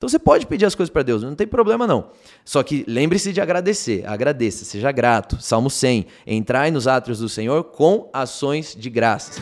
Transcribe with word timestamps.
Então 0.00 0.08
você 0.08 0.18
pode 0.18 0.46
pedir 0.46 0.64
as 0.64 0.74
coisas 0.74 0.90
para 0.90 1.02
Deus, 1.02 1.22
não 1.22 1.34
tem 1.34 1.46
problema 1.46 1.86
não. 1.86 2.08
Só 2.42 2.62
que 2.62 2.86
lembre-se 2.88 3.34
de 3.34 3.40
agradecer, 3.42 4.02
agradeça, 4.06 4.64
seja 4.64 4.90
grato. 4.90 5.36
Salmo 5.42 5.68
100, 5.68 6.06
entrai 6.26 6.70
nos 6.70 6.88
átrios 6.88 7.18
do 7.18 7.28
Senhor 7.28 7.64
com 7.64 8.08
ações 8.10 8.74
de 8.74 8.88
graças. 8.88 9.36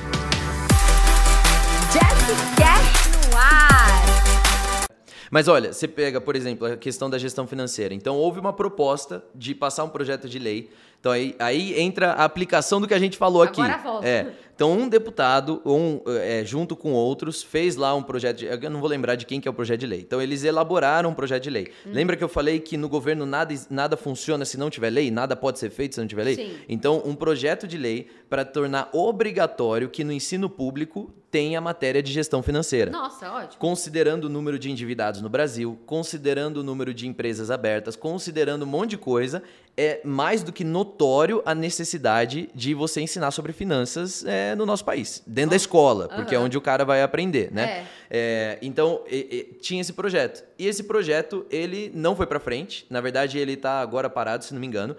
Mas 5.31 5.47
olha, 5.47 5.73
você 5.73 5.87
pega, 5.87 6.21
por 6.21 6.35
exemplo, 6.35 6.67
a 6.67 6.77
questão 6.77 7.09
da 7.09 7.19
gestão 7.19 7.47
financeira. 7.47 7.95
Então 7.95 8.17
houve 8.17 8.41
uma 8.41 8.53
proposta 8.53 9.23
de 9.35 9.55
passar 9.55 9.85
um 9.85 9.89
projeto 9.89 10.29
de 10.29 10.39
lei. 10.39 10.71
Então 10.99 11.13
aí, 11.13 11.37
aí 11.39 11.81
entra 11.81 12.13
a 12.13 12.25
aplicação 12.25 12.81
do 12.81 12.89
que 12.89 12.95
a 12.95 12.99
gente 12.99 13.17
falou 13.17 13.43
aqui. 13.43 13.61
Agora 13.61 13.79
volta. 13.79 14.09
É. 14.09 14.33
Então, 14.59 14.73
um 14.73 14.89
deputado, 14.89 15.63
um, 15.65 16.01
é, 16.21 16.45
junto 16.45 16.75
com 16.75 16.93
outros, 16.93 17.45
fez 17.45 17.77
lá 17.77 17.95
um 17.95 18.03
projeto 18.03 18.39
de 18.39 18.47
Eu 18.47 18.69
não 18.69 18.81
vou 18.81 18.89
lembrar 18.89 19.15
de 19.15 19.25
quem 19.25 19.41
que 19.41 19.47
é 19.47 19.51
o 19.53 19.55
projeto 19.55 19.79
de 19.79 19.87
lei. 19.87 20.01
Então, 20.01 20.21
eles 20.21 20.43
elaboraram 20.43 21.11
um 21.11 21.15
projeto 21.15 21.45
de 21.45 21.51
lei. 21.51 21.71
Uhum. 21.87 21.93
Lembra 21.93 22.17
que 22.17 22.25
eu 22.25 22.29
falei 22.29 22.59
que 22.59 22.77
no 22.77 22.89
governo 22.89 23.25
nada, 23.25 23.55
nada 23.71 23.97
funciona 23.97 24.45
se 24.45 24.59
não 24.59 24.69
tiver 24.69 24.91
lei? 24.91 25.13
Nada 25.13 25.37
pode 25.37 25.61
ser 25.61 25.71
feito 25.71 25.95
se 25.95 26.01
não 26.01 26.09
tiver 26.09 26.25
lei? 26.25 26.35
Sim. 26.35 26.57
Então, 26.69 27.01
um 27.05 27.15
projeto 27.15 27.69
de 27.69 27.79
lei 27.79 28.09
para 28.29 28.45
tornar 28.45 28.89
obrigatório 28.93 29.89
que 29.89 30.03
no 30.03 30.13
ensino 30.13 30.51
público 30.51 31.15
tenha 31.31 31.61
matéria 31.61 32.03
de 32.03 32.11
gestão 32.11 32.43
financeira 32.43 32.91
Nossa, 32.91 33.31
ótimo. 33.31 33.61
considerando 33.61 34.25
o 34.25 34.29
número 34.29 34.59
de 34.59 34.71
endividados 34.71 35.21
no 35.21 35.29
Brasil, 35.29 35.79
considerando 35.85 36.59
o 36.59 36.63
número 36.63 36.95
de 36.95 37.07
empresas 37.07 37.51
abertas, 37.51 37.97
considerando 37.97 38.63
um 38.63 38.69
monte 38.69 38.91
de 38.91 38.99
coisa, 38.99 39.43
é 39.81 40.01
mais 40.05 40.43
do 40.43 40.53
que 40.53 40.65
notório 40.65 41.41
a 41.47 41.55
necessidade 41.55 42.51
de 42.53 42.75
você 42.75 43.01
ensinar 43.01 43.31
sobre 43.31 43.53
finanças 43.53 44.25
é, 44.27 44.57
no 44.57 44.67
nosso 44.67 44.85
país, 44.85 45.23
dentro 45.25 45.51
da 45.51 45.57
escola, 45.57 46.09
porque 46.09 46.35
é 46.35 46.39
Aham. 46.39 46.47
onde 46.47 46.59
o 46.59 46.61
cara 46.61 46.85
vai 46.85 47.01
aprender, 47.01 47.53
né? 47.53 47.87
É, 48.11 48.59
então, 48.61 49.03
e- 49.09 49.49
e- 49.55 49.55
tinha 49.61 49.81
esse 49.81 49.93
projeto. 49.93 50.43
E 50.59 50.67
esse 50.67 50.83
projeto, 50.83 51.47
ele 51.49 51.93
não 51.95 52.17
foi 52.17 52.27
para 52.27 52.41
frente, 52.41 52.85
na 52.91 53.01
verdade, 53.01 53.39
ele 53.39 53.53
está 53.53 53.81
agora 53.81 54.11
parado, 54.11 54.45
se 54.45 54.53
não 54.53 54.61
me 54.61 54.67
engano, 54.67 54.97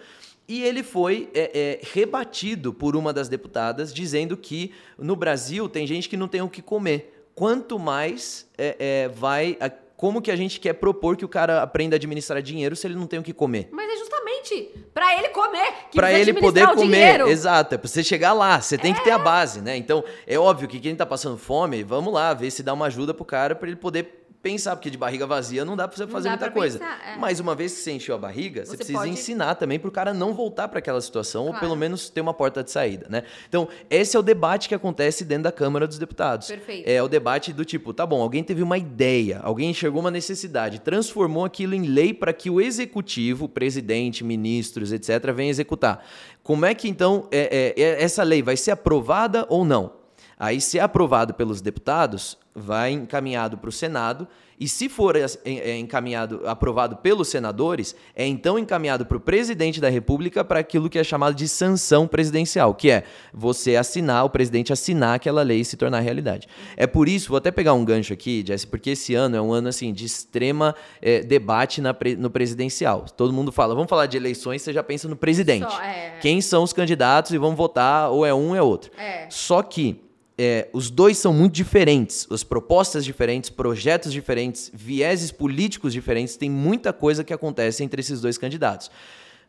e 0.48 0.64
ele 0.64 0.82
foi 0.82 1.30
é, 1.34 1.52
é, 1.54 1.80
rebatido 1.94 2.74
por 2.74 2.96
uma 2.96 3.12
das 3.12 3.28
deputadas, 3.28 3.94
dizendo 3.94 4.38
que 4.38 4.72
no 4.98 5.16
Brasil 5.16 5.68
tem 5.68 5.86
gente 5.86 6.08
que 6.08 6.16
não 6.18 6.28
tem 6.30 6.42
o 6.42 6.48
que 6.50 6.62
comer. 6.62 7.22
Quanto 7.36 7.78
mais 7.78 8.48
é, 8.58 8.76
é, 8.80 9.08
vai. 9.10 9.58
a- 9.60 9.72
como 10.00 10.22
que 10.22 10.32
a 10.32 10.36
gente 10.38 10.62
quer 10.62 10.72
propor 10.76 11.18
que 11.18 11.26
o 11.26 11.28
cara 11.28 11.62
aprenda 11.62 11.94
a 11.94 11.98
administrar 11.98 12.42
dinheiro 12.42 12.74
se 12.74 12.88
ele 12.88 12.96
não 12.96 13.06
tem 13.06 13.20
o 13.20 13.24
que 13.24 13.34
comer? 13.34 13.68
Mas 13.70 13.86
é 13.92 13.98
justamente 13.98 14.72
pra 14.94 15.14
ele 15.18 15.28
comer 15.28 15.74
que 15.92 15.98
Pra 15.98 16.08
precisa 16.08 16.30
ele 16.30 16.40
poder 16.40 16.68
comer. 16.70 16.84
dinheiro. 16.86 17.28
Exato, 17.28 17.76
é 17.76 17.78
pra 17.78 17.86
você 17.90 18.02
chegar 18.02 18.32
lá, 18.32 18.62
você 18.62 18.78
tem 18.78 18.94
que 18.94 19.04
ter 19.04 19.12
a 19.12 19.18
base, 19.20 19.60
né? 19.60 19.76
Então, 19.76 20.02
é 20.26 20.40
óbvio 20.40 20.70
que 20.70 20.80
quem 20.80 20.96
tá 20.96 21.06
passando 21.06 21.38
fome, 21.38 21.84
vamos 21.84 22.14
lá, 22.14 22.34
ver 22.34 22.50
se 22.50 22.64
dá 22.64 22.74
uma 22.74 22.86
ajuda 22.86 23.14
pro 23.14 23.26
cara 23.26 23.54
pra 23.56 23.68
ele 23.68 23.76
poder 23.76 24.19
pensar, 24.42 24.76
porque 24.76 24.90
de 24.90 24.98
barriga 24.98 25.28
vazia 25.28 25.66
não 25.66 25.76
dá 25.76 25.88
pra 25.88 25.98
você 25.98 26.04
Não 26.06 26.12
fazer 26.12 26.30
muita 26.30 26.50
coisa. 26.50 26.80
pensar, 26.80 27.00
é. 27.06 27.18
Mas 27.18 27.40
uma 27.40 27.54
vez 27.56 27.74
que 27.74 27.80
você 27.82 27.92
encheu 27.92 28.16
a 28.16 28.18
barriga, 28.18 28.62
você, 28.66 28.72
Você 28.72 28.78
precisa 28.78 29.00
pode- 29.00 29.12
ensinar 29.12 29.56
também 29.56 29.78
pro 29.78 29.92
cara 29.92 30.14
não 30.14 30.34
voltar 30.34 30.68
pra 30.70 30.80
aquela 30.80 31.02
situação, 31.02 31.44
ou 31.44 31.50
Claro. 31.50 31.66
pelo 31.66 31.76
menos 31.76 32.10
ter 32.10 32.22
uma 32.22 32.34
porta 32.34 32.64
de 32.64 32.72
saída, 32.72 33.08
né? 33.10 33.24
Então, 33.48 33.68
esse 33.90 34.16
é 34.16 34.20
o 34.20 34.24
debate 34.24 34.70
que 34.70 34.76
acontece 34.76 35.26
dentro 35.26 35.44
da 35.44 35.52
Câmara 35.52 35.86
dos 35.88 35.98
Deputados. 36.00 36.48
Perfeito. 36.48 36.88
É 36.90 37.04
o 37.04 37.08
debate 37.10 37.52
do 37.52 37.66
tipo, 37.66 37.94
tá 37.94 38.06
bom, 38.06 38.22
alguém 38.22 38.44
teve 38.44 38.64
uma 38.64 38.78
ideia, 38.78 39.40
alguém 39.44 39.70
enxergou 39.72 40.00
uma 40.00 40.12
necessidade, 40.12 40.80
transformou 40.80 41.44
aquilo 41.44 41.74
em 41.76 41.84
lei 41.84 42.14
para 42.14 42.32
que 42.32 42.50
o 42.50 42.62
executivo, 42.62 43.50
presidente, 43.50 44.24
ministros, 44.24 44.92
etc., 44.94 45.32
venha 45.34 45.50
executar. 45.50 46.06
Como 46.42 46.66
é 46.66 46.74
que 46.74 46.88
então 46.88 47.28
é, 47.32 47.74
é, 47.78 47.82
é, 47.84 48.04
essa 48.04 48.24
lei 48.24 48.42
vai 48.42 48.56
ser 48.58 48.72
aprovada 48.72 49.46
ou 49.50 49.66
não? 49.66 50.00
Aí, 50.42 50.62
se 50.62 50.80
é 50.80 50.82
aprovado 50.82 51.34
pelos 51.34 51.60
deputados, 51.60 52.38
vai 52.60 52.92
encaminhado 52.92 53.58
para 53.58 53.70
o 53.70 53.72
Senado. 53.72 54.28
E 54.60 54.68
se 54.68 54.90
for 54.90 55.16
é, 55.16 55.26
é, 55.46 55.78
encaminhado, 55.78 56.42
aprovado 56.46 56.98
pelos 56.98 57.30
senadores, 57.30 57.96
é 58.14 58.28
então 58.28 58.60
encaminhado 58.60 59.06
para 59.06 59.16
o 59.16 59.20
presidente 59.20 59.80
da 59.80 59.88
República 59.88 60.44
para 60.44 60.60
aquilo 60.60 60.90
que 60.90 61.00
é 61.00 61.04
chamado 61.04 61.34
de 61.34 61.48
sanção 61.48 62.06
presidencial, 62.06 62.74
que 62.74 62.92
é 62.92 63.06
você 63.34 63.78
assinar, 63.78 64.26
o 64.26 64.30
presidente 64.30 64.74
assinar 64.74 65.16
aquela 65.16 65.44
lei 65.44 65.62
e 65.62 65.66
se 65.66 65.78
tornar 65.78 66.02
realidade. 66.02 66.46
É 66.76 66.86
por 66.86 67.08
isso, 67.08 67.30
vou 67.30 67.38
até 67.38 67.52
pegar 67.52 67.74
um 67.74 67.86
gancho 67.86 68.12
aqui, 68.12 68.44
Jesse, 68.46 68.68
porque 68.68 68.90
esse 68.90 69.16
ano 69.16 69.38
é 69.38 69.42
um 69.42 69.54
ano 69.54 69.70
assim 69.70 69.94
de 69.94 70.04
extrema 70.04 70.76
é, 71.02 71.22
debate 71.22 71.80
na 71.80 71.96
no 72.18 72.30
presidencial. 72.30 73.06
Todo 73.16 73.32
mundo 73.32 73.54
fala, 73.54 73.74
vamos 73.74 73.90
falar 73.90 74.08
de 74.08 74.18
eleições, 74.18 74.62
você 74.62 74.74
já 74.74 74.84
pensa 74.84 75.08
no 75.08 75.16
presidente. 75.16 75.72
Só, 75.72 75.82
é. 75.82 76.18
Quem 76.20 76.42
são 76.42 76.64
os 76.64 76.74
candidatos 76.74 77.32
e 77.32 77.38
vamos 77.38 77.56
votar, 77.56 78.10
ou 78.12 78.26
é 78.26 78.34
um 78.34 78.50
ou 78.50 78.56
é 78.56 78.62
outro. 78.62 78.92
É. 78.98 79.26
Só 79.30 79.64
que 79.64 80.09
é, 80.42 80.70
os 80.72 80.90
dois 80.90 81.18
são 81.18 81.34
muito 81.34 81.54
diferentes, 81.54 82.26
as 82.32 82.46
propostas 82.46 83.04
diferentes, 83.04 83.50
projetos 83.50 84.14
diferentes, 84.14 84.72
vieses 84.74 85.34
políticos 85.34 85.92
diferentes, 85.92 86.38
tem 86.38 86.50
muita 86.50 86.94
coisa 86.94 87.26
que 87.26 87.34
acontece 87.34 87.84
entre 87.84 88.00
esses 88.00 88.22
dois 88.22 88.38
candidatos. 88.38 88.90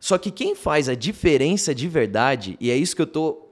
Só 0.01 0.19
que 0.19 0.33
quem 0.33 0.57
faz 0.57 0.89
a 0.89 0.97
diferença 0.97 1.73
de 1.73 1.87
verdade, 1.87 2.57
e 2.59 2.73
é 2.73 2.77
isso 2.77 2.97
que 2.97 3.03
eu 3.03 3.07
tô 3.07 3.47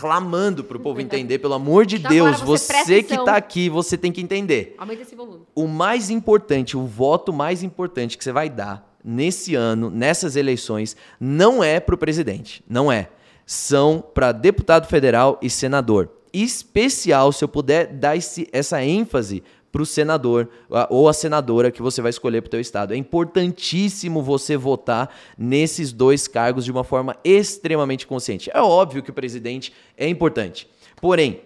clamando 0.00 0.64
pro 0.64 0.80
povo 0.80 0.98
entender, 0.98 1.38
pelo 1.40 1.52
amor 1.52 1.84
de 1.84 1.96
Então 2.00 2.10
Deus, 2.10 2.40
você 2.40 2.72
você 2.72 3.02
que 3.02 3.12
atenção. 3.12 3.24
tá 3.26 3.36
aqui, 3.36 3.68
você 3.68 3.98
tem 3.98 4.10
que 4.10 4.22
entender. 4.22 4.74
Aumenta 4.78 5.02
esse 5.02 5.14
volume. 5.14 5.42
O 5.54 5.66
mais 5.66 6.08
importante, 6.08 6.74
o 6.74 6.86
voto 6.86 7.34
mais 7.34 7.62
importante 7.62 8.16
que 8.16 8.24
você 8.24 8.32
vai 8.32 8.48
dar 8.48 8.96
nesse 9.04 9.54
ano, 9.54 9.90
nessas 9.90 10.36
eleições, 10.36 10.96
não 11.20 11.62
é 11.62 11.80
para 11.80 11.94
o 11.94 11.98
presidente. 11.98 12.64
Não 12.66 12.90
é. 12.90 13.10
São 13.44 14.02
para 14.14 14.32
deputado 14.32 14.86
federal 14.86 15.38
e 15.42 15.50
senador. 15.50 16.17
Especial, 16.32 17.32
se 17.32 17.44
eu 17.44 17.48
puder 17.48 17.86
dar 17.86 18.16
esse- 18.16 18.48
essa 18.52 18.82
ênfase 18.84 19.42
para 19.70 19.82
o 19.82 19.86
senador 19.86 20.48
ou 20.88 21.08
a 21.08 21.12
senadora 21.12 21.70
que 21.70 21.82
você 21.82 22.00
vai 22.00 22.10
escolher 22.10 22.40
para 22.40 22.48
o 22.48 22.50
teu 22.50 22.60
estado. 22.60 22.94
É 22.94 22.96
importantíssimo 22.96 24.22
você 24.22 24.56
votar 24.56 25.14
nesses 25.36 25.92
dois 25.92 26.26
cargos 26.26 26.64
de 26.64 26.72
uma 26.72 26.84
forma 26.84 27.16
extremamente 27.22 28.06
consciente. 28.06 28.50
É 28.52 28.60
óbvio 28.60 29.02
que 29.02 29.10
o 29.10 29.14
presidente 29.14 29.72
é 29.96 30.08
importante. 30.08 30.68
Porém, 31.00 31.42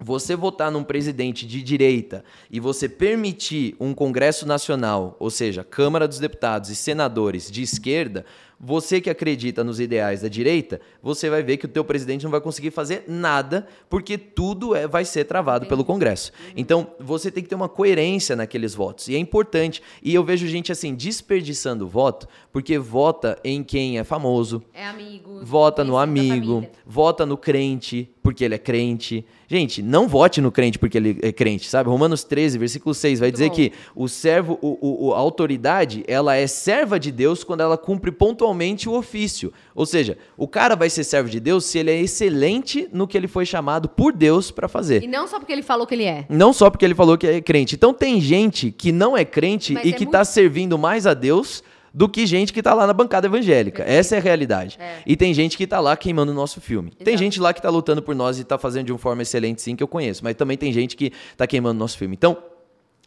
você 0.00 0.34
votar 0.34 0.70
num 0.70 0.82
presidente 0.82 1.46
de 1.46 1.62
direita 1.62 2.24
e 2.50 2.58
você 2.58 2.88
permitir 2.88 3.76
um 3.78 3.94
Congresso 3.94 4.46
Nacional, 4.46 5.16
ou 5.20 5.30
seja, 5.30 5.62
Câmara 5.62 6.08
dos 6.08 6.18
Deputados 6.18 6.70
e 6.70 6.74
senadores 6.74 7.50
de 7.50 7.62
esquerda, 7.62 8.24
você 8.64 9.00
que 9.00 9.10
acredita 9.10 9.64
nos 9.64 9.80
ideais 9.80 10.22
da 10.22 10.28
direita, 10.28 10.80
você 11.02 11.28
vai 11.28 11.42
ver 11.42 11.56
que 11.56 11.64
o 11.66 11.68
teu 11.68 11.84
presidente 11.84 12.22
não 12.22 12.30
vai 12.30 12.40
conseguir 12.40 12.70
fazer 12.70 13.02
nada, 13.08 13.66
porque 13.90 14.16
tudo 14.16 14.76
é, 14.76 14.86
vai 14.86 15.04
ser 15.04 15.24
travado 15.24 15.66
pelo 15.66 15.84
Congresso. 15.84 16.30
Então, 16.56 16.86
você 17.00 17.28
tem 17.28 17.42
que 17.42 17.48
ter 17.48 17.56
uma 17.56 17.68
coerência 17.68 18.36
naqueles 18.36 18.72
votos. 18.72 19.08
E 19.08 19.16
é 19.16 19.18
importante. 19.18 19.82
E 20.00 20.14
eu 20.14 20.22
vejo 20.22 20.46
gente 20.46 20.70
assim 20.70 20.94
desperdiçando 20.94 21.88
voto, 21.88 22.28
porque 22.52 22.78
vota 22.78 23.36
em 23.42 23.64
quem 23.64 23.98
é 23.98 24.04
famoso, 24.04 24.62
É 24.72 24.86
amigo. 24.86 25.40
vota 25.42 25.82
no 25.82 25.98
amigo, 25.98 26.64
vota 26.86 27.26
no 27.26 27.36
crente 27.36 28.08
porque 28.22 28.44
ele 28.44 28.54
é 28.54 28.58
crente. 28.58 29.26
Gente, 29.48 29.82
não 29.82 30.06
vote 30.06 30.40
no 30.40 30.52
crente 30.52 30.78
porque 30.78 30.96
ele 30.96 31.18
é 31.22 31.32
crente, 31.32 31.68
sabe? 31.68 31.90
Romanos 31.90 32.22
13, 32.22 32.56
versículo 32.56 32.94
6 32.94 33.18
vai 33.18 33.26
Muito 33.30 33.34
dizer 33.34 33.48
bom. 33.48 33.54
que 33.56 33.72
o 33.96 34.08
servo, 34.08 34.56
o, 34.62 34.78
o- 34.80 35.06
o- 35.08 35.14
a 35.14 35.18
autoridade, 35.18 36.04
ela 36.06 36.36
é 36.36 36.46
serva 36.46 37.00
de 37.00 37.10
Deus 37.10 37.42
quando 37.42 37.62
ela 37.62 37.76
cumpre 37.76 38.12
pontualmente 38.12 38.51
o 38.88 38.92
ofício. 38.94 39.52
Ou 39.74 39.84
seja, 39.86 40.16
o 40.36 40.46
cara 40.46 40.74
vai 40.76 40.88
ser 40.90 41.04
servo 41.04 41.28
de 41.30 41.40
Deus 41.40 41.64
se 41.64 41.78
ele 41.78 41.90
é 41.90 42.00
excelente 42.00 42.88
no 42.92 43.06
que 43.06 43.16
ele 43.16 43.28
foi 43.28 43.44
chamado 43.46 43.88
por 43.88 44.12
Deus 44.12 44.50
para 44.50 44.68
fazer. 44.68 45.02
E 45.02 45.06
não 45.06 45.26
só 45.26 45.38
porque 45.38 45.52
ele 45.52 45.62
falou 45.62 45.86
que 45.86 45.94
ele 45.94 46.04
é. 46.04 46.26
Não 46.28 46.52
só 46.52 46.70
porque 46.70 46.84
ele 46.84 46.94
falou 46.94 47.16
que 47.18 47.26
é 47.26 47.40
crente. 47.40 47.74
Então 47.74 47.92
tem 47.92 48.20
gente 48.20 48.70
que 48.70 48.92
não 48.92 49.16
é 49.16 49.24
crente 49.24 49.72
Mas 49.72 49.84
e 49.84 49.88
é 49.88 49.92
que 49.92 49.98
muito- 50.00 50.08
está 50.10 50.24
servindo 50.24 50.78
mais 50.78 51.06
a 51.06 51.14
Deus 51.14 51.62
do 51.94 52.08
que 52.08 52.24
gente 52.26 52.54
que 52.54 52.60
está 52.60 52.72
lá 52.72 52.86
na 52.86 52.92
bancada 52.94 53.26
evangélica. 53.26 53.82
Essa 53.82 54.14
é 54.14 54.18
a 54.18 54.22
realidade. 54.22 54.78
É. 54.80 55.02
E 55.06 55.14
tem 55.14 55.34
gente 55.34 55.58
que 55.58 55.64
está 55.64 55.78
lá 55.78 55.94
queimando 55.96 56.32
o 56.32 56.34
nosso 56.34 56.58
filme. 56.60 56.90
Tem 56.90 57.12
Exato. 57.14 57.18
gente 57.24 57.38
lá 57.40 57.52
que 57.52 57.58
está 57.58 57.68
lutando 57.68 58.00
por 58.02 58.14
nós 58.14 58.38
e 58.38 58.42
está 58.42 58.56
fazendo 58.56 58.86
de 58.86 58.92
uma 58.92 58.98
forma 58.98 59.20
excelente, 59.20 59.60
sim, 59.60 59.76
que 59.76 59.82
eu 59.82 59.88
conheço. 59.88 60.24
Mas 60.24 60.34
também 60.34 60.56
tem 60.56 60.72
gente 60.72 60.96
que 60.96 61.12
está 61.32 61.46
queimando 61.46 61.76
o 61.76 61.78
nosso 61.78 61.98
filme. 61.98 62.14
Então, 62.16 62.38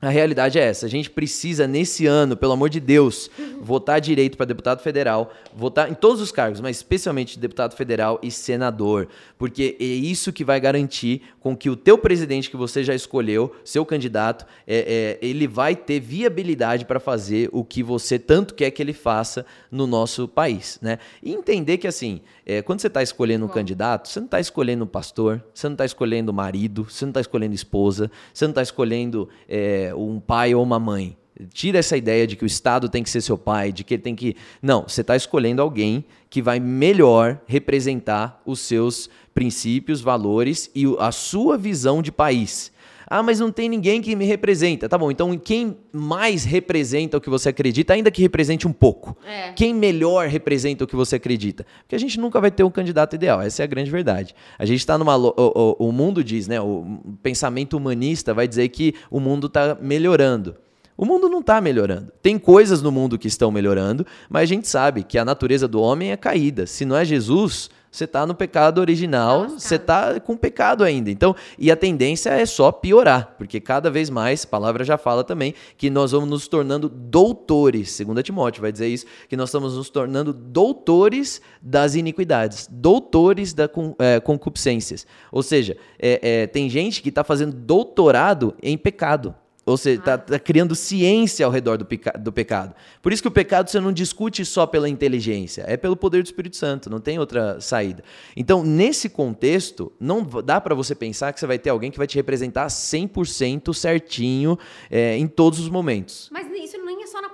a 0.05 0.11
realidade 0.11 0.59
é 0.59 0.63
essa. 0.63 0.85
A 0.85 0.89
gente 0.89 1.09
precisa, 1.09 1.65
nesse 1.65 2.05
ano, 2.05 2.37
pelo 2.37 2.53
amor 2.53 2.69
de 2.69 2.79
Deus, 2.79 3.29
votar 3.59 3.99
direito 3.99 4.37
para 4.37 4.45
deputado 4.45 4.81
federal, 4.81 5.33
votar 5.55 5.89
em 5.89 5.95
todos 5.95 6.21
os 6.21 6.31
cargos, 6.31 6.61
mas 6.61 6.77
especialmente 6.77 7.39
deputado 7.39 7.75
federal 7.75 8.19
e 8.21 8.29
senador. 8.29 9.07
Porque 9.37 9.75
é 9.79 9.83
isso 9.83 10.31
que 10.31 10.43
vai 10.43 10.59
garantir 10.59 11.23
com 11.39 11.57
que 11.57 11.69
o 11.69 11.75
teu 11.75 11.97
presidente 11.97 12.49
que 12.49 12.57
você 12.57 12.83
já 12.83 12.93
escolheu, 12.93 13.55
seu 13.63 13.85
candidato, 13.85 14.45
é, 14.67 15.17
é, 15.21 15.25
ele 15.25 15.47
vai 15.47 15.75
ter 15.75 15.99
viabilidade 15.99 16.85
para 16.85 16.99
fazer 16.99 17.49
o 17.51 17.63
que 17.63 17.81
você 17.81 18.19
tanto 18.19 18.53
quer 18.53 18.69
que 18.71 18.83
ele 18.83 18.93
faça 18.93 19.45
no 19.71 19.87
nosso 19.87 20.27
país. 20.27 20.77
Né? 20.81 20.99
E 21.23 21.33
entender 21.33 21.77
que, 21.77 21.87
assim, 21.87 22.21
é, 22.45 22.61
quando 22.61 22.79
você 22.79 22.87
está 22.87 23.01
escolhendo 23.01 23.45
um 23.45 23.49
candidato, 23.49 24.07
você 24.07 24.19
não 24.19 24.25
está 24.25 24.39
escolhendo 24.39 24.83
um 24.83 24.87
pastor, 24.87 25.43
você 25.53 25.67
não 25.67 25.73
está 25.73 25.83
escolhendo 25.83 26.31
um 26.31 26.35
marido, 26.35 26.83
você 26.83 27.03
não 27.03 27.09
está 27.09 27.21
escolhendo 27.21 27.55
esposa, 27.55 28.11
você 28.31 28.45
não 28.45 28.51
está 28.51 28.61
escolhendo 28.61 29.27
é, 29.49 29.91
um 29.95 30.19
pai 30.19 30.53
ou 30.53 30.61
uma 30.61 30.79
mãe. 30.79 31.17
Tira 31.49 31.79
essa 31.79 31.97
ideia 31.97 32.25
de 32.25 32.35
que 32.35 32.45
o 32.45 32.47
Estado 32.47 32.87
tem 32.87 33.03
que 33.03 33.09
ser 33.09 33.19
seu 33.19 33.37
pai, 33.37 33.71
de 33.71 33.83
que 33.83 33.95
ele 33.95 34.03
tem 34.03 34.15
que. 34.15 34.37
Não, 34.61 34.83
você 34.83 35.01
está 35.01 35.15
escolhendo 35.15 35.61
alguém 35.61 36.05
que 36.29 36.41
vai 36.41 36.59
melhor 36.59 37.41
representar 37.45 38.41
os 38.45 38.59
seus 38.59 39.09
princípios, 39.33 39.99
valores 39.99 40.69
e 40.73 40.85
a 40.99 41.11
sua 41.11 41.57
visão 41.57 42.01
de 42.01 42.11
país. 42.11 42.71
Ah, 43.07 43.21
mas 43.21 43.39
não 43.39 43.51
tem 43.51 43.69
ninguém 43.69 44.01
que 44.01 44.15
me 44.15 44.25
representa. 44.25 44.89
Tá 44.89 44.97
bom, 44.97 45.11
então 45.11 45.37
quem 45.37 45.77
mais 45.91 46.43
representa 46.43 47.17
o 47.17 47.21
que 47.21 47.29
você 47.29 47.49
acredita, 47.49 47.93
ainda 47.93 48.09
que 48.09 48.21
represente 48.21 48.67
um 48.67 48.73
pouco? 48.73 49.15
É. 49.27 49.51
Quem 49.53 49.73
melhor 49.73 50.27
representa 50.27 50.83
o 50.83 50.87
que 50.87 50.95
você 50.95 51.15
acredita? 51.17 51.65
Porque 51.83 51.95
a 51.95 51.99
gente 51.99 52.19
nunca 52.19 52.41
vai 52.41 52.49
ter 52.51 52.63
um 52.63 52.71
candidato 52.71 53.15
ideal, 53.15 53.41
essa 53.41 53.61
é 53.61 53.65
a 53.65 53.67
grande 53.67 53.91
verdade. 53.91 54.33
A 54.57 54.65
gente 54.65 54.79
está 54.79 54.97
numa. 54.97 55.15
O, 55.15 55.33
o- 55.37 55.87
o 55.87 55.91
mundo 55.91 56.23
diz, 56.23 56.47
né? 56.47 56.59
O 56.59 56.99
pensamento 57.21 57.77
humanista 57.77 58.33
vai 58.33 58.47
dizer 58.47 58.67
que 58.69 58.95
o 59.11 59.19
mundo 59.19 59.47
está 59.47 59.77
melhorando. 59.81 60.55
O 60.97 61.05
mundo 61.05 61.27
não 61.27 61.41
está 61.41 61.59
melhorando. 61.59 62.09
Tem 62.21 62.39
coisas 62.39 62.81
no 62.81 62.89
mundo 62.91 63.19
que 63.19 63.27
estão 63.27 63.51
melhorando, 63.51 64.05
mas 64.29 64.43
a 64.43 64.45
gente 64.45 64.65
sabe 64.67 65.03
que 65.03 65.17
a 65.17 65.25
natureza 65.25 65.67
do 65.67 65.81
homem 65.81 66.11
é 66.11 66.17
caída. 66.17 66.65
Se 66.65 66.85
não 66.85 66.95
é 66.95 67.03
Jesus, 67.03 67.69
você 67.95 68.05
está 68.05 68.25
no 68.25 68.35
pecado 68.35 68.79
original, 68.79 69.45
Tá 69.45 69.49
você 69.59 69.75
está 69.75 70.19
com 70.19 70.35
pecado 70.35 70.83
ainda. 70.83 71.09
Então, 71.09 71.35
e 71.57 71.71
a 71.71 71.75
tendência 71.75 72.29
é 72.29 72.45
só 72.45 72.71
piorar, 72.71 73.35
porque 73.37 73.59
cada 73.59 73.89
vez 73.89 74.09
mais, 74.09 74.43
a 74.43 74.47
palavra 74.47 74.83
já 74.83 74.97
fala 74.97 75.23
também, 75.23 75.53
que 75.77 75.89
nós 75.89 76.11
vamos 76.11 76.29
nos 76.29 76.47
tornando 76.47 76.89
doutores, 76.89 77.91
segundo 77.91 78.21
Timóteo 78.21 78.61
vai 78.61 78.71
dizer 78.71 78.87
isso, 78.87 79.05
que 79.29 79.37
nós 79.37 79.49
estamos 79.49 79.75
nos 79.75 79.89
tornando 79.89 80.33
doutores 80.33 81.41
das 81.61 81.95
iniquidades, 81.95 82.67
doutores 82.69 83.53
da 83.53 83.69
é, 83.99 84.19
concupiscências. 84.19 85.07
Ou 85.31 85.41
seja, 85.41 85.77
é, 85.99 86.43
é, 86.43 86.47
tem 86.47 86.69
gente 86.69 87.01
que 87.01 87.09
está 87.09 87.23
fazendo 87.23 87.53
doutorado 87.53 88.55
em 88.61 88.77
pecado. 88.77 89.33
Ou 89.65 89.77
seja, 89.77 89.99
está 89.99 90.17
criando 90.39 90.75
ciência 90.75 91.43
ao 91.45 91.51
redor 91.51 91.77
do, 91.77 91.85
peca- 91.85 92.17
do 92.19 92.31
pecado. 92.31 92.75
Por 93.01 93.11
isso 93.11 93.21
que 93.21 93.27
o 93.27 93.31
pecado 93.31 93.67
você 93.69 93.79
não 93.79 93.91
discute 93.91 94.45
só 94.45 94.67
pela 94.67 94.87
inteligência, 94.87 95.63
é 95.67 95.75
pelo 95.75 95.95
poder 95.95 96.21
do 96.21 96.27
Espírito 96.27 96.55
Santo, 96.55 96.87
não 96.89 96.99
tem 96.99 97.17
outra 97.17 97.59
saída. 97.59 98.03
Então, 98.37 98.63
nesse 98.63 99.09
contexto, 99.09 99.91
não 99.99 100.21
dá 100.23 100.61
para 100.61 100.75
você 100.75 100.93
pensar 100.93 101.33
que 101.33 101.39
você 101.39 101.47
vai 101.47 101.57
ter 101.57 101.71
alguém 101.71 101.89
que 101.89 101.97
vai 101.97 102.05
te 102.05 102.15
representar 102.15 102.67
100% 102.67 103.73
certinho 103.73 104.57
é, 104.89 105.17
em 105.17 105.27
todos 105.27 105.59
os 105.59 105.67
momentos. 105.69 106.29
Mas 106.31 106.45
isso 106.63 106.77
na 106.77 106.84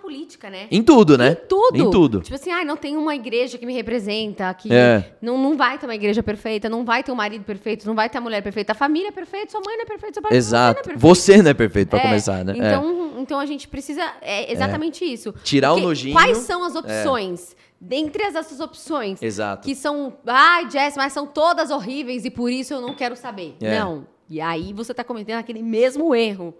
política, 0.02 0.50
né? 0.50 0.68
Em 0.72 0.82
tudo, 0.84 1.18
né? 1.18 1.32
Em 1.44 1.48
tudo. 1.48 1.78
Em 1.78 1.90
tudo. 1.92 2.22
Tipo 2.22 2.36
assim, 2.36 2.52
ai, 2.52 2.66
não 2.66 2.76
tem 2.76 2.98
uma 2.98 3.16
igreja 3.16 3.58
que 3.58 3.66
me 3.66 3.74
representa, 3.74 4.54
que 4.54 4.74
É. 4.74 5.14
não, 5.22 5.38
não 5.38 5.56
vai 5.56 5.78
ter 5.78 5.86
uma 5.86 5.96
igreja 5.96 6.22
perfeita, 6.24 6.68
não 6.68 6.84
vai 6.84 7.04
ter 7.04 7.12
um 7.12 7.16
marido 7.16 7.44
perfeito, 7.46 7.86
não 7.88 7.96
vai 7.96 8.10
ter 8.10 8.18
a 8.18 8.22
mulher 8.22 8.42
perfeita, 8.42 8.72
a 8.72 8.76
família 8.76 9.08
é 9.10 9.12
perfeita, 9.12 9.52
sua 9.52 9.62
mãe 9.66 9.76
não 9.78 9.84
é 9.84 9.86
perfeita, 9.86 10.14
seu 10.16 10.24
pai 10.24 10.36
Exato. 10.38 10.80
Você 10.82 10.82
não 10.82 10.82
é 10.82 10.84
perfeito. 10.84 11.00
Você 11.02 11.42
não 11.44 11.52
é 11.52 11.54
perfeito 11.54 11.90
para 11.90 12.00
É, 12.00 12.02
começar, 12.02 12.44
né? 12.44 12.54
É. 12.54 12.58
Então, 12.58 13.12
então 13.20 13.40
a 13.40 13.46
gente 13.46 13.68
precisa. 13.68 14.02
É 14.22 14.52
exatamente 14.52 15.06
isso. 15.06 15.34
Tirar 15.44 15.72
o 15.72 15.76
Porque 15.76 15.88
nojinho. 15.88 16.14
Quais 16.14 16.38
são 16.40 16.64
as 16.64 16.76
opções? 16.76 17.56
Dentre 17.80 18.24
as- 18.24 18.36
essas 18.36 18.60
opções. 18.60 19.22
Exato. 19.22 19.68
Que 19.68 19.74
são. 19.76 20.14
Ai, 20.26 20.70
Jess, 20.70 20.96
mas 20.98 21.14
são 21.14 21.26
todas 21.26 21.72
horríveis 21.72 22.26
e 22.26 22.30
por 22.30 22.52
isso 22.52 22.74
eu 22.74 22.82
não 22.82 22.94
quero 22.94 23.16
saber. 23.16 23.56
É. 23.62 23.80
Não. 23.80 24.06
E 24.30 24.40
aí 24.40 24.72
você 24.72 24.94
tá 24.94 25.04
cometendo 25.04 25.40
aquele 25.40 25.62
mesmo 25.64 26.14
erro. 26.16 26.54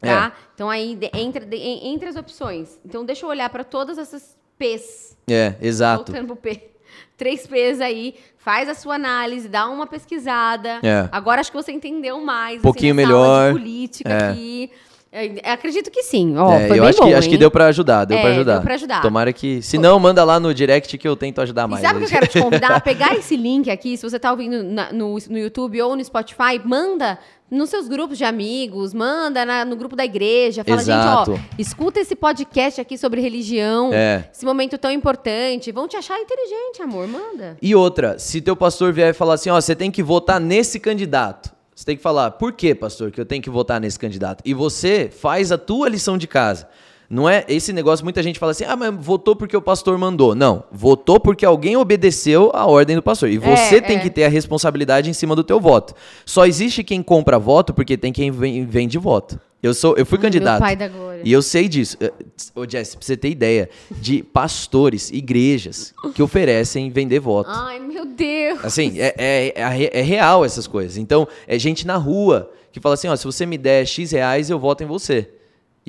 Tá? 0.00 0.32
Então 0.54 0.70
aí, 0.70 0.94
de- 0.96 1.10
entre, 1.14 1.44
de- 1.44 1.56
en- 1.56 1.92
entre 1.92 2.08
as 2.08 2.16
opções. 2.16 2.78
Então 2.84 3.04
deixa 3.04 3.24
eu 3.26 3.28
olhar 3.30 3.50
para 3.50 3.62
todas 3.64 3.98
essas 3.98 4.36
P's. 4.58 5.16
É, 5.28 5.54
exato. 5.60 6.04
Voltando 6.10 6.26
pro 6.28 6.36
P. 6.36 6.70
Três 7.16 7.46
P's 7.46 7.80
aí, 7.80 8.14
faz 8.38 8.68
a 8.68 8.74
sua 8.74 8.94
análise, 8.94 9.48
dá 9.48 9.68
uma 9.68 9.86
pesquisada. 9.86 10.80
É. 10.82 11.08
Agora 11.12 11.40
acho 11.40 11.50
que 11.50 11.56
você 11.56 11.70
entendeu 11.72 12.20
mais. 12.20 12.54
assim, 12.56 12.62
Pouquinho 12.62 12.94
aula 12.94 13.06
melhor. 13.06 13.52
política 13.52 14.10
É. 14.10 14.28
aqui. 14.30 14.70
É, 15.12 15.50
acredito 15.50 15.90
que 15.90 16.04
sim. 16.04 16.36
Ó, 16.38 16.52
É, 16.52 16.70
eu 16.78 16.84
acho, 16.84 16.98
bom, 17.00 17.08
que, 17.08 17.14
acho 17.14 17.28
que 17.28 17.36
deu 17.36 17.50
pra 17.50 17.66
ajudar, 17.66 18.04
deu 18.04 18.16
É, 18.16 18.20
pra 18.22 18.30
ajudar. 18.30 18.52
deu 18.54 18.62
pra 18.62 18.74
ajudar. 18.74 19.02
Tomara 19.02 19.32
que. 19.32 19.60
Se 19.60 19.76
não, 19.76 19.98
manda 19.98 20.22
lá 20.22 20.38
no 20.38 20.54
direct 20.54 20.96
que 20.96 21.06
eu 21.08 21.16
tento 21.16 21.40
ajudar 21.40 21.66
E 21.66 21.70
mais. 21.72 21.82
sabe 21.82 21.96
o 21.96 21.98
que 21.98 22.04
eu 22.06 22.10
quero 22.10 22.28
te 22.28 22.40
convidar? 22.40 22.80
Pegar 22.84 23.14
esse 23.16 23.36
link 23.36 23.68
aqui, 23.68 23.96
se 23.96 24.08
você 24.08 24.20
tá 24.20 24.30
ouvindo 24.30 24.62
na- 24.62 24.92
no, 24.92 25.16
no 25.28 25.36
YouTube 25.38 25.82
ou 25.82 25.96
no 25.96 26.04
Spotify, 26.04 26.60
manda 26.64 27.18
nos 27.50 27.68
seus 27.70 27.88
grupos 27.88 28.16
de 28.16 28.24
amigos, 28.24 28.94
manda 28.94 29.44
na- 29.44 29.64
no 29.64 29.74
grupo 29.74 29.96
da 29.96 30.04
igreja, 30.04 30.62
fala, 30.62 30.80
Exato. 30.80 31.32
gente, 31.34 31.40
ó, 31.40 31.52
escuta 31.58 31.98
esse 32.00 32.14
podcast 32.14 32.80
aqui 32.80 32.96
sobre 32.96 33.20
religião, 33.20 33.90
É. 33.92 34.28
esse 34.32 34.44
momento 34.44 34.78
tão 34.78 34.90
importante, 34.90 35.72
vão 35.72 35.88
te 35.88 35.96
achar 35.96 36.18
inteligente, 36.20 36.80
amor, 36.82 37.08
manda. 37.08 37.56
E 37.60 37.74
outra, 37.74 38.18
se 38.18 38.40
teu 38.40 38.54
pastor 38.54 38.92
vier 38.92 39.10
e 39.10 39.12
falar 39.12 39.34
assim, 39.34 39.50
ó, 39.50 39.60
você 39.60 39.74
tem 39.74 39.90
que 39.90 40.02
votar 40.02 40.40
nesse 40.40 40.78
candidato. 40.78 41.50
Você 41.74 41.84
tem 41.86 41.96
que 41.96 42.02
falar, 42.02 42.32
por 42.32 42.52
que, 42.52 42.74
pastor, 42.74 43.10
que 43.10 43.18
eu 43.20 43.24
tenho 43.24 43.42
que 43.42 43.48
votar 43.48 43.80
nesse 43.80 43.98
candidato? 43.98 44.42
E 44.44 44.52
você 44.52 45.08
faz 45.10 45.50
a 45.50 45.56
tua 45.56 45.88
lição 45.88 46.18
de 46.18 46.26
casa. 46.26 46.68
Não 47.12 47.28
é 47.28 47.44
esse 47.48 47.72
negócio, 47.72 48.04
muita 48.04 48.22
gente 48.22 48.38
fala 48.38 48.52
assim, 48.52 48.62
ah, 48.64 48.76
mas 48.76 48.94
votou 48.96 49.34
porque 49.34 49.56
o 49.56 49.60
pastor 49.60 49.98
mandou. 49.98 50.32
Não, 50.32 50.62
votou 50.70 51.18
porque 51.18 51.44
alguém 51.44 51.76
obedeceu 51.76 52.52
a 52.54 52.66
ordem 52.66 52.94
do 52.94 53.02
pastor. 53.02 53.28
E 53.28 53.36
você 53.36 53.78
É, 53.78 53.80
tem 53.80 53.96
é. 53.96 54.00
que 54.00 54.08
ter 54.08 54.22
a 54.24 54.28
responsabilidade 54.28 55.10
em 55.10 55.12
cima 55.12 55.34
do 55.34 55.42
teu 55.42 55.58
voto. 55.58 55.92
Só 56.24 56.46
existe 56.46 56.84
quem 56.84 57.02
compra 57.02 57.36
voto 57.36 57.74
porque 57.74 57.96
tem 57.96 58.12
quem 58.12 58.30
ven- 58.30 58.64
vende 58.64 58.96
voto. 58.96 59.40
Eu 59.60 59.74
sou, 59.74 59.94
eu 59.96 60.06
fui 60.06 60.18
candidato. 60.18 60.60
da 60.76 60.88
glória. 60.88 61.20
E 61.24 61.30
eu 61.32 61.42
sei 61.42 61.68
disso. 61.68 61.96
Eh, 62.00 62.12
Ô, 62.54 62.64
Jess, 62.66 62.94
pra 62.94 63.04
você 63.04 63.16
ter 63.16 63.28
ideia, 63.28 63.68
de 63.90 64.22
pastores, 64.22 65.10
igrejas, 65.10 65.92
que 66.14 66.22
oferecem 66.22 66.90
vender 66.90 67.18
voto. 67.18 67.50
Ai, 67.52 67.78
meu 67.80 68.06
Deus. 68.06 68.64
Assim, 68.64 68.98
é, 69.00 69.14
é, 69.18 69.52
é 69.56 69.98
é 69.98 70.02
real 70.02 70.44
essas 70.44 70.66
coisas. 70.66 70.96
Então, 70.96 71.26
é 71.46 71.58
gente 71.58 71.86
na 71.86 71.96
rua 71.96 72.50
que 72.72 72.80
fala 72.80 72.94
assim, 72.94 73.08
ó, 73.08 73.16
se 73.16 73.24
você 73.24 73.44
me 73.44 73.58
der 73.58 73.84
X 73.84 74.12
reais, 74.12 74.48
eu 74.48 74.58
voto 74.60 74.82
em 74.84 74.86
você. 74.86 75.28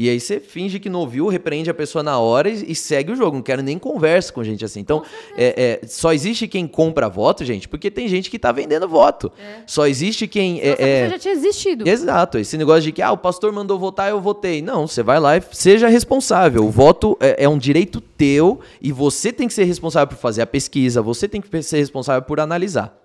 E 0.01 0.09
aí 0.09 0.19
você 0.19 0.39
finge 0.39 0.79
que 0.79 0.89
não 0.89 1.01
ouviu, 1.01 1.27
repreende 1.27 1.69
a 1.69 1.73
pessoa 1.75 2.01
na 2.01 2.17
hora 2.17 2.49
e, 2.49 2.71
e 2.71 2.75
segue 2.75 3.11
o 3.11 3.15
jogo. 3.15 3.35
Não 3.37 3.43
quero 3.43 3.61
nem 3.61 3.77
conversa 3.77 4.33
com 4.33 4.43
gente 4.43 4.65
assim. 4.65 4.79
Então, 4.79 5.03
é, 5.37 5.79
é, 5.83 5.87
só 5.87 6.11
existe 6.11 6.47
quem 6.47 6.65
compra 6.67 7.07
voto, 7.07 7.45
gente, 7.45 7.67
porque 7.69 7.91
tem 7.91 8.07
gente 8.07 8.29
que 8.29 8.39
tá 8.39 8.51
vendendo 8.51 8.87
voto. 8.87 9.31
Só 9.67 9.85
existe 9.85 10.27
quem... 10.27 10.59
é- 10.59 10.69
Essa 10.71 10.81
é, 10.81 11.09
já 11.11 11.19
tinha 11.19 11.33
existido. 11.35 11.87
Exato, 11.87 12.39
esse 12.39 12.57
negócio 12.57 12.81
de 12.81 12.91
que 12.91 13.01
ah, 13.01 13.11
o 13.11 13.17
pastor 13.17 13.51
mandou 13.51 13.77
votar, 13.77 14.09
eu 14.09 14.19
votei. 14.19 14.61
Não, 14.61 14.87
você 14.87 15.03
vai 15.03 15.19
lá 15.19 15.37
e 15.37 15.43
seja 15.51 15.87
responsável. 15.87 16.65
O 16.65 16.71
voto 16.71 17.15
é, 17.19 17.43
é 17.43 17.49
um 17.49 17.57
direito 17.57 18.01
teu 18.01 18.59
e 18.81 18.91
você 18.91 19.31
tem 19.31 19.47
que 19.47 19.53
ser 19.53 19.65
responsável 19.65 20.07
por 20.07 20.17
fazer 20.19 20.41
a 20.41 20.47
pesquisa, 20.47 21.01
você 21.01 21.27
tem 21.27 21.39
que 21.39 21.61
ser 21.61 21.77
responsável 21.77 22.23
por 22.23 22.39
analisar. 22.39 23.00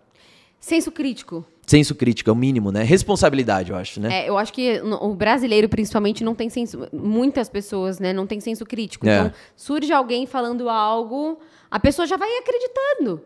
Senso 0.60 0.90
crítico. 0.90 1.44
Senso 1.66 1.94
crítico 1.94 2.30
é 2.30 2.32
o 2.32 2.36
mínimo, 2.36 2.70
né? 2.70 2.84
Responsabilidade, 2.84 3.72
eu 3.72 3.76
acho, 3.76 4.00
né? 4.00 4.22
É, 4.22 4.28
eu 4.28 4.38
acho 4.38 4.52
que 4.52 4.80
o 5.00 5.14
brasileiro, 5.14 5.68
principalmente, 5.68 6.22
não 6.22 6.34
tem 6.34 6.48
senso. 6.48 6.86
Muitas 6.92 7.48
pessoas, 7.48 7.98
né, 7.98 8.12
não 8.12 8.26
tem 8.26 8.38
senso 8.38 8.64
crítico. 8.64 9.08
É. 9.08 9.18
Então, 9.18 9.32
surge 9.56 9.92
alguém 9.92 10.26
falando 10.26 10.68
algo, 10.68 11.40
a 11.68 11.80
pessoa 11.80 12.06
já 12.06 12.16
vai 12.16 12.28
acreditando. 12.38 13.20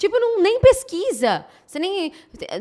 Tipo, 0.00 0.18
não, 0.18 0.40
nem 0.42 0.58
pesquisa. 0.60 1.44
Você 1.66 1.78
nem. 1.78 2.10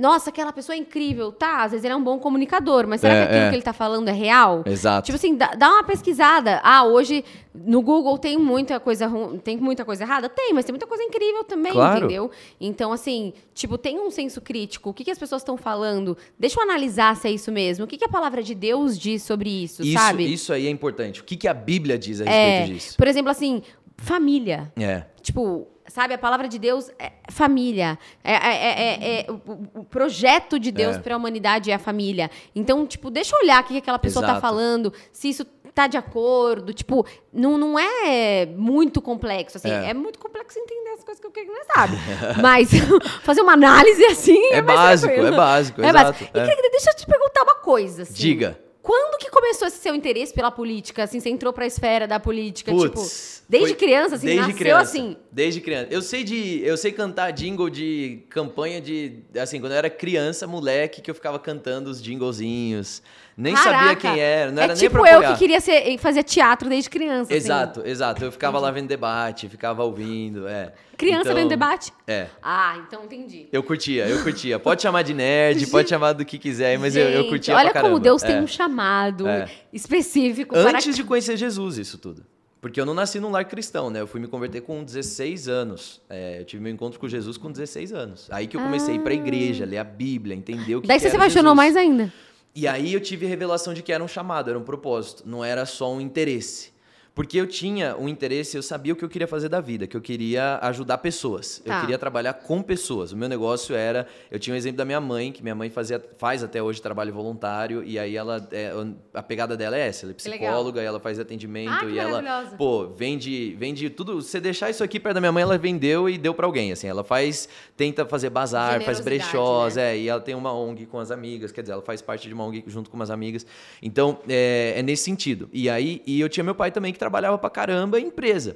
Nossa, 0.01 0.29
aquela 0.29 0.51
pessoa 0.51 0.75
é 0.75 0.77
incrível. 0.77 1.31
Tá, 1.31 1.63
às 1.63 1.71
vezes 1.71 1.85
ele 1.85 1.93
é 1.93 1.95
um 1.95 2.03
bom 2.03 2.19
comunicador, 2.19 2.85
mas 2.85 2.99
será 2.99 3.13
É, 3.13 3.17
que 3.21 3.23
aquilo 3.27 3.43
é. 3.45 3.49
que 3.49 3.55
ele 3.55 3.63
tá 3.63 3.71
falando 3.71 4.09
é 4.09 4.11
real? 4.11 4.61
Exato. 4.65 5.05
Tipo 5.05 5.15
assim, 5.15 5.35
dá, 5.37 5.47
dá 5.57 5.69
uma 5.69 5.83
pesquisada. 5.85 6.59
Ah, 6.65 6.83
hoje 6.83 7.23
no 7.55 7.81
Google 7.81 8.17
tem 8.17 8.37
muita 8.37 8.77
coisa 8.77 9.09
tem 9.41 9.55
muita 9.55 9.85
coisa 9.85 10.03
errada? 10.03 10.27
Tem, 10.27 10.53
mas 10.53 10.65
tem 10.65 10.73
muita 10.73 10.85
coisa 10.85 11.01
incrível 11.01 11.45
também, 11.45 11.71
Claro. 11.71 11.97
entendeu? 11.99 12.29
Então, 12.59 12.91
assim, 12.91 13.31
tipo, 13.53 13.77
tem 13.77 13.97
um 13.97 14.11
senso 14.11 14.41
crítico. 14.41 14.89
O 14.89 14.93
que, 14.93 15.05
que 15.05 15.11
as 15.11 15.17
pessoas 15.17 15.41
estão 15.41 15.55
falando? 15.55 16.17
Deixa 16.37 16.59
eu 16.59 16.63
analisar 16.63 17.15
se 17.15 17.25
é 17.29 17.31
isso 17.31 17.53
mesmo. 17.53 17.85
O 17.85 17.87
que, 17.87 17.97
que 17.97 18.05
a 18.05 18.09
palavra 18.09 18.43
de 18.43 18.53
Deus 18.53 18.99
diz 18.99 19.23
sobre 19.23 19.49
isso, 19.63 19.81
isso, 19.81 19.93
sabe? 19.97 20.31
isso 20.31 20.51
aí 20.51 20.67
é 20.67 20.69
importante. 20.69 21.21
O 21.21 21.23
que, 21.23 21.37
que 21.37 21.47
a 21.47 21.53
Bíblia 21.53 21.97
diz 21.97 22.19
a 22.19 22.25
é, 22.25 22.57
respeito 22.59 22.73
disso? 22.77 22.97
por 22.97 23.07
exemplo, 23.07 23.31
assim, 23.31 23.63
família. 23.97 24.71
É. 24.77 25.03
Tipo, 25.21 25.67
sabe, 25.89 26.13
a 26.13 26.17
palavra 26.17 26.47
de 26.47 26.57
Deus 26.57 26.89
é 26.97 27.11
família. 27.31 27.97
É, 28.23 28.33
é- 28.33 28.37
é- 28.37 28.79
é- 28.79 29.19
é- 29.21 29.31
o, 29.31 29.79
o 29.81 29.83
projeto 29.83 30.57
de 30.59 30.71
Deus 30.71 30.95
É. 30.95 30.99
para 30.99 31.15
a 31.15 31.17
humanidade 31.17 31.71
é 31.71 31.73
a 31.73 31.79
família. 31.79 32.29
Então, 32.55 32.85
tipo, 32.87 33.09
deixa 33.09 33.35
eu 33.35 33.39
olhar 33.41 33.61
o 33.61 33.65
que, 33.65 33.73
que 33.73 33.79
aquela 33.79 33.99
pessoa 33.99 34.23
tá 34.25 34.31
Exato. 34.33 34.41
falando, 34.41 34.93
se 35.11 35.29
isso 35.29 35.45
tá 35.73 35.87
de 35.87 35.97
acordo. 35.97 36.73
Tipo, 36.73 37.05
não, 37.31 37.57
não 37.57 37.77
é 37.79 38.45
muito 38.45 39.01
complexo, 39.01 39.57
assim. 39.57 39.69
É. 39.69 39.89
É. 39.91 39.93
muito 39.93 40.19
complexo 40.19 40.57
entender 40.59 40.89
as 40.91 41.03
coisas 41.03 41.21
que 41.21 41.27
o 41.27 41.31
que 41.31 41.43
não 41.43 41.63
sabe. 41.73 41.95
Mas 42.41 42.69
fazer 43.23 43.41
uma 43.41 43.53
análise 43.53 44.03
assim 44.05 44.43
é, 44.51 44.61
básico, 44.61 45.13
é 45.13 45.31
básico, 45.31 45.81
É 45.81 45.89
exato, 45.89 46.11
básico. 46.11 46.23
E, 46.37 46.45
querida, 46.45 46.69
deixa 46.71 46.89
eu 46.91 46.95
te 46.95 47.05
perguntar 47.05 47.43
uma 47.43 47.55
coisa, 47.55 48.03
assim. 48.03 48.13
Diga. 48.13 48.59
Quando 48.81 49.17
que 49.19 49.29
começou 49.29 49.67
esse 49.67 49.77
seu 49.77 49.93
interesse 49.93 50.33
pela 50.33 50.49
política? 50.49 51.03
Assim, 51.03 51.19
você 51.19 51.29
entrou 51.29 51.51
pra 51.51 51.65
esfera 51.65 52.07
da 52.07 52.19
política, 52.19 52.71
Putz, 52.71 53.35
tipo, 53.39 53.45
desde 53.49 53.69
foi- 53.69 53.77
criança, 53.77 54.15
assim, 54.15 54.25
desde 54.25 54.41
nasceu 54.41 54.57
criança, 54.57 54.81
assim. 54.81 55.17
Desde 55.31 55.61
criança. 55.61 55.87
Eu 55.91 56.01
sei 56.01 56.23
de, 56.23 56.61
eu 56.63 56.77
sei 56.77 56.91
cantar 56.93 57.31
jingle 57.31 57.69
de 57.69 58.23
campanha 58.29 58.79
de, 58.79 59.19
assim, 59.37 59.59
quando 59.59 59.73
eu 59.73 59.77
era 59.77 59.89
criança, 59.89 60.47
moleque, 60.47 61.01
que 61.01 61.11
eu 61.11 61.15
ficava 61.15 61.37
cantando 61.37 61.89
os 61.89 62.01
jinglezinhos. 62.01 63.01
Nem 63.41 63.55
sabia 63.55 63.71
Caraca, 63.71 63.95
quem 64.01 64.19
era, 64.19 64.51
não 64.51 64.61
é 64.61 64.65
era 64.65 64.73
nem 64.73 64.81
tipo 64.83 64.99
pra 64.99 65.09
eu 65.11 65.17
apoiar. 65.19 65.31
que 65.33 65.39
queria 65.39 65.61
ser, 65.61 65.97
fazer 65.97 66.23
teatro 66.23 66.67
desde 66.67 66.89
criança. 66.89 67.23
assim. 67.33 67.35
Exato, 67.35 67.81
exato. 67.85 68.23
Eu 68.25 68.31
ficava 68.33 68.59
lá 68.59 68.69
vendo 68.69 68.87
debate, 68.89 69.47
ficava 69.47 69.81
ouvindo, 69.83 70.45
é. 70.45 70.73
Criança 70.97 71.21
Então, 71.29 71.35
vendo 71.35 71.47
debate? 71.47 71.93
É. 72.05 72.27
Ah, 72.43 72.75
então 72.85 73.05
entendi. 73.05 73.47
Eu 73.51 73.63
curtia, 73.63 74.05
eu 74.09 74.21
curtia. 74.23 74.59
Pode 74.59 74.81
chamar 74.81 75.03
de 75.03 75.13
nerd, 75.13 75.65
pode 75.67 75.87
chamar 75.89 76.11
do 76.11 76.25
que 76.25 76.37
quiser, 76.37 76.77
mas 76.77 76.97
eu, 76.97 77.05
eu 77.07 77.21
Gente, 77.21 77.29
curtia 77.29 77.55
Olha 77.55 77.63
pra 77.65 77.73
caramba. 77.75 77.91
como 77.93 78.03
Deus 78.03 78.21
tem 78.21 78.35
É. 78.35 78.41
um 78.41 78.47
chamado 78.47 79.25
É. 79.25 79.47
específico 79.71 80.53
para 80.53 80.71
Antes 80.71 80.95
de 80.95 81.03
conhecer 81.05 81.37
Jesus, 81.37 81.77
isso 81.77 81.97
tudo. 81.97 82.25
Porque 82.61 82.81
eu 82.81 82.85
não 82.85 82.93
nasci 82.93 83.21
num 83.21 83.31
lar 83.31 83.45
cristão, 83.45 83.89
né? 83.89 84.01
Eu 84.01 84.07
fui 84.07 84.19
me 84.19 84.27
converter 84.27 84.59
com 84.59 84.83
16 84.83 85.47
anos. 85.47 86.01
É, 86.09 86.41
eu 86.41 86.43
tive 86.43 86.61
meu 86.61 86.73
encontro 86.73 86.99
com 86.99 87.07
Jesus 87.07 87.37
com 87.37 87.49
16 87.49 87.93
anos. 87.93 88.27
Aí 88.29 88.47
que 88.47 88.57
eu 88.57 88.61
comecei 88.61 88.95
a 88.95 88.97
ir 88.97 88.99
pra 88.99 89.13
igreja, 89.13 89.63
ler 89.63 89.77
a 89.77 89.83
Bíblia, 89.85 90.35
entender 90.35 90.75
o 90.75 90.81
que 90.81 90.87
Daí 90.87 90.97
que 90.97 91.03
você 91.03 91.09
se 91.09 91.15
apaixonou 91.15 91.53
Jesus. 91.53 91.55
mais 91.55 91.77
ainda. 91.77 92.11
E 92.55 92.67
aí 92.67 92.93
eu 92.93 92.99
tive 92.99 93.25
a 93.25 93.29
revelação 93.29 93.73
de 93.73 93.83
que 93.83 93.91
era 93.91 94.03
um 94.03 94.07
chamado, 94.07 94.49
era 94.49 94.59
um 94.59 94.63
propósito, 94.63 95.23
não 95.25 95.43
era 95.43 95.65
só 95.65 95.93
um 95.93 96.01
interesse. 96.01 96.71
Porque 97.19 97.37
eu 97.37 97.45
tinha 97.45 97.97
um 97.97 98.07
interesse, 98.07 98.55
eu 98.55 98.63
sabia 98.63 98.93
o 98.93 98.95
que 98.95 99.03
eu 99.03 99.09
queria 99.09 99.27
fazer 99.27 99.49
da 99.49 99.59
vida, 99.59 99.85
que 99.85 99.97
eu 99.97 99.99
queria 99.99 100.57
ajudar 100.61 100.99
pessoas. 100.99 101.61
Tá. 101.65 101.75
Eu 101.75 101.81
queria 101.81 101.97
trabalhar 101.97 102.31
com 102.31 102.61
pessoas. 102.61 103.11
O 103.11 103.17
meu 103.17 103.27
negócio 103.27 103.75
era. 103.75 104.07
Eu 104.31 104.39
tinha 104.39 104.53
um 104.53 104.57
exemplo 104.57 104.77
da 104.77 104.85
minha 104.85 105.01
mãe, 105.01 105.33
que 105.33 105.43
minha 105.43 105.53
mãe 105.53 105.69
fazia, 105.69 106.01
faz 106.17 106.45
até 106.45 106.63
hoje 106.63 106.81
trabalho 106.81 107.13
voluntário, 107.13 107.83
e 107.83 107.99
aí 107.99 108.15
ela. 108.15 108.47
é, 108.53 108.71
a 109.13 109.21
pegada 109.21 109.57
dela 109.57 109.75
é 109.75 109.85
essa, 109.85 110.05
ela 110.05 110.11
é 110.11 110.15
psicóloga, 110.15 110.81
e 110.81 110.85
ela 110.85 110.97
faz 110.97 111.19
atendimento, 111.19 111.87
Ah, 111.87 111.89
e 111.89 111.99
ela. 111.99 112.55
Pô, 112.57 112.87
vende, 112.87 113.53
vende 113.59 113.89
tudo. 113.89 114.21
Você 114.21 114.39
deixar 114.39 114.69
isso 114.69 114.81
aqui 114.81 114.97
perto 114.97 115.15
da 115.15 115.19
minha 115.19 115.33
mãe, 115.33 115.43
ela 115.43 115.57
vendeu 115.57 116.09
e 116.09 116.17
deu 116.17 116.33
pra 116.33 116.45
alguém. 116.45 116.71
Assim, 116.71 116.87
ela 116.87 117.03
faz. 117.03 117.49
Tenta 117.75 118.05
fazer 118.05 118.29
bazar, 118.29 118.81
faz 118.83 119.01
brechós, 119.01 119.75
né? 119.75 119.93
é, 119.93 119.97
e 119.97 120.07
ela 120.07 120.21
tem 120.21 120.35
uma 120.35 120.53
ONG 120.53 120.85
com 120.85 120.97
as 120.97 121.11
amigas, 121.11 121.51
quer 121.51 121.63
dizer, 121.63 121.73
ela 121.73 121.81
faz 121.81 122.01
parte 122.01 122.29
de 122.29 122.33
uma 122.33 122.45
ONG 122.45 122.63
junto 122.65 122.89
com 122.89 122.95
umas 122.95 123.09
amigas. 123.09 123.45
Então, 123.83 124.19
é, 124.25 124.75
é 124.77 124.81
nesse 124.81 125.03
sentido. 125.03 125.49
E 125.51 125.69
aí, 125.69 126.01
e 126.07 126.21
eu 126.21 126.29
tinha 126.29 126.45
meu 126.45 126.55
pai 126.55 126.71
também 126.71 126.93
que 126.93 126.97
trabalhava 126.97 127.08
pra 127.39 127.49
caramba 127.49 127.99
em 127.99 128.07
empresa. 128.07 128.55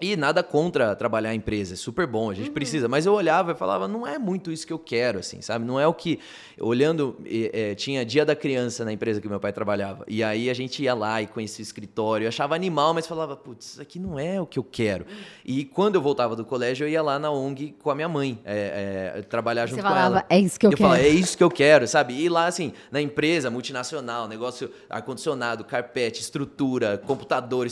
E 0.00 0.16
nada 0.16 0.42
contra 0.42 0.94
trabalhar 0.96 1.32
em 1.32 1.38
empresa, 1.38 1.74
é 1.74 1.76
super 1.76 2.06
bom, 2.06 2.28
a 2.30 2.34
gente 2.34 2.50
precisa. 2.50 2.88
Mas 2.88 3.06
eu 3.06 3.12
olhava 3.14 3.52
e 3.52 3.54
falava, 3.54 3.86
não 3.86 4.06
é 4.06 4.18
muito 4.18 4.50
isso 4.50 4.66
que 4.66 4.72
eu 4.72 4.78
quero, 4.78 5.20
assim, 5.20 5.40
sabe? 5.40 5.64
Não 5.64 5.78
é 5.78 5.86
o 5.86 5.94
que. 5.94 6.18
Olhando, 6.60 7.16
eh, 7.24 7.74
tinha 7.76 8.04
dia 8.04 8.24
da 8.24 8.34
criança 8.34 8.84
na 8.84 8.92
empresa 8.92 9.20
que 9.20 9.28
meu 9.28 9.38
pai 9.40 9.52
trabalhava. 9.52 10.04
E 10.08 10.22
aí 10.22 10.50
a 10.50 10.54
gente 10.54 10.82
ia 10.82 10.94
lá 10.94 11.22
e 11.22 11.26
conhecia 11.26 11.62
o 11.62 11.66
escritório, 11.66 12.24
eu 12.24 12.28
achava 12.28 12.54
animal, 12.54 12.92
mas 12.92 13.06
falava, 13.06 13.36
putz, 13.36 13.66
isso 13.72 13.82
aqui 13.82 13.98
não 13.98 14.18
é 14.18 14.40
o 14.40 14.46
que 14.46 14.58
eu 14.58 14.64
quero. 14.64 15.06
E 15.44 15.64
quando 15.64 15.94
eu 15.94 16.02
voltava 16.02 16.34
do 16.36 16.44
colégio, 16.44 16.84
eu 16.86 16.90
ia 16.90 17.02
lá 17.02 17.18
na 17.18 17.30
ONG 17.30 17.74
com 17.82 17.90
a 17.90 17.94
minha 17.94 18.08
mãe, 18.08 18.38
eh, 18.44 19.12
eh, 19.16 19.22
trabalhar 19.22 19.66
junto 19.66 19.76
Você 19.76 19.82
com 19.82 19.88
falava, 19.88 20.16
ela. 20.18 20.26
é 20.28 20.38
isso 20.38 20.58
que 20.58 20.66
eu, 20.66 20.70
Eu 20.72 20.76
quero. 20.76 20.88
falava, 20.90 21.06
é 21.06 21.08
isso 21.08 21.38
que 21.38 21.44
eu 21.44 21.50
quero, 21.50 21.86
sabe? 21.88 22.14
E 22.14 22.28
lá, 22.28 22.46
assim, 22.46 22.72
na 22.90 23.00
empresa 23.00 23.48
multinacional, 23.50 24.26
negócio 24.28 24.70
ar-condicionado, 24.90 25.64
carpete, 25.64 26.20
estrutura, 26.20 26.98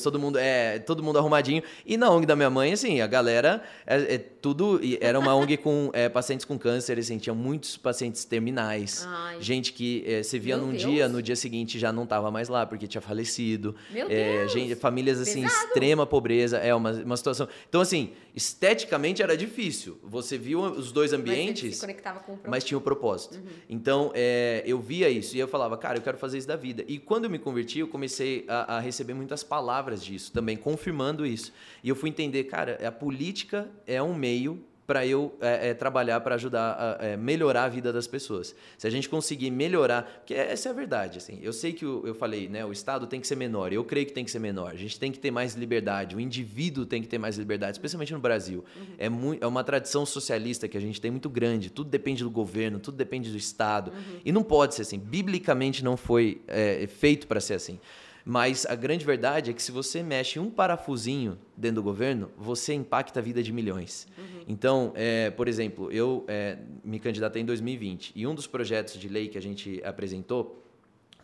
todo 0.01 0.19
mundo 0.19 0.39
é 0.39 0.79
todo 0.79 1.03
mundo 1.03 1.19
arrumadinho. 1.19 1.63
E 1.85 1.97
na 1.97 2.09
ONG 2.11 2.25
da 2.25 2.37
minha 2.37 2.49
mãe, 2.51 2.73
assim, 2.73 3.01
a 3.01 3.07
galera 3.07 3.63
é, 3.87 4.15
é 4.15 4.19
tudo. 4.19 4.81
Era 5.01 5.19
uma 5.19 5.35
ONG 5.35 5.57
com 5.57 5.91
é, 5.93 6.09
pacientes 6.09 6.45
com 6.47 6.59
câncer, 6.59 6.99
assim, 6.99 7.19
tinha 7.19 7.35
muitos 7.35 7.77
pacientes 7.77 8.25
terminais. 8.25 9.05
Ai. 9.09 9.37
Gente 9.41 9.73
que 9.73 10.05
é, 10.07 10.23
você 10.23 10.39
via 10.39 10.57
Meu 10.57 10.67
num 10.67 10.73
Deus. 10.73 10.83
dia, 10.83 11.09
no 11.09 11.21
dia 11.21 11.37
seguinte 11.37 11.79
já 11.79 11.93
não 11.93 12.05
estava 12.05 12.31
mais 12.31 12.49
lá, 12.49 12.65
porque 12.65 12.87
tinha 12.87 13.01
falecido. 13.01 13.75
Meu 13.91 14.07
É, 14.09 14.39
Deus! 14.39 14.53
gente, 14.53 14.75
famílias 14.77 15.21
assim, 15.21 15.43
Pesado. 15.43 15.67
extrema 15.67 16.07
pobreza. 16.07 16.59
É 16.59 16.75
uma, 16.75 16.93
uma 16.93 17.17
situação. 17.17 17.49
Então, 17.69 17.81
assim, 17.81 18.13
esteticamente 18.35 19.23
era 19.23 19.37
difícil. 19.37 19.99
Você 20.03 20.37
viu 20.39 20.61
os 20.61 20.93
dois 20.93 21.11
Mas 21.13 21.21
ambientes. 21.21 21.79
se 21.79 21.87
com 22.27 22.33
o 22.33 22.39
Mas 22.49 22.65
tinha 22.65 22.79
o 22.79 22.81
propósito. 22.81 23.41
Então, 23.69 24.11
é, 24.15 24.63
eu 24.67 24.79
via 24.79 25.09
isso 25.09 25.37
e 25.37 25.41
eu 25.41 25.49
falava, 25.49 25.77
cara, 25.77 25.99
eu 25.99 26.03
quero 26.03 26.19
fazer 26.19 26.39
isso 26.39 26.47
da 26.49 26.57
vida. 26.57 26.85
E 26.87 26.99
quando 26.99 27.25
eu 27.25 27.31
me 27.31 27.39
converti, 27.39 27.81
eu 27.81 27.89
comecei 27.89 28.45
a, 28.49 28.77
a 28.77 28.81
receber 28.81 29.15
muitas 29.15 29.43
palavras 29.43 29.72
disso, 29.81 30.31
também 30.33 30.57
confirmando 30.57 31.25
isso. 31.25 31.53
E 31.83 31.89
eu 31.89 31.97
fui 31.97 32.11
entender, 32.11 32.45
cara, 32.45 32.79
a 32.87 32.93
política 32.93 33.69
é 33.87 34.03
um 34.03 34.15
meio 34.15 34.63
para 34.85 35.07
eu 35.07 35.33
é, 35.41 35.69
é, 35.71 35.75
trabalhar 35.75 36.21
para 36.21 36.35
ajudar 36.35 36.99
a 37.01 37.07
é, 37.07 37.17
melhorar 37.17 37.65
a 37.65 37.69
vida 37.69 37.93
das 37.93 38.07
pessoas. 38.09 38.55
Se 38.77 38.85
a 38.87 38.91
gente 38.91 39.09
conseguir 39.09 39.49
melhorar, 39.51 40.03
porque 40.19 40.35
essa 40.35 40.69
é 40.69 40.73
a 40.73 40.75
verdade, 40.75 41.19
assim. 41.19 41.39
Eu 41.41 41.53
sei 41.53 41.73
que 41.73 41.87
o- 41.87 42.03
eu 42.05 42.15
falei, 42.17 42.49
né, 42.49 42.65
o 42.67 42.73
Estado 42.73 43.07
tem 43.07 43.21
que 43.21 43.27
ser 43.27 43.37
menor. 43.37 43.73
Eu 43.73 43.85
creio 43.85 44.05
que 44.05 44.13
tem 44.13 44.25
que 44.25 44.31
ser 44.31 44.41
menor. 44.41 44.73
A 44.73 44.77
gente 44.77 44.99
tem 44.99 45.13
que 45.13 45.21
ter 45.21 45.31
mais 45.31 45.55
liberdade. 45.55 46.17
O 46.17 46.21
indivíduo 46.21 46.85
tem 46.85 47.01
que 47.01 47.07
ter 47.09 47.17
mais 47.17 47.39
liberdade, 47.39 47.77
especialmente 47.77 48.13
no 48.13 48.19
Brasil. 48.19 48.65
É, 48.99 49.09
mui- 49.09 49.39
é 49.41 49.47
uma 49.47 49.63
tradição 49.63 50.05
socialista 50.05 50.67
que 50.67 50.77
a 50.77 50.81
gente 50.81 51.01
tem 51.01 51.13
muito 51.13 51.31
grande. 51.31 51.71
Tudo 51.71 51.89
depende 51.89 52.25
do 52.25 52.31
governo, 52.31 52.81
tudo 52.81 52.97
depende 52.97 53.31
do 53.31 53.37
Estado. 53.39 53.93
E 54.25 54.33
não 54.33 54.43
pode 54.43 54.75
ser 54.75 54.83
assim. 54.83 54.99
Biblicamente 54.99 55.83
não 55.85 55.97
foi 55.97 56.43
é, 56.49 56.87
feito 56.89 57.29
para 57.29 57.41
ser 57.41 57.55
assim. 57.55 57.79
Mas 58.25 58.65
a 58.67 58.75
grande 58.75 59.05
verdade 59.05 59.51
é 59.51 59.53
que 59.53 59.63
se 59.63 59.73
você 59.73 60.03
mexe 60.03 60.39
um 60.39 60.51
parafusinho 60.51 61.39
dentro 61.57 61.77
do 61.77 61.83
governo, 61.83 62.31
você 62.37 62.73
impacta 62.73 63.21
a 63.21 63.23
vida 63.23 63.43
de 63.43 63.53
milhões. 63.53 64.07
Então, 64.47 64.93
é, 64.95 65.31
por 65.31 65.49
exemplo, 65.49 65.91
eu 65.91 66.25
é, 66.29 66.59
me 66.85 66.99
candidatei 67.01 67.43
em 67.43 67.45
2020 67.45 68.13
e 68.15 68.27
um 68.27 68.35
dos 68.35 68.47
projetos 68.47 68.95
de 68.95 69.09
lei 69.09 69.29
que 69.29 69.39
a 69.39 69.43
gente 69.43 69.83
apresentou 69.85 70.63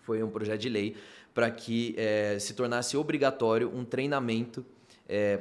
foi 0.02 0.22
um 0.22 0.30
projeto 0.30 0.60
de 0.60 0.68
lei 0.68 0.96
para 1.34 1.50
que 1.50 1.94
eh, 1.98 2.38
se 2.40 2.54
tornasse 2.54 2.96
obrigatório 2.96 3.70
um 3.72 3.84
treinamento 3.84 4.64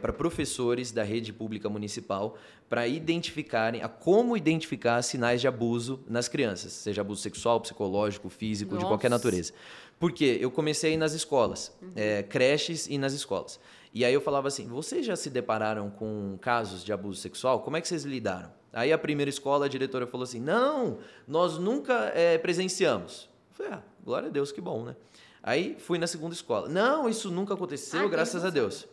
para 0.01 0.13
professores 0.13 0.93
da 0.93 1.03
rede 1.03 1.33
pública 1.33 1.67
municipal 1.67 2.37
para 2.69 2.87
identificarem 2.87 3.81
a 3.81 3.87
como 3.87 4.35
identificar 4.35 5.01
sinais 5.01 5.39
de 5.41 5.47
abuso 5.47 5.99
nas 6.07 6.27
crianças, 6.27 6.73
seja 6.73 7.01
abuso 7.01 7.21
sexual, 7.21 7.59
psicológico, 7.61 8.29
físico, 8.29 8.77
de 8.77 8.85
qualquer 8.85 9.09
Nossa. 9.09 9.25
natureza. 9.25 9.53
Porque 9.99 10.37
eu 10.39 10.51
comecei 10.51 10.93
a 10.95 10.97
nas 10.97 11.13
escolas, 11.13 11.75
eh, 11.95 12.23
creches 12.23 12.87
e 12.87 12.97
nas 12.97 13.13
escolas. 13.13 13.59
E 13.93 14.05
aí 14.05 14.13
eu 14.13 14.21
falava 14.21 14.47
assim: 14.47 14.67
vocês 14.67 15.05
já 15.05 15.15
se 15.15 15.29
depararam 15.29 15.89
com 15.89 16.37
casos 16.39 16.83
de 16.83 16.93
abuso 16.93 17.19
sexual? 17.19 17.61
Como 17.61 17.77
é 17.77 17.81
que 17.81 17.87
vocês 17.87 18.03
lidaram? 18.03 18.51
Aí 18.71 18.93
a 18.93 18.97
primeira 18.97 19.29
escola, 19.29 19.65
a 19.65 19.69
diretora 19.69 20.05
falou 20.05 20.23
assim: 20.23 20.39
não, 20.39 20.99
nós 21.27 21.57
nunca 21.57 22.11
eh, 22.13 22.37
presenciamos. 22.37 23.27
Eu 23.51 23.55
falei, 23.65 23.71
ah, 23.73 23.83
glória 24.03 24.27
a 24.29 24.31
Deus, 24.31 24.51
que 24.51 24.61
bom, 24.61 24.83
né? 24.83 24.95
Aí 25.41 25.75
fui 25.79 25.97
na 25.97 26.05
segunda 26.05 26.33
escola. 26.35 26.67
Não, 26.69 27.09
isso 27.09 27.31
nunca 27.31 27.53
aconteceu, 27.55 28.01
Ah, 28.01 28.03
que 28.03 28.09
graças 28.09 28.43
a 28.43 28.49
emoção. 28.49 28.61
Deus. 28.63 28.87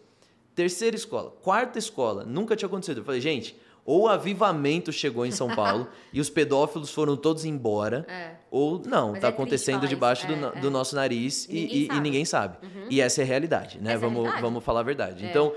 Terceira 0.54 0.94
escola, 0.96 1.32
quarta 1.42 1.78
escola, 1.78 2.24
nunca 2.24 2.54
tinha 2.56 2.66
acontecido. 2.68 2.98
Eu 2.98 3.04
falei, 3.04 3.20
gente, 3.20 3.58
ou 3.84 4.02
o 4.02 4.08
avivamento 4.08 4.92
chegou 4.92 5.26
em 5.26 5.32
São 5.32 5.48
Paulo 5.56 5.88
e 6.12 6.20
os 6.20 6.30
pedófilos 6.30 6.92
foram 6.92 7.16
todos 7.16 7.44
embora, 7.44 8.06
É. 8.08 8.36
ou 8.56 8.80
não, 8.86 9.08
Mas 9.08 9.16
está 9.16 9.26
é 9.26 9.30
acontecendo 9.30 9.88
debaixo 9.88 10.26
do, 10.28 10.32
é, 10.34 10.60
do 10.60 10.70
nosso 10.70 10.94
nariz 10.94 11.48
E 11.48 11.56
e, 11.56 11.60
ninguém 11.60 11.76
e- 11.76 11.82
e 11.82 11.86
sabe. 11.88 12.00
ninguém 12.00 12.24
sabe. 12.24 12.56
E 12.88 13.00
essa 13.00 13.20
é 13.20 13.24
a 13.24 13.26
realidade, 13.26 13.78
né? 13.80 13.90
Essa 13.90 13.96
é 13.96 13.98
vamos, 13.98 14.14
realidade. 14.22 14.42
vamos 14.42 14.64
falar 14.64 14.80
a 14.80 14.82
verdade. 14.84 15.24
É. 15.24 15.28
Então, 15.28 15.52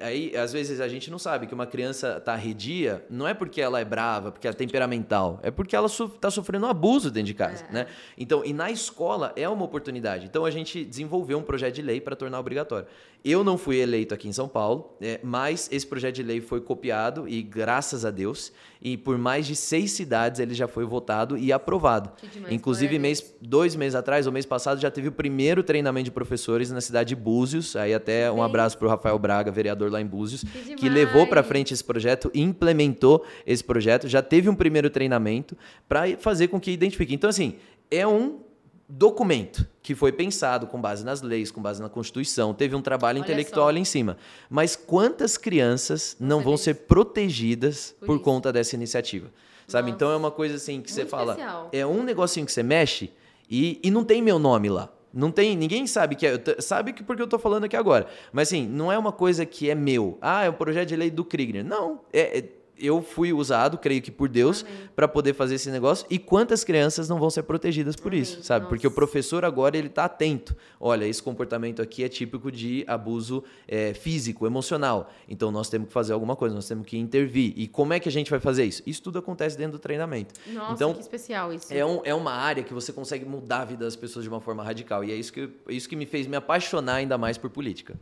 aí, 0.00 0.34
às 0.36 0.52
vezes, 0.52 0.80
a 0.80 0.88
gente 0.88 1.10
não 1.10 1.18
sabe 1.18 1.46
que 1.46 1.54
uma 1.54 1.66
criança 1.66 2.20
tá 2.20 2.32
arredia, 2.32 3.04
não 3.10 3.26
é 3.28 3.34
porque 3.34 3.60
ela 3.60 3.78
é 3.80 3.84
brava, 3.84 4.32
porque 4.32 4.46
ela 4.46 4.54
é 4.54 4.56
temperamental, 4.56 5.38
é 5.42 5.50
porque 5.50 5.76
ela 5.76 5.86
está 5.86 6.30
sofrendo 6.30 6.66
um 6.66 6.70
abuso 6.70 7.10
dentro 7.10 7.26
de 7.26 7.34
casa, 7.34 7.64
né? 7.70 7.86
Então, 8.16 8.44
e 8.44 8.52
na 8.52 8.70
escola 8.70 9.32
é 9.36 9.48
uma 9.48 9.64
oportunidade. 9.64 10.24
Então, 10.26 10.44
a 10.44 10.50
gente 10.50 10.84
desenvolveu 10.84 11.38
um 11.38 11.42
projeto 11.42 11.74
de 11.74 11.82
lei 11.82 12.00
para 12.00 12.16
tornar 12.16 12.38
obrigatório. 12.40 12.86
Eu 13.24 13.42
não 13.42 13.58
fui 13.58 13.78
eleito 13.78 14.14
aqui 14.14 14.28
em 14.28 14.32
São 14.32 14.48
Paulo, 14.48 14.96
mas 15.22 15.68
esse 15.72 15.86
projeto 15.86 16.14
de 16.14 16.22
lei 16.22 16.40
foi 16.40 16.60
copiado 16.60 17.28
e, 17.28 17.42
graças 17.42 18.04
a 18.04 18.10
Deus, 18.10 18.52
e 18.80 18.96
por 18.96 19.18
mais 19.18 19.46
de 19.46 19.56
seis 19.56 19.92
cidades 19.92 20.40
ele 20.40 20.54
já 20.54 20.68
foi 20.68 20.84
votado 20.84 21.36
e 21.36 21.52
aprovado. 21.52 22.10
Inclusive, 22.50 22.98
mês, 22.98 23.34
dois 23.40 23.74
meses 23.76 23.94
atrás, 23.94 24.26
ou 24.26 24.32
mês 24.32 24.46
passado, 24.46 24.80
já 24.80 24.90
teve 24.90 25.08
o 25.08 25.12
primeiro 25.12 25.62
treinamento 25.62 26.04
de 26.04 26.10
professores 26.10 26.70
na 26.70 26.80
cidade 26.80 27.10
de 27.10 27.16
Búzios. 27.16 27.76
Aí 27.76 27.92
até 27.92 28.30
um 28.30 28.42
abraço 28.42 28.78
para 28.78 28.86
o 28.86 28.90
Rafael 28.90 29.18
Braga, 29.18 29.50
vereador 29.50 29.90
lá 29.90 30.00
em 30.00 30.06
Búzios, 30.06 30.44
Que 30.44 30.74
que 30.74 30.88
levou 30.88 31.26
para 31.26 31.42
frente 31.42 31.74
esse 31.74 31.84
projeto, 31.84 32.30
implementou 32.34 33.24
esse 33.46 33.62
projeto, 33.62 34.08
já 34.08 34.22
teve 34.22 34.48
um 34.48 34.54
primeiro 34.54 34.90
treinamento 34.90 35.56
para 35.88 36.16
fazer 36.18 36.48
com 36.48 36.60
que 36.60 36.70
identifique. 36.70 37.14
Então, 37.14 37.28
assim, 37.28 37.56
é 37.90 38.06
um 38.06 38.47
documento 38.88 39.66
que 39.82 39.94
foi 39.94 40.10
pensado 40.12 40.66
com 40.66 40.80
base 40.80 41.04
nas 41.04 41.20
leis, 41.22 41.50
com 41.50 41.60
base 41.60 41.80
na 41.82 41.88
Constituição, 41.88 42.54
teve 42.54 42.74
um 42.74 42.80
trabalho 42.82 43.18
Olha 43.18 43.24
intelectual 43.24 43.66
só. 43.66 43.68
ali 43.68 43.80
em 43.80 43.84
cima. 43.84 44.16
Mas 44.48 44.74
quantas 44.76 45.36
crianças 45.36 46.16
não 46.18 46.38
Você 46.38 46.44
vão 46.44 46.56
ser 46.56 46.74
protegidas 46.74 47.94
Por 48.00 48.06
por, 48.06 48.20
conta 48.20 48.52
dessa 48.52 48.74
iniciativa? 48.74 49.30
Sabe? 49.66 49.88
Nossa. 49.90 49.96
Então 49.96 50.10
é 50.12 50.16
uma 50.16 50.30
coisa 50.30 50.54
assim 50.56 50.80
que 50.80 50.90
você 50.90 51.00
Muito 51.02 51.10
fala, 51.10 51.32
especial. 51.32 51.68
é 51.72 51.86
um 51.86 52.02
negocinho 52.02 52.46
que 52.46 52.52
você 52.52 52.62
mexe 52.62 53.10
e, 53.50 53.78
e 53.82 53.90
não 53.90 54.04
tem 54.04 54.22
meu 54.22 54.38
nome 54.38 54.68
lá. 54.68 54.90
Não 55.12 55.30
tem, 55.30 55.56
ninguém 55.56 55.86
sabe 55.86 56.14
que 56.14 56.26
é, 56.26 56.40
sabe 56.60 56.92
que 56.92 57.02
porque 57.02 57.22
eu 57.22 57.26
tô 57.26 57.38
falando 57.38 57.64
aqui 57.64 57.74
agora. 57.76 58.06
Mas 58.30 58.48
assim, 58.48 58.66
não 58.68 58.92
é 58.92 58.98
uma 58.98 59.10
coisa 59.10 59.44
que 59.46 59.70
é 59.70 59.74
meu. 59.74 60.18
Ah, 60.20 60.44
é 60.44 60.50
um 60.50 60.54
projeto 60.54 60.88
de 60.88 60.96
lei 60.96 61.10
do 61.10 61.24
Kriegner. 61.24 61.64
Não, 61.64 62.00
é, 62.12 62.38
é- 62.38 62.57
eu 62.80 63.02
fui 63.02 63.32
usado, 63.32 63.76
creio 63.78 64.00
que 64.02 64.10
por 64.10 64.28
Deus, 64.28 64.64
para 64.94 65.06
poder 65.08 65.34
fazer 65.34 65.56
esse 65.56 65.70
negócio. 65.70 66.06
E 66.10 66.18
quantas 66.18 66.64
crianças 66.64 67.08
não 67.08 67.18
vão 67.18 67.30
ser 67.30 67.42
protegidas 67.42 67.96
por 67.96 68.08
Amém. 68.12 68.22
isso, 68.22 68.42
sabe? 68.42 68.66
Porque 68.68 68.86
o 68.86 68.90
Nossa. 68.90 68.94
professor 68.94 69.44
agora 69.44 69.76
ele 69.76 69.88
tá 69.88 70.04
atento. 70.04 70.56
Olha, 70.80 71.06
esse 71.06 71.22
comportamento 71.22 71.80
aqui 71.82 72.04
é 72.04 72.08
típico 72.08 72.50
de 72.52 72.84
abuso 72.86 73.42
é, 73.66 73.94
físico, 73.94 74.46
emocional. 74.46 75.10
Então 75.28 75.50
nós 75.50 75.68
temos 75.68 75.88
que 75.88 75.92
fazer 75.92 76.12
alguma 76.12 76.36
coisa, 76.36 76.54
nós 76.54 76.66
temos 76.68 76.86
que 76.86 76.96
intervir. 76.96 77.52
E 77.56 77.66
como 77.66 77.92
é 77.92 78.00
que 78.00 78.08
a 78.08 78.12
gente 78.12 78.30
vai 78.30 78.40
fazer 78.40 78.64
isso? 78.64 78.82
Isso 78.86 79.02
tudo 79.02 79.18
acontece 79.18 79.56
dentro 79.56 79.72
do 79.72 79.78
treinamento. 79.80 80.34
Nossa, 80.52 80.72
então 80.74 80.94
que 80.94 81.00
especial 81.00 81.52
isso. 81.52 81.72
é, 81.72 81.84
um- 81.84 82.00
é 82.04 82.14
uma 82.14 82.32
área 82.32 82.62
que 82.62 82.72
você 82.74 82.92
consegue 82.92 83.24
mudar 83.24 83.60
a 83.60 83.64
vida 83.64 83.84
das 83.84 83.96
pessoas 83.96 84.22
de 84.24 84.28
uma 84.28 84.40
forma 84.40 84.62
radical. 84.62 85.04
E 85.04 85.12
é 85.12 85.14
isso 85.14 85.32
que, 85.32 85.48
é 85.68 85.72
isso 85.72 85.88
que 85.88 85.96
me 85.96 86.06
fez 86.06 86.26
me 86.26 86.36
apaixonar 86.36 86.94
ainda 86.94 87.16
mais 87.18 87.36
por 87.38 87.50
política. 87.50 87.94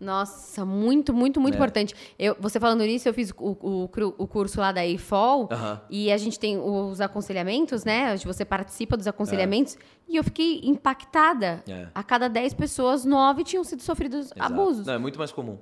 Nossa, 0.00 0.64
muito, 0.64 1.12
muito, 1.12 1.38
muito 1.40 1.54
É. 1.54 1.56
importante. 1.56 1.94
Eu, 2.18 2.34
você 2.40 2.58
falando 2.58 2.80
nisso, 2.80 3.06
eu 3.06 3.12
fiz 3.12 3.30
o, 3.36 3.50
o, 3.60 3.90
o 4.16 4.26
curso 4.26 4.58
lá 4.58 4.72
da 4.72 4.84
IFOL 4.86 5.48
e 5.90 6.10
a 6.10 6.16
gente 6.16 6.38
tem 6.38 6.58
os 6.58 7.00
aconselhamentos, 7.02 7.84
né? 7.84 8.12
Onde 8.12 8.24
você 8.24 8.44
participa 8.44 8.96
dos 8.96 9.06
aconselhamentos. 9.06 9.76
É. 9.76 9.78
E 10.08 10.16
eu 10.16 10.24
fiquei 10.24 10.60
impactada. 10.64 11.62
É. 11.68 11.88
A 11.94 12.02
cada 12.02 12.28
10 12.28 12.54
pessoas, 12.54 13.04
9 13.04 13.44
tinham 13.44 13.62
sido 13.62 13.82
sofridos 13.82 14.32
Exato. 14.32 14.42
abusos. 14.42 14.86
Não, 14.86 14.94
é 14.94 14.98
muito 14.98 15.18
mais 15.18 15.30
comum. 15.30 15.58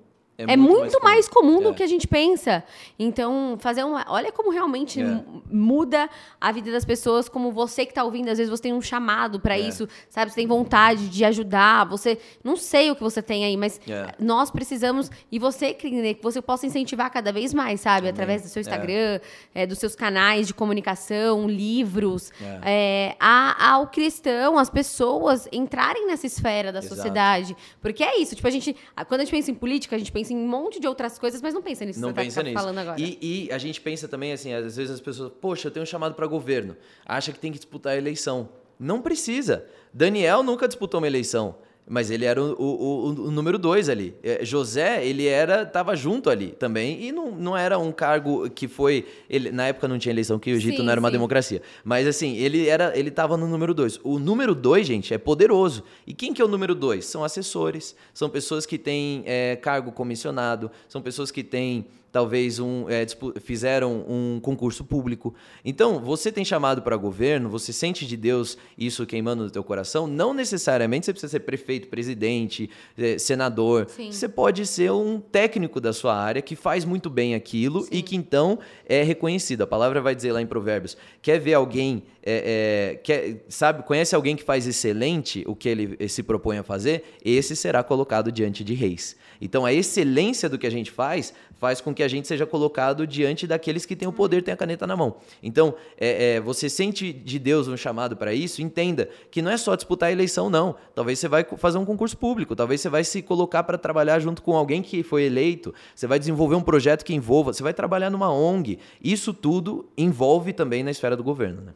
É, 0.47 0.57
muito, 0.57 1.03
mais 1.03 1.29
comum, 1.29 1.61
do 1.61 1.71
É. 1.71 1.75
que 1.75 1.83
a 1.83 1.87
gente 1.89 2.07
pensa. 2.07 2.63
Então, 2.97 3.57
fazer 3.59 3.83
uma. 3.83 4.05
Olha 4.09 4.31
como 4.31 4.51
realmente 4.53 5.03
É. 5.03 5.21
muda 5.51 6.09
a 6.41 6.53
vida 6.53 6.71
das 6.71 6.85
pessoas, 6.85 7.29
como 7.29 7.51
você 7.51 7.85
que 7.85 7.93
tá 7.93 8.05
ouvindo, 8.05 8.29
às 8.29 8.39
vezes 8.39 8.49
você 8.49 8.63
tem 8.63 8.73
um 8.73 8.81
chamado 8.81 9.41
pra 9.41 9.57
É. 9.59 9.61
isso, 9.61 9.89
sabe? 10.09 10.31
Você 10.31 10.37
tem 10.37 10.47
vontade 10.47 11.09
de 11.09 11.25
ajudar, 11.25 11.85
você. 11.87 12.19
Não 12.45 12.57
sei 12.57 12.89
o 12.91 12.95
que 12.95 13.03
você 13.03 13.21
tem 13.21 13.45
aí, 13.45 13.57
mas 13.57 13.81
É. 13.89 14.15
nós 14.21 14.49
precisamos. 14.49 15.11
E 15.33 15.41
você, 15.41 15.75
Cline, 15.75 16.15
que 16.15 16.23
você 16.23 16.41
possa 16.41 16.67
incentivar 16.67 17.11
cada 17.11 17.33
vez 17.33 17.53
mais, 17.53 17.81
sabe? 17.81 18.03
Amém. 18.07 18.11
Através 18.13 18.43
do 18.43 18.49
seu 18.49 18.61
É. 18.61 18.63
Instagram, 18.63 19.21
é, 19.53 19.67
dos 19.67 19.79
seus 19.79 19.97
canais 19.97 20.47
de 20.47 20.55
comunicação, 20.55 21.49
livros, 21.49 22.31
é, 22.65 23.17
a- 23.19 23.73
ao 23.73 23.89
cristão, 23.89 24.57
as 24.57 24.71
pessoas 24.71 25.49
entrarem 25.51 26.07
nessa 26.07 26.27
esfera 26.27 26.71
da 26.71 26.79
Exato. 26.79 26.95
sociedade. 26.95 27.57
Porque 27.81 28.05
é 28.05 28.21
isso, 28.21 28.37
tipo, 28.37 28.47
a 28.47 28.51
gente. 28.53 28.77
Quando 29.09 29.21
a 29.23 29.25
gente 29.25 29.33
pensa 29.33 29.51
em 29.51 29.55
política, 29.55 29.97
a 29.97 29.99
gente 29.99 30.13
pensa 30.13 30.28
em 30.31 30.37
um 30.37 30.47
monte 30.49 30.81
de 30.81 30.87
outras 30.87 31.19
coisas, 31.19 31.41
mas 31.43 31.55
não 31.55 31.63
pensa 31.63 31.85
nisso 31.85 32.01
Não 32.01 32.13
que 32.13 32.21
você 32.21 32.25
pensa 32.25 32.37
tá, 32.37 32.43
tá 32.45 32.49
nisso. 32.51 32.61
falando 32.61 32.79
agora. 32.79 33.01
E, 33.01 33.19
e 33.21 33.53
a 33.53 33.59
gente 33.59 33.81
pensa 33.81 34.09
também 34.09 34.33
assim, 34.33 34.53
às 34.53 34.77
vezes 34.77 34.91
as 34.91 35.01
pessoas, 35.01 35.33
poxa, 35.41 35.69
eu 35.69 35.73
tenho 35.73 35.83
um 35.83 35.87
chamado 35.87 36.15
para 36.15 36.27
governo, 36.27 36.77
acha 37.07 37.33
que 37.33 37.39
tem 37.39 37.53
que 37.53 37.59
disputar 37.59 37.93
a 37.95 37.97
eleição. 37.97 38.49
Não 38.79 39.03
precisa. 39.03 39.67
Daniel 39.93 40.43
nunca 40.43 40.69
disputou 40.69 41.01
uma 41.01 41.07
eleição. 41.07 41.57
Mas 41.91 42.11
ele 42.11 42.25
era 42.27 42.43
o, 42.43 42.53
o- 42.53 43.07
o- 43.09 43.27
o 43.29 43.31
número 43.31 43.59
dois 43.59 43.89
ali. 43.89 44.15
É, 44.23 44.45
José, 44.45 45.05
ele 45.07 45.27
era, 45.27 45.65
tava 45.65 45.97
junto 45.97 46.29
ali 46.29 46.49
também. 46.49 47.03
E 47.03 47.11
não, 47.13 47.31
não 47.31 47.57
era 47.57 47.79
um 47.79 47.91
cargo 47.91 48.49
que 48.51 48.69
foi. 48.69 49.07
Ele, 49.29 49.51
na 49.51 49.67
época 49.69 49.89
não 49.89 49.99
tinha 49.99 50.13
eleição, 50.13 50.39
que 50.39 50.53
o 50.53 50.55
Egito 50.57 50.79
Sim, 50.79 50.83
não 50.85 50.93
era 50.93 51.01
uma 51.01 51.09
sim. 51.09 51.13
democracia. 51.13 51.63
Mas 51.83 52.07
assim, 52.07 52.37
ele 52.37 52.69
era, 52.69 52.97
ele 52.99 53.11
tava 53.11 53.37
no 53.37 53.47
número 53.49 53.73
dois. 53.73 53.99
O 54.05 54.19
número 54.19 54.55
dois, 54.55 54.87
gente, 54.87 55.15
é 55.15 55.19
poderoso. 55.19 55.83
E 56.07 56.13
quem 56.13 56.35
que 56.35 56.43
é 56.43 56.45
o 56.45 56.49
número 56.49 56.75
dois? 56.75 57.07
São 57.07 57.25
assessores, 57.25 57.97
são 58.13 58.29
pessoas 58.29 58.67
que 58.67 58.77
têm 58.77 59.23
é, 59.25 59.57
cargo 59.57 59.91
comissionado, 59.91 60.71
são 60.89 61.01
pessoas 61.01 61.31
que 61.31 61.43
têm 61.43 61.87
talvez 62.19 62.59
um 62.59 62.89
é, 62.89 63.07
fizeram 63.41 64.05
um 64.09 64.41
concurso 64.43 64.85
público. 64.85 65.37
Então, 65.65 66.01
você 66.01 66.33
tem 66.33 66.45
chamado 66.45 66.83
para 66.83 66.97
governo, 66.97 67.49
você 67.49 67.73
sente 67.73 68.05
de 68.05 68.17
Deus 68.17 68.59
isso 68.77 69.07
queimando 69.07 69.45
no 69.45 69.51
teu 69.51 69.63
coração, 69.63 70.09
não 70.09 70.35
necessariamente 70.35 71.07
você 71.07 71.13
precisa 71.13 71.31
ser 71.31 71.41
prefeito, 71.41 71.87
presidente, 71.87 72.69
eh, 72.99 73.19
senador. 73.19 73.87
Sim. 73.89 74.11
Você 74.11 74.29
pode 74.29 74.67
ser 74.67 74.91
um 74.91 75.21
técnico 75.21 75.81
da 75.81 75.93
sua 75.93 76.17
área 76.17 76.43
que 76.43 76.57
faz 76.57 76.85
muito 76.85 77.09
bem 77.09 77.37
aquilo 77.37 77.87
e 77.89 78.03
que 78.03 78.17
então 78.17 78.59
é 78.85 79.05
reconhecido. 79.05 79.63
A 79.63 79.67
palavra 79.67 80.01
vai 80.01 80.17
dizer 80.17 80.33
lá 80.33 80.43
em 80.43 80.47
Provérbios: 80.47 80.97
quer 81.23 81.39
ver 81.39 81.55
alguém, 81.55 82.03
é, 82.31 82.93
é, 82.93 82.97
quer, 82.97 83.45
sabe, 83.49 83.83
conhece 83.85 84.15
alguém 84.15 84.37
que 84.37 84.43
faz 84.43 84.67
excelente 84.67 85.43
o 85.47 85.57
que 85.57 85.67
ele 85.67 86.09
se 86.09 86.23
propõe 86.23 86.59
a 86.59 86.63
fazer? 86.63 87.17
Esse 87.25 87.57
será 87.57 87.83
colocado 87.83 88.31
diante 88.31 88.63
de 88.63 88.75
reis. 88.75 89.17
Então, 89.41 89.65
a 89.65 89.73
excelência 89.73 90.47
do 90.47 90.59
que 90.59 90.67
a 90.67 90.71
gente 90.71 90.91
faz 90.91 91.33
faz 91.59 91.81
com 91.81 91.95
que 91.95 92.03
a 92.03 92.09
gente 92.09 92.29
seja 92.29 92.45
colocado 92.45 93.07
diante 93.07 93.47
daqueles 93.47 93.87
que 93.87 93.97
têm 93.97 94.07
o 94.07 94.13
poder, 94.13 94.43
têm 94.43 94.53
a 94.53 94.57
caneta 94.57 94.87
na 94.87 94.97
mão. 94.97 95.17
Então, 95.43 95.75
é, 95.99 96.35
é, 96.37 96.41
você 96.41 96.69
sente 96.69 97.13
de 97.13 97.39
Deus 97.39 97.67
um 97.67 97.77
chamado 97.77 98.17
para 98.17 98.35
isso, 98.35 98.61
entenda 98.61 99.09
que 99.31 99.41
não 99.41 99.51
é 99.51 99.57
só 99.57 99.75
disputar 99.75 100.11
a 100.11 100.13
eleição, 100.13 100.51
não. 100.51 100.77
Talvez 100.95 101.19
você 101.19 101.29
vai 101.29 101.45
fazer 101.57 101.79
um 101.79 101.85
concurso 101.85 102.17
público, 102.17 102.55
talvez 102.55 102.81
você 102.81 102.89
vai 102.89 103.05
se 103.05 103.23
colocar 103.23 103.63
para 103.63 103.79
trabalhar 103.79 104.21
junto 104.21 104.43
com 104.43 104.55
alguém 104.55 104.83
que 104.83 105.03
foi 105.03 105.25
eleito, 105.25 105.75
você 105.95 106.07
vai 106.07 106.19
desenvolver 106.19 106.57
um 106.57 106.63
projeto 106.63 107.05
que 107.05 107.15
envolva, 107.15 107.53
você 107.53 107.63
vai 107.63 107.73
trabalhar 107.73 108.11
numa 108.11 108.31
ONG. 108.31 108.79
Isso 109.03 109.33
tudo 109.33 109.89
envolve 109.97 110.53
também 110.53 110.83
na 110.83 110.91
esfera 110.91 111.17
do 111.17 111.25
governo. 111.25 111.63
Né? 111.63 111.73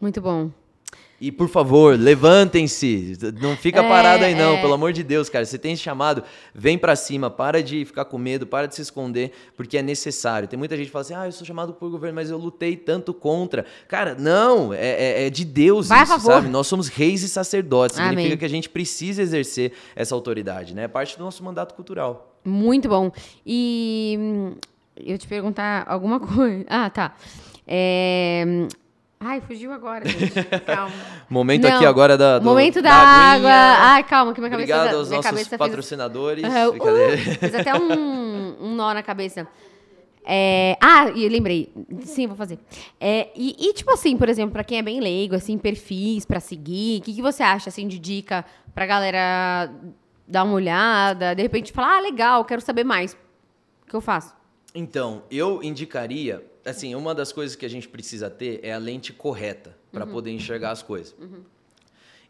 Muito 0.00 0.20
bom. 0.20 0.50
E 1.20 1.32
por 1.32 1.48
favor, 1.48 1.98
levantem-se. 1.98 3.18
Não 3.42 3.56
fica 3.56 3.80
É, 3.80 3.88
parado 3.88 4.24
aí 4.24 4.36
não, 4.36 4.54
é. 4.54 4.60
pelo 4.60 4.72
amor 4.72 4.92
de 4.92 5.02
Deus, 5.02 5.28
cara. 5.28 5.44
Você 5.44 5.58
tem 5.58 5.72
esse 5.72 5.82
chamado, 5.82 6.22
vem 6.54 6.78
pra 6.78 6.94
cima, 6.94 7.28
para 7.28 7.60
de 7.60 7.84
ficar 7.84 8.04
com 8.04 8.16
medo, 8.16 8.46
para 8.46 8.68
de 8.68 8.76
se 8.76 8.82
esconder, 8.82 9.32
porque 9.56 9.76
é 9.76 9.82
necessário. 9.82 10.46
Tem 10.46 10.56
muita 10.56 10.76
gente 10.76 10.86
que 10.86 10.92
fala 10.92 11.02
assim: 11.02 11.14
"Ah, 11.14 11.26
eu 11.26 11.32
sou 11.32 11.44
chamado 11.44 11.72
por 11.72 11.90
governo, 11.90 12.14
mas 12.14 12.30
eu 12.30 12.38
lutei 12.38 12.76
tanto 12.76 13.12
contra". 13.12 13.66
Cara, 13.88 14.14
não, 14.16 14.72
é, 14.72 14.78
é- 14.78 15.26
é 15.26 15.30
de 15.30 15.44
Deus 15.44 15.88
Vai 15.88 16.04
isso, 16.04 16.20
sabe? 16.20 16.48
Nós 16.48 16.68
somos 16.68 16.86
reis 16.86 17.24
e 17.24 17.28
sacerdotes, 17.28 17.96
significa 17.96 18.26
Amém. 18.28 18.36
que 18.38 18.44
a 18.44 18.48
gente 18.48 18.68
precisa 18.68 19.20
exercer 19.20 19.72
essa 19.96 20.14
autoridade, 20.14 20.72
né? 20.72 20.84
É 20.84 20.88
parte 20.88 21.18
do 21.18 21.24
nosso 21.24 21.42
mandato 21.42 21.74
cultural. 21.74 22.38
Muito 22.44 22.88
bom. 22.88 23.10
E 23.44 24.16
hum, 24.20 24.54
eu 24.96 25.18
te 25.18 25.26
perguntar 25.26 25.84
alguma 25.88 26.20
coisa. 26.24 26.64
Ah, 26.68 26.88
tá. 26.88 27.16
É, 27.66 28.44
hum, 28.46 28.68
Ai, 29.20 29.40
fugiu 29.40 29.72
agora, 29.72 30.08
gente. 30.08 30.32
Calma. 30.64 30.92
Momento 31.28 31.62
Não, 31.66 31.74
aqui 31.76 31.84
agora 31.84 32.16
da 32.16 32.38
do, 32.38 32.44
Momento 32.44 32.80
da, 32.80 32.90
aguinha. 32.92 33.50
água. 33.50 33.84
Ai, 33.94 34.04
calma, 34.04 34.32
que 34.32 34.40
minha 34.40 34.50
cabeça, 34.50 34.72
Obrigado 34.72 34.92
da- 34.92 34.98
aos 34.98 35.08
minha 35.08 35.16
nossos 35.18 35.30
cabeça 35.30 35.48
fez- 35.50 35.58
patrocinadores. 35.58 36.44
Aham, 36.44 36.68
uh, 36.68 36.70
Brincadeira. 36.72 37.16
fez 37.38 37.54
até 37.54 37.74
um, 37.74 38.56
um 38.64 38.74
nó 38.76 38.94
na 38.94 39.02
cabeça. 39.02 39.46
É, 40.24 40.76
ah, 40.80 41.08
e 41.14 41.28
lembrei. 41.28 41.72
Sim, 42.02 42.26
vou 42.26 42.36
fazer. 42.36 42.58
É, 43.00 43.28
e, 43.34 43.56
e, 43.58 43.72
tipo 43.72 43.90
assim, 43.90 44.16
por 44.16 44.28
exemplo, 44.28 44.52
pra 44.52 44.62
quem 44.62 44.78
é 44.78 44.82
bem 44.82 45.00
leigo, 45.00 45.34
assim, 45.34 45.56
perfis 45.58 46.24
pra 46.24 46.38
seguir, 46.38 47.00
o 47.00 47.02
que, 47.02 47.14
que 47.14 47.22
você 47.22 47.42
acha, 47.42 47.70
assim, 47.70 47.88
de 47.88 47.98
dica 47.98 48.44
pra 48.74 48.86
galera 48.86 49.70
dar 50.26 50.44
uma 50.44 50.52
olhada, 50.54 51.34
de 51.34 51.42
repente 51.42 51.72
falar, 51.72 51.96
ah, 51.96 52.00
legal, 52.00 52.44
quero 52.44 52.60
saber 52.60 52.84
mais. 52.84 53.14
O 53.82 53.88
que 53.90 53.96
eu 53.96 54.00
faço? 54.02 54.34
Então, 54.74 55.22
eu 55.30 55.62
indicaria, 55.62 56.44
assim, 56.68 56.94
uma 56.94 57.14
das 57.14 57.32
coisas 57.32 57.56
que 57.56 57.64
a 57.66 57.68
gente 57.70 57.88
precisa 57.88 58.28
ter 58.30 58.60
é 58.62 58.72
a 58.72 58.78
lente 58.78 59.12
correta 59.12 59.76
para 59.92 60.04
Uhum. 60.04 60.12
poder 60.12 60.30
enxergar 60.30 60.70
as 60.70 60.82
coisas. 60.82 61.14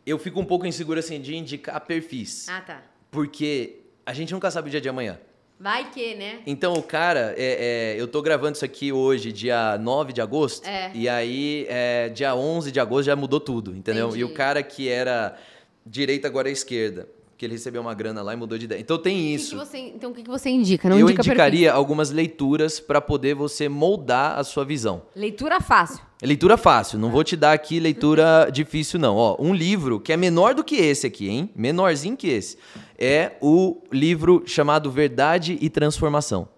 Eu 0.06 0.18
fico 0.18 0.40
um 0.40 0.44
pouco 0.44 0.66
inseguro 0.66 0.98
assim 0.98 1.20
de 1.20 1.36
indicar 1.36 1.80
perfis, 1.82 2.48
Ah, 2.48 2.60
tá. 2.60 2.82
porque 3.10 3.80
a 4.06 4.12
gente 4.14 4.32
nunca 4.32 4.50
sabe 4.50 4.68
o 4.68 4.70
dia 4.70 4.80
de 4.80 4.88
amanhã. 4.88 5.18
Vai 5.60 5.90
que, 5.90 6.14
né? 6.14 6.40
Então, 6.46 6.72
o 6.74 6.82
cara, 6.82 7.34
é, 7.36 7.94
é, 7.96 8.00
eu 8.00 8.06
tô 8.06 8.22
gravando 8.22 8.54
isso 8.54 8.64
aqui 8.64 8.92
hoje, 8.92 9.32
dia 9.32 9.76
9 9.76 10.12
de 10.12 10.20
agosto, 10.20 10.64
É. 10.66 10.90
e 10.94 11.08
aí, 11.08 11.66
é, 11.68 12.08
dia 12.10 12.32
11 12.34 12.70
de 12.70 12.78
agosto 12.78 13.06
já 13.06 13.16
mudou 13.16 13.40
tudo, 13.40 13.74
entendeu? 13.74 14.06
Entendi. 14.08 14.20
E 14.20 14.24
o 14.24 14.32
cara 14.32 14.62
que 14.62 14.88
era 14.88 15.36
direita 15.84 16.28
agora 16.28 16.48
é 16.48 16.52
esquerda, 16.52 17.08
que 17.38 17.46
ele 17.46 17.54
recebeu 17.54 17.80
uma 17.80 17.94
grana 17.94 18.20
lá 18.20 18.34
e 18.34 18.36
mudou 18.36 18.58
de 18.58 18.64
ideia. 18.64 18.80
Então 18.80 18.98
tem 18.98 19.14
O 19.14 19.18
que 19.20 19.34
isso. 19.36 19.50
que 19.50 19.64
você- 19.64 19.78
então, 19.78 20.10
o 20.10 20.14
que, 20.14 20.24
que 20.24 20.28
você 20.28 20.50
indica? 20.50 20.88
Não 20.88 20.96
eu 20.98 21.04
indica 21.04 21.18
perfil. 21.18 21.32
indicaria 21.32 21.72
algumas 21.72 22.10
leituras 22.10 22.80
para 22.80 23.00
poder 23.00 23.34
você 23.36 23.68
moldar 23.68 24.36
a 24.36 24.42
sua 24.42 24.64
visão. 24.64 25.02
Leitura 25.14 25.60
fácil. 25.60 26.00
Leitura 26.20 26.56
fácil, 26.56 26.98
não 26.98 27.10
vou 27.12 27.22
te 27.22 27.36
dar 27.36 27.52
aqui 27.52 27.78
leitura 27.78 28.50
difícil, 28.52 28.98
não. 28.98 29.14
Ó, 29.16 29.36
um 29.38 29.54
livro 29.54 30.00
que 30.00 30.12
é 30.12 30.16
menor 30.16 30.52
do 30.52 30.64
que 30.64 30.74
esse 30.74 31.06
aqui, 31.06 31.28
hein? 31.28 31.48
Menorzinho 31.54 32.16
que 32.16 32.26
esse. 32.28 32.58
É 32.98 33.32
o 33.40 33.80
livro 33.92 34.42
chamado 34.44 34.90
Verdade 34.90 35.56
e 35.60 35.70
Transformação. 35.70 36.48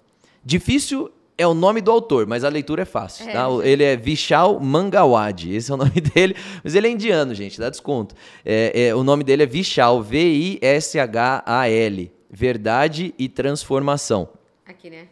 Difícil 0.43 1.11
é 1.41 1.47
o 1.47 1.55
nome 1.55 1.81
do 1.81 1.91
autor, 1.91 2.27
mas 2.27 2.45
a 2.45 2.51
leitura 2.51 2.83
é 2.83 2.85
fácil, 2.85 3.27
É, 3.27 3.33
tá? 3.33 3.47
Ele 3.65 3.83
é 3.83 3.97
Vishal 3.97 4.61
Mangawadi, 4.61 5.55
esse 5.55 5.71
é 5.71 5.75
o 5.75 5.77
nome 5.79 5.99
dele, 5.99 6.37
mas 6.63 6.75
ele 6.75 6.87
é 6.87 6.91
indiano, 6.91 7.35
gente, 7.35 7.59
dá 7.59 7.71
desconto. 7.71 8.15
É, 8.45 8.89
é, 8.89 8.95
o 8.95 9.03
nome 9.03 9.25
dele 9.25 9.45
é 9.45 9.47
Vishal, 9.47 10.03
V-I-S-H-A-L, 11.01 12.13
Verdade 12.31 13.15
e 13.19 13.27
Transformação. 13.27 14.29
Aqui, 14.67 14.91
né? 14.91 15.09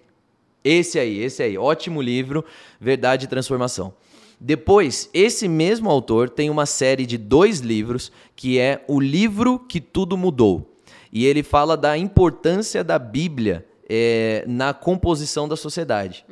Esse 0.63 0.99
aí, 0.99 1.19
esse 1.19 1.43
aí. 1.43 1.57
Ótimo 1.57 2.03
livro, 2.03 2.45
Verdade 2.79 3.25
e 3.25 3.29
Transformação. 3.29 3.95
Depois, 4.39 5.09
esse 5.15 5.49
mesmo 5.49 5.89
autor 5.89 6.29
tem 6.29 6.51
uma 6.51 6.67
série 6.67 7.07
de 7.07 7.17
dois 7.17 7.61
livros 7.61 8.13
que 8.37 8.59
é 8.59 8.85
O 8.87 9.01
Livro 9.01 9.59
que 9.59 9.81
Tudo 9.81 10.15
Mudou. 10.17 10.79
E 11.11 11.25
ele 11.25 11.43
fala 11.43 11.75
da 11.75 11.97
importância 11.97 12.85
da 12.85 12.99
Bíblia 12.99 13.65
eh, 13.89 14.45
na 14.47 14.73
composição 14.75 15.49
da 15.49 15.57
sociedade. 15.57 16.25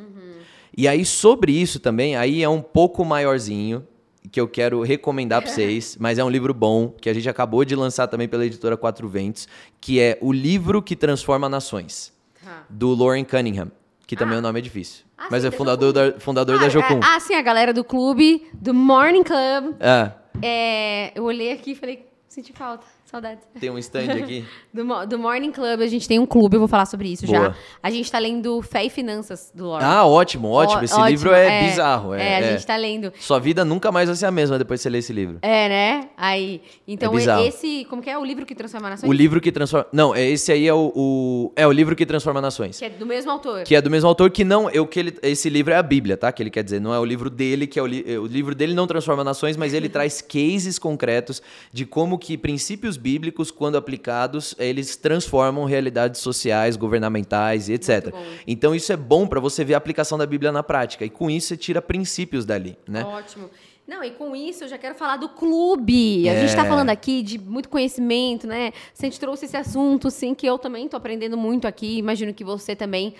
E 0.77 0.87
aí, 0.87 1.05
sobre 1.05 1.53
isso 1.53 1.81
também, 1.81 2.16
aí 2.16 2.42
é 2.42 2.49
um 2.49 2.61
pouco 2.61 3.05
maiorzinho, 3.05 3.87
que 4.31 4.40
eu 4.40 4.47
quero 4.49 4.83
recomendar 4.83 5.40
para 5.40 5.51
vocês, 5.51 5.97
mas 6.01 6.19
é 6.19 6.25
um 6.25 6.29
livro 6.29 6.53
bom, 6.53 6.88
que 7.01 7.09
a 7.09 7.14
gente 7.14 7.29
acabou 7.29 7.64
de 7.64 7.75
lançar 7.75 8.07
também 8.09 8.29
pela 8.29 8.45
editora 8.45 8.77
Quatro 8.77 9.09
Ventos, 9.09 9.49
que 9.81 9.99
é 10.01 10.19
O 10.21 10.33
Livro 10.33 10.83
que 10.83 10.95
Transforma 10.97 11.49
Nações 11.49 12.12
Tá. 12.45 12.64
do 12.69 12.95
Lauren 12.95 13.25
Cunningham, 13.25 13.73
que 14.07 14.14
também 14.14 14.38
o 14.38 14.40
nome 14.42 14.59
é 14.59 14.62
difícil. 14.62 15.05
Ah, 15.19 15.29
mas 15.31 15.42
sim, 15.42 15.49
é 15.49 15.51
da 15.51 15.57
fundador 15.57 15.92
da, 15.92 16.21
fundador 16.21 16.59
da 16.61 16.66
Ah, 16.66 16.69
Jocum. 16.69 17.01
Ah, 17.03 17.19
sim, 17.19 17.35
a 17.35 17.42
galera 17.42 17.73
do 17.73 17.83
clube, 17.83 18.47
do 18.53 18.73
Morning 18.75 19.23
Club. 19.25 19.75
É, 19.81 20.12
É, 20.42 21.12
eu 21.19 21.25
olhei 21.25 21.51
aqui 21.53 21.71
e 21.71 21.75
falei, 21.75 22.05
senti 22.37 22.53
falta, 22.53 22.85
saudades. 23.05 23.42
tem 23.59 23.70
um 23.70 23.79
stand 23.79 24.11
aqui. 24.22 24.44
Do, 24.72 24.85
do 25.07 25.18
Morning 25.18 25.51
Club, 25.51 25.81
a 25.81 25.87
gente 25.87 26.07
tem 26.07 26.18
um 26.18 26.27
clube, 26.27 26.55
eu 26.57 26.61
vou 26.61 26.68
falar 26.68 26.85
sobre 26.87 27.09
isso 27.09 27.27
Boa. 27.27 27.38
já. 27.51 27.55
A 27.83 27.90
gente 27.90 28.12
tá 28.12 28.18
lendo 28.18 28.61
Fé 28.61 28.85
e 28.85 28.90
Finanças, 28.90 29.51
do 29.55 29.64
Lord. 29.64 29.85
ah, 29.85 30.05
ótimo, 30.05 30.49
ótimo. 30.51 30.81
Ó- 30.81 30.85
Esse 30.85 30.92
ótimo, 30.94 31.09
livro 31.09 31.33
é, 31.33 31.64
bizarro. 31.68 32.12
É, 32.14 32.22
É, 32.22 32.37
a 32.37 32.40
é. 32.40 32.53
gente 32.53 32.66
tá 32.66 32.77
lendo. 32.77 33.12
Sua 33.18 33.40
vida 33.40 33.64
nunca 33.64 33.90
mais 33.90 34.09
vai 34.09 34.16
ser 34.16 34.27
a 34.27 34.31
mesma 34.31 34.59
depois 34.59 34.81
que 34.81 34.83
você 34.83 34.90
ler 34.90 34.99
esse 34.99 35.12
livro. 35.12 35.38
É, 35.40 35.68
né? 35.68 36.06
Aí, 36.16 36.62
então 36.88 37.12
É 37.44 37.46
esse, 37.48 37.87
como 37.90 38.00
que 38.00 38.09
é? 38.09 38.16
O 38.16 38.24
livro 38.24 38.46
que 38.46 38.55
transforma 38.55 38.88
nações? 38.88 39.09
O 39.11 39.12
livro 39.12 39.38
que 39.40 39.52
transforma. 39.52 39.87
Não, 39.92 40.14
é 40.14 40.24
esse 40.26 40.50
aí 40.50 40.66
é 40.66 40.72
o, 40.72 40.90
o- 40.94 41.52
É 41.55 41.66
o 41.66 41.72
livro 41.72 41.94
que 41.94 42.07
transforma 42.07 42.40
nações. 42.40 42.79
Que 42.79 42.87
é 42.87 42.90
do 42.90 43.05
mesmo 43.05 43.31
autor. 43.31 43.62
Que 43.64 43.74
é 43.74 43.83
do 43.83 43.90
mesmo 43.90 44.09
autor 44.09 44.31
que 44.31 44.42
não. 44.42 44.70
Eu, 44.70 44.87
que 44.87 44.98
ele, 44.98 45.18
esse 45.22 45.50
livro 45.50 45.74
é 45.74 45.76
a 45.76 45.83
Bíblia, 45.83 46.16
tá? 46.16 46.33
Que 46.33 46.42
ele 46.42 46.50
quer 46.50 46.64
dizer. 46.64 46.81
Não 46.81 46.94
é 46.94 46.98
o 46.98 47.05
livro 47.05 47.29
dele, 47.29 47.66
que 47.66 47.79
é 47.79 47.83
o, 47.83 47.87
li, 47.87 48.02
o 48.16 48.26
livro 48.26 48.55
dele 48.55 48.72
não 48.72 48.87
transforma 48.87 49.22
nações, 49.22 49.57
mas 49.59 49.74
ele 49.74 49.88
traz 49.90 50.22
cases 50.22 50.79
concretos 50.79 51.42
de 51.70 51.85
como 51.85 52.18
que 52.18 52.38
princípios 52.38 52.96
bíblicos, 52.96 53.50
quando 53.50 53.76
aplicados, 53.76 54.55
eles 54.59 54.96
transformam 54.96 55.64
realidades 55.66 56.20
sociais, 56.22 56.76
governamentais 56.76 57.68
e 57.68 57.74
etc. 57.74 58.12
Então 58.46 58.74
isso 58.74 58.90
é 58.92 58.96
bom 58.96 59.26
para 59.26 59.38
você 59.38 59.64
ver 59.64 59.74
a 59.74 59.76
aplicação 59.76 60.16
da 60.16 60.24
Bíblia 60.26 60.50
na 60.50 60.62
prática. 60.62 61.05
E 61.05 61.11
com 61.11 61.31
isso 61.31 61.48
você 61.48 61.57
tira 61.59 61.83
princípios 61.83 62.46
dali, 62.46 62.76
né? 62.88 63.05
Ótimo. 63.05 63.50
Não, 63.87 64.03
e 64.03 64.11
com 64.11 64.35
isso 64.35 64.64
eu 64.64 64.68
já 64.68 64.77
quero 64.77 64.96
falar 64.96 65.16
do 65.16 65.29
clube. 65.29 66.29
A 66.29 66.35
gente 66.35 66.46
está 66.49 66.64
É. 66.64 66.68
falando 66.68 66.90
aqui 66.90 67.22
de 67.22 67.38
muito 67.38 67.68
conhecimento, 67.68 68.46
né? 68.46 68.72
Se 68.92 69.07
a 69.07 69.09
gente 69.09 69.20
trouxe 69.20 69.44
esse 69.44 69.57
assunto, 69.57 70.11
sim, 70.11 70.35
que 70.35 70.44
eu 70.44 70.59
também 70.59 70.88
tô 70.88 70.96
aprendendo 70.96 71.37
muito 71.37 71.68
aqui, 71.68 71.96
imagino 71.99 72.35
que 72.35 72.42
você 72.42 72.75
também. 72.75 73.14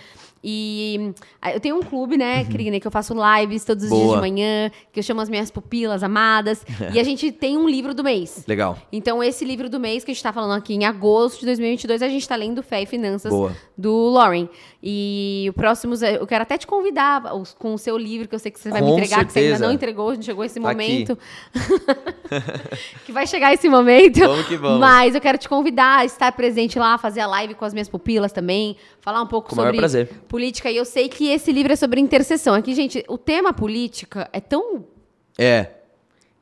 E 0.45 1.13
ah, 1.43 1.53
eu 1.53 1.59
tenho 1.61 1.77
um 1.77 1.83
clube, 1.83 2.17
né, 2.17 2.45
Krine, 2.45 2.79
que 2.79 2.87
eu 2.87 2.91
faço 2.91 3.15
lives 3.15 3.65
todos 3.65 3.85
os 3.85 3.91
dias 3.91 4.01
Uhum. 4.01 4.07
Boa. 4.09 4.17
de 4.17 4.21
manhã, 4.31 4.71
que 4.93 5.01
eu 5.01 5.03
chamo 5.03 5.21
as 5.21 5.29
minhas 5.29 5.51
pupilas 5.51 6.03
amadas. 6.03 6.65
e 6.95 7.01
a 7.01 7.03
gente 7.03 7.33
tem 7.33 7.57
um 7.57 7.69
livro 7.69 7.93
do 7.95 8.05
mês. 8.05 8.45
Legal. 8.47 8.79
Então, 8.93 9.23
esse 9.23 9.45
livro 9.45 9.69
do 9.69 9.81
mês 9.81 10.05
que 10.05 10.11
a 10.11 10.15
gente 10.15 10.19
está 10.19 10.33
falando 10.33 10.57
aqui 10.57 10.75
em 10.75 10.85
agosto 10.85 11.41
de 11.41 11.47
2022, 11.47 12.03
a 12.03 12.09
gente 12.09 12.23
está 12.23 12.37
lendo 12.37 12.63
Fé 12.63 12.83
e 12.83 12.87
Finanças 12.87 13.33
Boa. 13.33 13.57
do 13.77 14.11
Lauren. 14.11 14.49
E 14.83 15.47
o 15.51 15.53
próximo, 15.55 15.95
eu 16.05 16.27
quero 16.27 16.43
até 16.43 16.57
te 16.57 16.67
convidar 16.67 17.23
com 17.59 17.75
o 17.75 17.79
seu 17.79 17.97
livro, 17.99 18.29
que 18.29 18.35
eu 18.35 18.39
sei 18.39 18.53
que 18.53 18.61
você 18.61 18.71
vai 18.71 18.81
me 18.81 18.87
Com 18.89 18.95
entregar, 18.99 19.25
que 19.25 19.33
você 19.33 19.39
ainda 19.41 19.51
certeza. 19.53 19.67
não 19.67 19.73
entregou, 19.75 20.15
não 20.15 20.23
chegou 20.23 20.45
esse 20.45 20.61
Tá 20.61 20.69
momento. 20.69 21.19
que 23.05 23.13
vai 23.13 23.27
chegar 23.27 23.53
esse 23.53 23.69
momento. 23.69 24.21
Vamos 24.21 24.47
que 24.47 24.57
vamos. 24.57 24.81
Mas 24.81 25.15
eu 25.15 25.21
quero 25.21 25.39
te 25.39 25.49
convidar 25.49 25.99
a 26.01 26.05
estar 26.05 26.31
presente 26.33 26.79
lá, 26.79 26.99
fazer 26.99 27.21
a 27.21 27.27
live 27.27 27.55
com 27.55 27.65
as 27.65 27.73
minhas 27.73 27.89
pupilas 27.89 28.33
também, 28.33 28.77
falar 29.01 29.23
um 29.23 29.27
pouco 29.27 29.49
Com 29.49 29.55
o 29.55 29.59
maior 29.59 29.69
sobre 29.69 29.79
prazer. 29.79 30.11
Política. 30.27 30.71
E 30.71 30.77
eu 30.77 30.85
sei 30.85 31.09
que 31.09 31.29
esse 31.29 31.53
livro 31.53 31.73
é 31.73 31.77
sobre 31.77 32.01
intercessão. 32.01 32.55
Aqui, 32.55 32.75
gente, 32.75 33.05
o 33.09 33.17
tema 33.17 33.53
política 33.53 34.29
é 34.33 34.41
tão 34.41 34.85
É, 35.39 35.76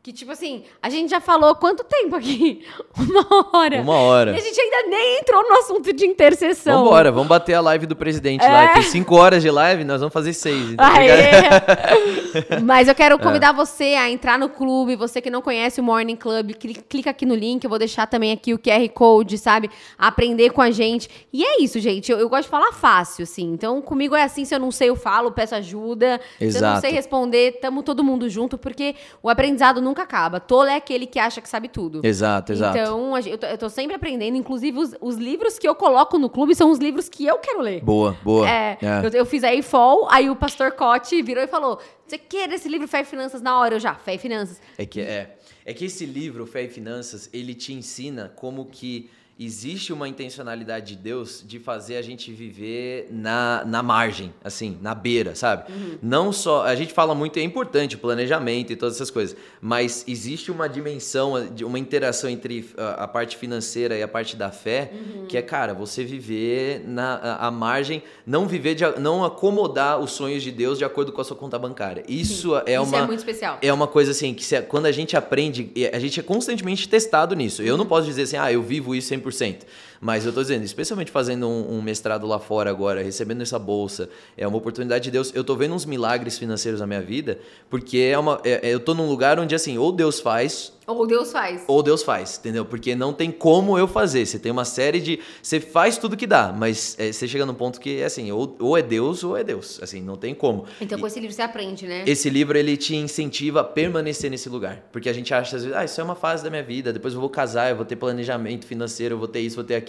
que, 0.05 0.13
tipo 0.13 0.31
assim, 0.33 0.65
a 0.83 0.91
gente 0.91 1.09
já 1.09 1.19
falou 1.19 1.55
quanto 1.55 1.83
tempo 1.83 2.15
aqui? 2.15 2.63
Uma 2.95 3.49
hora. 3.55 3.81
uma 3.81 3.95
hora. 3.95 4.33
E 4.33 4.37
a 4.37 4.41
gente 4.41 4.61
ainda 4.61 4.89
nem 4.89 5.19
entrou 5.21 5.43
no 5.49 5.57
assunto 5.57 5.93
de 5.95 6.07
intercessão. 6.07 6.85
Vambora, 6.85 7.11
vamos 7.11 7.27
bater 7.29 7.55
a 7.55 7.61
live 7.63 7.87
do 7.87 7.97
presidente 7.97 8.45
É. 8.45 8.49
lá. 8.53 8.75
Fiz 8.75 8.89
cinco 8.89 9.17
horas 9.17 9.43
de 9.43 9.51
live, 9.51 9.83
nós 9.83 10.01
vamos 10.01 10.13
fazer 10.13 10.35
seis. 10.35 10.73
então, 10.73 10.87
obrigado. 10.87 12.61
Mas 12.65 12.87
eu 12.87 12.93
É. 12.93 12.95
quero 12.95 13.19
convidar 13.19 13.53
você 13.53 13.95
a 13.95 14.11
entrar 14.11 14.39
no 14.39 14.49
clube. 14.51 14.95
Você 14.97 15.21
que 15.23 15.31
não 15.31 15.41
conhece 15.41 15.81
o 15.81 15.85
Morning 15.85 16.17
Club, 16.17 16.53
cli- 16.53 16.85
clica 16.89 17.11
aqui 17.11 17.25
no 17.25 17.35
link. 17.35 17.65
Eu 17.65 17.71
vou 17.71 17.79
deixar 17.79 18.07
também 18.07 18.31
aqui 18.33 18.53
o 18.53 18.59
QR 18.59 18.87
Code, 18.91 19.39
sabe? 19.39 19.71
Aprender 19.99 20.51
com 20.51 20.61
a 20.61 20.71
gente. 20.71 21.09
E 21.33 21.43
é 21.45 21.63
isso, 21.63 21.81
gente. 21.81 22.13
Eu, 22.13 22.19
eu 22.19 22.29
gosto 22.29 22.45
de 22.45 22.51
falar 22.51 22.73
fácil, 22.73 23.23
assim. 23.23 23.45
Então, 23.53 23.81
comigo 23.81 24.15
é 24.15 24.23
assim. 24.23 24.45
Se 24.45 24.55
eu 24.55 24.61
não 24.61 24.71
sei, 24.71 24.91
eu 24.91 24.97
falo, 24.97 25.33
peço 25.33 25.55
ajuda. 25.55 26.21
Se 26.39 26.45
eu 26.45 26.51
não 26.51 26.57
Exato. 26.57 26.81
sei 26.83 26.91
responder, 26.91 27.59
tamo 27.61 27.83
todo 27.83 28.05
mundo 28.05 28.29
junto, 28.29 28.59
porque 28.59 28.95
o 29.23 29.29
aprendizado 29.31 29.81
nunca 29.95 30.03
acaba. 30.03 30.41
Tolo 30.41 30.69
é 30.69 30.77
aquele 30.77 31.07
que 31.07 31.19
acha 31.19 31.41
que 31.41 31.49
sabe 31.49 31.69
tudo. 31.69 32.01
Exato, 32.05 32.53
exato. 32.53 32.77
Então, 32.77 33.17
eu 33.17 33.39
tô, 33.39 33.47
eu 33.47 33.57
tô 33.57 33.69
sempre 33.71 33.95
aprendendo. 33.95 34.37
Inclusive, 34.37 34.77
os, 34.77 34.95
os 35.01 35.17
livros 35.17 35.59
que 35.59 35.67
eu 35.67 35.75
coloco 35.75 36.19
no 36.19 36.29
clube 36.29 36.55
são 36.55 36.71
os 36.71 36.79
livros 36.79 37.09
que 37.09 37.25
eu 37.25 37.39
quero 37.39 37.61
ler. 37.61 37.81
Boa, 37.83 38.17
boa. 38.23 38.49
É, 38.51 38.77
É. 38.83 39.07
Eu, 39.07 39.11
eu 39.21 39.27
fiz 39.27 39.45
a 39.45 39.55
IFOL, 39.55 40.09
aí 40.11 40.29
o 40.29 40.35
pastor 40.37 40.73
Cote 40.73 41.23
virou 41.23 41.45
e 41.45 41.47
falou: 41.47 41.79
Você 42.07 42.19
quer 42.19 42.51
esse 42.53 42.69
livro 42.69 42.89
Fé 42.89 43.03
e 43.03 43.05
Finanças 43.05 43.41
na 43.41 43.59
hora? 43.59 43.77
Eu 43.77 43.81
já, 43.81 43.95
Fé 43.95 44.17
e 44.17 44.19
Finanças. 44.19 44.61
É 44.77 44.85
que 44.85 45.01
é, 45.01 45.37
é 45.65 45.73
que 45.73 45.85
esse 45.85 46.05
livro 46.05 46.45
Fé 46.45 46.65
e 46.65 46.69
Finanças, 46.69 47.31
ele 47.33 47.55
te 47.55 47.73
ensina 47.73 48.33
como 48.35 48.67
que 48.67 49.09
existe 49.39 49.93
uma 49.93 50.09
intencionalidade 50.09 50.95
de 50.95 51.03
Deus 51.03 51.43
de 51.47 51.59
fazer 51.59 51.97
a 51.97 52.03
gente 52.03 52.33
viver 52.33 53.09
na, 53.11 53.65
na 53.67 53.83
margem, 53.83 54.33
assim, 54.45 54.79
na 54.81 54.95
beira, 54.95 55.35
sabe? 55.35 55.65
Não 56.01 56.33
só, 56.33 56.63
a 56.65 56.75
gente 56.75 56.93
fala 56.93 57.15
muito, 57.15 57.39
é 57.39 57.43
importante 57.43 57.97
o 57.97 57.99
planejamento 57.99 58.73
e 58.73 58.77
todas 58.77 58.95
essas 58.95 59.11
coisas, 59.11 59.37
mas 59.61 60.05
existe 60.07 60.51
uma 60.53 60.69
dimensão, 60.69 61.33
uma 61.65 61.79
interação 61.79 62.31
entre 62.31 62.71
a, 62.79 63.05
a 63.05 63.09
parte 63.09 63.37
financeira 63.37 63.97
e 63.99 64.03
a 64.03 64.09
parte 64.09 64.37
da 64.37 64.51
fé, 64.53 64.93
que 65.29 65.37
é, 65.37 65.43
cara, 65.43 65.75
você 65.75 66.05
viver 66.05 66.85
na 66.87 67.15
a, 67.15 67.47
a 67.49 67.51
margem, 67.51 68.03
não 68.27 68.47
viver 68.47 68.75
de, 68.75 68.85
não 69.01 69.25
acomodar 69.25 69.99
os 70.01 70.13
sonhos 70.13 70.43
de 70.43 70.53
Deus 70.53 70.79
de 70.79 70.85
acordo 70.85 71.11
com 71.13 71.21
a 71.21 71.25
sua 71.25 71.37
conta 71.37 71.59
bancária. 71.59 72.05
Isso 72.09 72.57
é 72.67 72.75
Isso 72.75 72.83
uma 72.85 72.99
é 72.99 73.07
muito 73.07 73.19
especial. 73.19 73.59
é 73.61 73.73
uma 73.73 73.87
coisa 73.87 74.11
assim, 74.13 74.33
que 74.35 74.45
se- 74.45 74.63
quando 74.63 74.87
a 74.87 74.93
gente 74.93 75.17
aprende, 75.17 75.71
a 75.93 75.99
gente 75.99 76.21
é 76.21 76.23
constantemente 76.23 76.89
testado 76.89 77.35
nisso. 77.35 77.63
Eu 77.63 77.77
não 77.77 77.87
posso 77.87 78.07
dizer 78.07 78.23
assim, 78.23 78.37
ah, 78.37 78.53
eu 78.53 78.63
vivo 78.63 78.95
isso 78.95 79.13
100%. 79.31 79.65
Mas 80.01 80.27
eu 80.27 80.33
tô 80.33 80.43
dizendo, 80.43 80.65
especialmente 80.65 81.11
fazendo 81.11 81.49
um, 81.49 81.79
um 81.79 81.83
mestrado 81.83 82.27
lá 82.27 82.39
fora 82.39 82.71
agora, 82.71 83.03
recebendo 83.03 83.43
essa 83.43 83.59
bolsa, 83.59 84.09
é 84.37 84.47
uma 84.47 84.57
oportunidade 84.59 85.05
de 85.05 85.11
Deus. 85.11 85.33
Eu 85.35 85.45
tô 85.45 85.55
vendo 85.57 85.75
uns 85.75 85.85
milagres 85.85 86.39
financeiros 86.39 86.81
na 86.81 86.87
minha 86.87 87.01
vida, 87.03 87.39
porque 87.71 87.99
é 87.99 88.19
uma, 88.19 88.41
é- 88.45 88.69
é- 88.69 88.75
eu 88.75 88.81
tô 88.81 88.95
num 88.95 89.09
lugar 89.09 89.39
onde, 89.39 89.55
assim, 89.55 89.79
ou 89.79 89.91
Deus 89.93 90.21
faz, 90.21 90.73
Ou 90.87 91.07
Deus 91.07 91.33
faz. 91.33 91.65
ou 91.67 91.83
Deus 91.83 92.03
faz, 92.03 92.37
entendeu? 92.39 92.65
Porque 92.67 92.95
não 92.95 93.13
tem 93.15 93.31
como 93.31 93.79
eu 93.79 93.89
fazer. 93.89 94.27
Você 94.27 94.39
tem 94.39 94.53
uma 94.53 94.67
série 94.67 95.01
de. 95.01 95.19
Você 95.43 95.59
faz 95.59 95.97
tudo 95.97 96.15
que 96.15 96.27
dá, 96.27 96.53
mas 96.53 96.95
é, 96.99 97.11
você 97.11 97.27
chega 97.27 97.47
num 97.47 97.55
ponto 97.55 97.81
que, 97.81 98.03
assim, 98.03 98.31
ou, 98.31 98.55
ou 98.61 98.77
é 98.77 98.83
Deus 98.83 99.25
ou 99.25 99.35
é 99.35 99.43
Deus. 99.43 99.79
Assim, 99.83 100.03
não 100.03 100.17
tem 100.17 100.35
como. 100.35 100.67
Então, 100.83 100.99
com 100.99 101.07
esse 101.07 101.19
livro 101.19 101.35
você 101.35 101.41
aprende, 101.41 101.87
né? 101.87 102.05
Esse 102.07 102.29
livro 102.29 102.59
ele 102.59 102.77
te 102.77 102.95
incentiva 102.97 103.61
a 103.61 103.65
permanecer 103.65 104.31
nesse 104.31 104.49
lugar, 104.51 104.85
porque 104.93 105.09
a 105.09 105.13
gente 105.15 105.33
acha 105.33 105.57
às 105.57 105.63
vezes, 105.65 105.75
ah, 105.77 105.85
isso 105.87 105.99
é 106.01 106.05
uma 106.05 106.15
fase 106.15 106.45
da 106.45 106.51
minha 106.51 106.63
vida, 106.63 106.93
depois 106.93 107.15
eu 107.15 107.21
vou 107.21 107.31
casar, 107.31 107.71
eu 107.71 107.77
vou 107.77 107.87
ter 107.87 107.97
planejamento 107.97 108.67
financeiro, 108.67 109.15
eu 109.15 109.19
vou 109.19 109.29
ter 109.29 109.41
isso, 109.41 109.57
vou 109.57 109.65
ter 109.65 109.77
aquilo. 109.77 109.84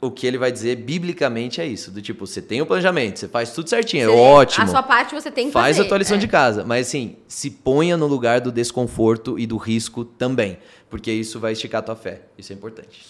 O 0.00 0.10
que 0.10 0.26
ele 0.26 0.36
vai 0.36 0.50
dizer 0.50 0.74
biblicamente 0.76 1.60
é 1.60 1.66
isso, 1.66 1.88
do 1.92 2.02
tipo, 2.02 2.26
você 2.26 2.42
tem 2.42 2.60
o 2.60 2.66
planejamento, 2.66 3.20
você 3.20 3.28
faz 3.28 3.52
tudo 3.52 3.70
certinho, 3.70 4.10
Você- 4.10 4.16
é 4.16 4.20
ótimo. 4.20 4.64
A 4.64 4.66
sua 4.66 4.82
parte 4.82 5.14
você 5.14 5.30
tem 5.30 5.46
que 5.46 5.52
Faz 5.52 5.76
fazer. 5.76 5.86
a 5.86 5.88
tua 5.88 5.98
lição 5.98 6.16
é. 6.16 6.20
de 6.20 6.26
casa, 6.26 6.64
mas 6.64 6.88
assim, 6.88 7.16
se 7.28 7.48
ponha 7.48 7.96
no 7.96 8.08
lugar 8.08 8.40
do 8.40 8.50
desconforto 8.50 9.38
e 9.38 9.46
do 9.46 9.56
risco 9.56 10.04
também, 10.04 10.58
porque 10.90 11.12
isso 11.12 11.38
vai 11.38 11.52
esticar 11.52 11.78
a 11.78 11.82
tua 11.82 11.94
fé. 11.94 12.22
Isso 12.36 12.52
é 12.52 12.56
importante. 12.56 13.00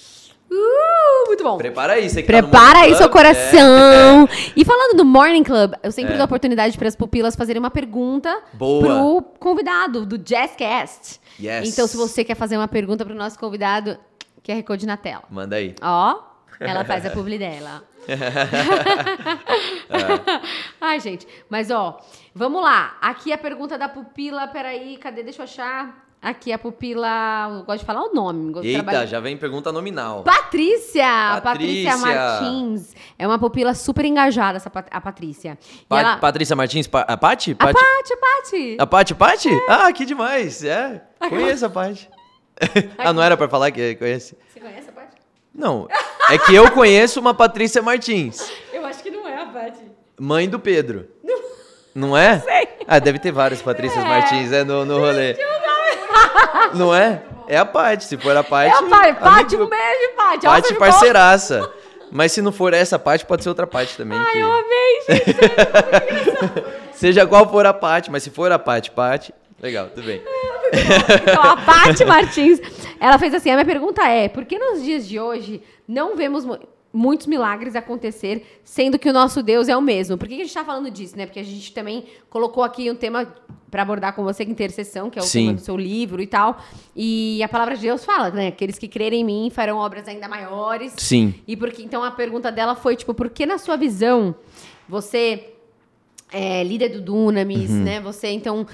Uh, 0.50 1.28
muito 1.28 1.42
bom. 1.42 1.56
Prepara 1.56 1.94
aí, 1.94 2.10
você 2.10 2.20
que 2.22 2.30
tá 2.30 2.42
Prepara 2.42 2.80
Morning 2.80 2.92
aí 2.92 2.98
seu 2.98 3.08
Club, 3.08 3.24
é. 3.24 3.32
coração. 3.32 4.28
E 4.54 4.62
falando 4.62 4.94
do 4.94 5.04
Morning 5.06 5.42
Club, 5.42 5.72
eu 5.82 5.90
sempre 5.90 6.12
É. 6.12 6.16
dou 6.18 6.24
a 6.24 6.26
oportunidade 6.26 6.76
para 6.76 6.88
as 6.88 6.94
pupilas 6.94 7.34
fazerem 7.34 7.58
uma 7.58 7.70
pergunta 7.70 8.38
Boa. 8.52 8.82
pro 8.82 9.22
convidado 9.40 10.04
do 10.04 10.18
Jazzcast. 10.18 11.18
Yes. 11.42 11.66
Então, 11.72 11.86
se 11.86 11.96
você 11.96 12.22
quer 12.22 12.34
fazer 12.34 12.58
uma 12.58 12.68
pergunta 12.68 13.02
pro 13.02 13.14
nosso 13.14 13.38
convidado, 13.38 13.96
QR 14.44 14.62
Code 14.64 14.86
na 14.86 14.96
tela. 14.96 15.24
Manda 15.30 15.56
aí. 15.56 15.74
Ó, 15.82 16.18
ela 16.60 16.84
faz 16.84 17.04
a 17.06 17.10
publi 17.10 17.38
dela. 17.38 17.82
Ai, 20.80 21.00
gente. 21.00 21.26
Mas, 21.48 21.70
ó, 21.70 22.00
vamos 22.34 22.62
lá. 22.62 22.96
Aqui 23.00 23.32
a 23.32 23.38
pergunta 23.38 23.78
da 23.78 23.88
pupila. 23.88 24.46
Peraí, 24.48 24.96
cadê? 24.96 25.22
Deixa 25.22 25.40
eu 25.40 25.44
achar. 25.44 26.02
Aqui 26.20 26.52
a 26.52 26.58
pupila. 26.58 27.48
Eu 27.50 27.64
gosto 27.64 27.80
de 27.80 27.84
falar 27.86 28.02
o 28.02 28.14
nome. 28.14 28.52
gosto 28.52 28.64
Eita, 28.66 28.82
trabalhar- 28.82 29.06
já 29.06 29.18
vem 29.18 29.36
pergunta 29.36 29.72
nominal. 29.72 30.22
Patrícia! 30.22 31.40
Patrícia 31.42 31.90
Patrícia. 31.92 31.96
Martins. 31.96 32.94
É 33.18 33.26
uma 33.26 33.38
pupila 33.40 33.74
super 33.74 34.04
engajada, 34.04 34.56
essa, 34.56 34.70
Pat- 34.70 34.86
a 34.90 35.00
Patrícia. 35.00 35.58
Pa- 35.88 36.00
ela... 36.00 36.16
Patrícia 36.18 36.54
Martins, 36.54 36.86
pa 36.86 37.00
a 37.00 37.16
Pati? 37.16 37.52
A 37.58 37.66
Pati? 37.66 37.74
Paty, 37.74 38.12
a 38.12 38.16
Paty. 38.16 38.76
A 38.78 38.86
Paty, 38.86 39.14
Paty? 39.14 39.48
Ah, 39.68 39.92
que 39.92 40.04
demais. 40.04 40.62
É, 40.62 41.02
conheço 41.28 41.66
a 41.66 41.70
Paty. 41.70 42.08
ah, 42.98 43.12
não 43.12 43.22
era 43.22 43.36
pra 43.36 43.48
falar 43.48 43.70
que 43.70 43.94
conhece? 43.96 44.36
Você 44.52 44.60
conhece 44.60 44.88
a 44.88 44.92
Paty? 44.92 45.16
Não, 45.54 45.88
é 46.30 46.38
que 46.38 46.54
eu 46.54 46.70
conheço 46.70 47.20
uma 47.20 47.34
Patrícia 47.34 47.82
Martins, 47.82 48.50
Eu 48.72 48.84
acho 48.86 49.02
que 49.02 49.10
não 49.10 49.26
é 49.28 49.42
a 49.42 49.46
Paty. 49.46 49.84
mãe 50.18 50.48
do 50.48 50.58
Pedro. 50.58 51.08
Não 51.94 52.16
é? 52.16 52.42
Ah, 52.86 52.98
deve 52.98 53.18
ter 53.18 53.30
várias 53.32 53.60
Patrícias 53.60 54.02
Martins, 54.02 54.50
né, 54.50 54.64
no, 54.64 54.84
no 54.84 54.98
rolê. 54.98 55.36
Não 56.74 56.94
é? 56.94 57.22
É 57.48 57.58
a 57.58 57.66
Paty, 57.66 58.04
se 58.04 58.16
for 58.16 58.34
a 58.34 58.42
Paty... 58.42 58.70
É 58.70 58.78
a 58.78 58.82
Paty. 58.82 59.20
Paty, 59.20 59.56
um 59.56 59.66
beijo, 59.68 60.12
Paty. 60.16 60.46
Paty 60.46 60.74
parceiraça. 60.74 61.70
Mas 62.10 62.32
se 62.32 62.40
não 62.40 62.50
for 62.52 62.72
essa 62.72 62.98
Paty, 62.98 63.26
pode 63.26 63.42
ser 63.42 63.50
outra 63.50 63.66
Paty 63.66 63.94
também. 63.96 64.18
Ai, 64.18 64.32
que- 64.32 64.38
eu 64.38 64.52
amei, 64.52 65.00
gente. 65.08 65.36
Seja 66.96 67.26
qual 67.26 67.48
for 67.50 67.66
a 67.66 67.74
Paty, 67.74 68.10
mas 68.10 68.22
se 68.22 68.30
for 68.30 68.50
a 68.52 68.58
Paty, 68.58 68.90
Paty... 68.90 69.34
Legal, 69.62 69.88
tudo 69.90 70.04
bem. 70.06 70.20
Então, 71.22 71.42
a 71.42 71.56
Paty 71.58 72.02
Martins, 72.06 72.58
ela 72.98 73.18
fez 73.18 73.34
assim, 73.34 73.50
a 73.50 73.54
minha 73.54 73.64
pergunta 73.64 74.02
é, 74.08 74.26
por 74.26 74.44
que 74.46 74.58
nos 74.58 74.82
dias 74.82 75.06
de 75.06 75.20
hoje 75.20 75.60
não 75.86 76.16
vemos 76.16 76.46
mu- 76.46 76.58
muitos 76.90 77.26
milagres 77.26 77.76
acontecer, 77.76 78.60
sendo 78.64 78.98
que 78.98 79.06
o 79.08 79.12
nosso 79.12 79.42
Deus 79.42 79.68
é 79.68 79.76
o 79.76 79.82
mesmo? 79.82 80.16
Por 80.16 80.26
que 80.26 80.34
que 80.36 80.40
a 80.40 80.44
gente 80.44 80.48
está 80.56 80.64
falando 80.64 80.90
disso, 80.90 81.14
né? 81.16 81.26
Porque 81.26 81.40
a 81.40 81.44
gente 81.44 81.74
também 81.74 82.06
colocou 82.30 82.64
aqui 82.64 82.90
um 82.90 82.94
tema 82.94 83.26
para 83.70 83.82
abordar 83.82 84.14
com 84.14 84.24
você, 84.24 84.44
que 84.46 84.50
é 84.50 84.52
intercessão, 84.52 85.10
que 85.10 85.18
é 85.18 85.22
o 85.22 85.24
Sim. 85.26 85.40
tema 85.48 85.54
do 85.54 85.60
seu 85.60 85.76
livro 85.76 86.22
e 86.22 86.26
tal. 86.26 86.58
E 86.96 87.42
a 87.42 87.48
palavra 87.48 87.74
de 87.76 87.82
Deus 87.82 88.02
fala, 88.02 88.30
né? 88.30 88.48
Aqueles 88.48 88.78
que 88.78 88.88
crerem 88.88 89.20
em 89.20 89.24
mim 89.24 89.50
farão 89.50 89.76
obras 89.76 90.08
ainda 90.08 90.26
maiores. 90.26 90.94
Sim. 90.96 91.34
E 91.46 91.54
porque 91.54 91.82
então 91.82 92.02
a 92.02 92.10
pergunta 92.10 92.50
dela 92.50 92.74
foi 92.74 92.96
tipo, 92.96 93.12
por 93.12 93.28
que 93.28 93.44
na 93.44 93.58
sua 93.58 93.76
visão 93.76 94.34
você 94.88 95.48
é 96.32 96.64
líder 96.64 96.88
do 96.88 97.00
Dunamis, 97.02 97.70
Uhum. 97.70 97.82
né? 97.84 98.00
Você 98.00 98.28
então, 98.28 98.66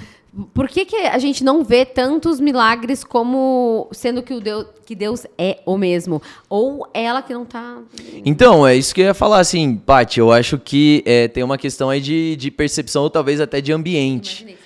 por 0.52 0.68
que, 0.68 0.84
que 0.84 0.96
a 0.96 1.18
gente 1.18 1.42
não 1.42 1.64
vê 1.64 1.84
tantos 1.84 2.38
milagres 2.38 3.02
como 3.02 3.88
sendo 3.92 4.22
que 4.22 4.34
o 4.34 4.40
Deus 4.40 4.66
que 4.84 4.94
Deus 4.94 5.26
é 5.36 5.60
o 5.66 5.76
mesmo 5.76 6.22
ou 6.48 6.88
ela 6.94 7.20
que 7.20 7.34
não 7.34 7.44
tá 7.44 7.82
Então, 8.24 8.66
é 8.66 8.74
isso 8.74 8.94
que 8.94 9.02
eu 9.02 9.06
ia 9.06 9.14
falar, 9.14 9.40
assim, 9.40 9.76
Paty, 9.76 10.20
eu 10.20 10.32
acho 10.32 10.58
que 10.58 11.02
é, 11.04 11.28
tem 11.28 11.42
uma 11.42 11.58
questão 11.58 11.90
aí 11.90 12.00
de, 12.00 12.36
de 12.36 12.50
percepção 12.50 13.02
ou 13.02 13.10
talvez 13.10 13.38
até 13.38 13.60
de 13.60 13.70
ambiente. 13.70 14.56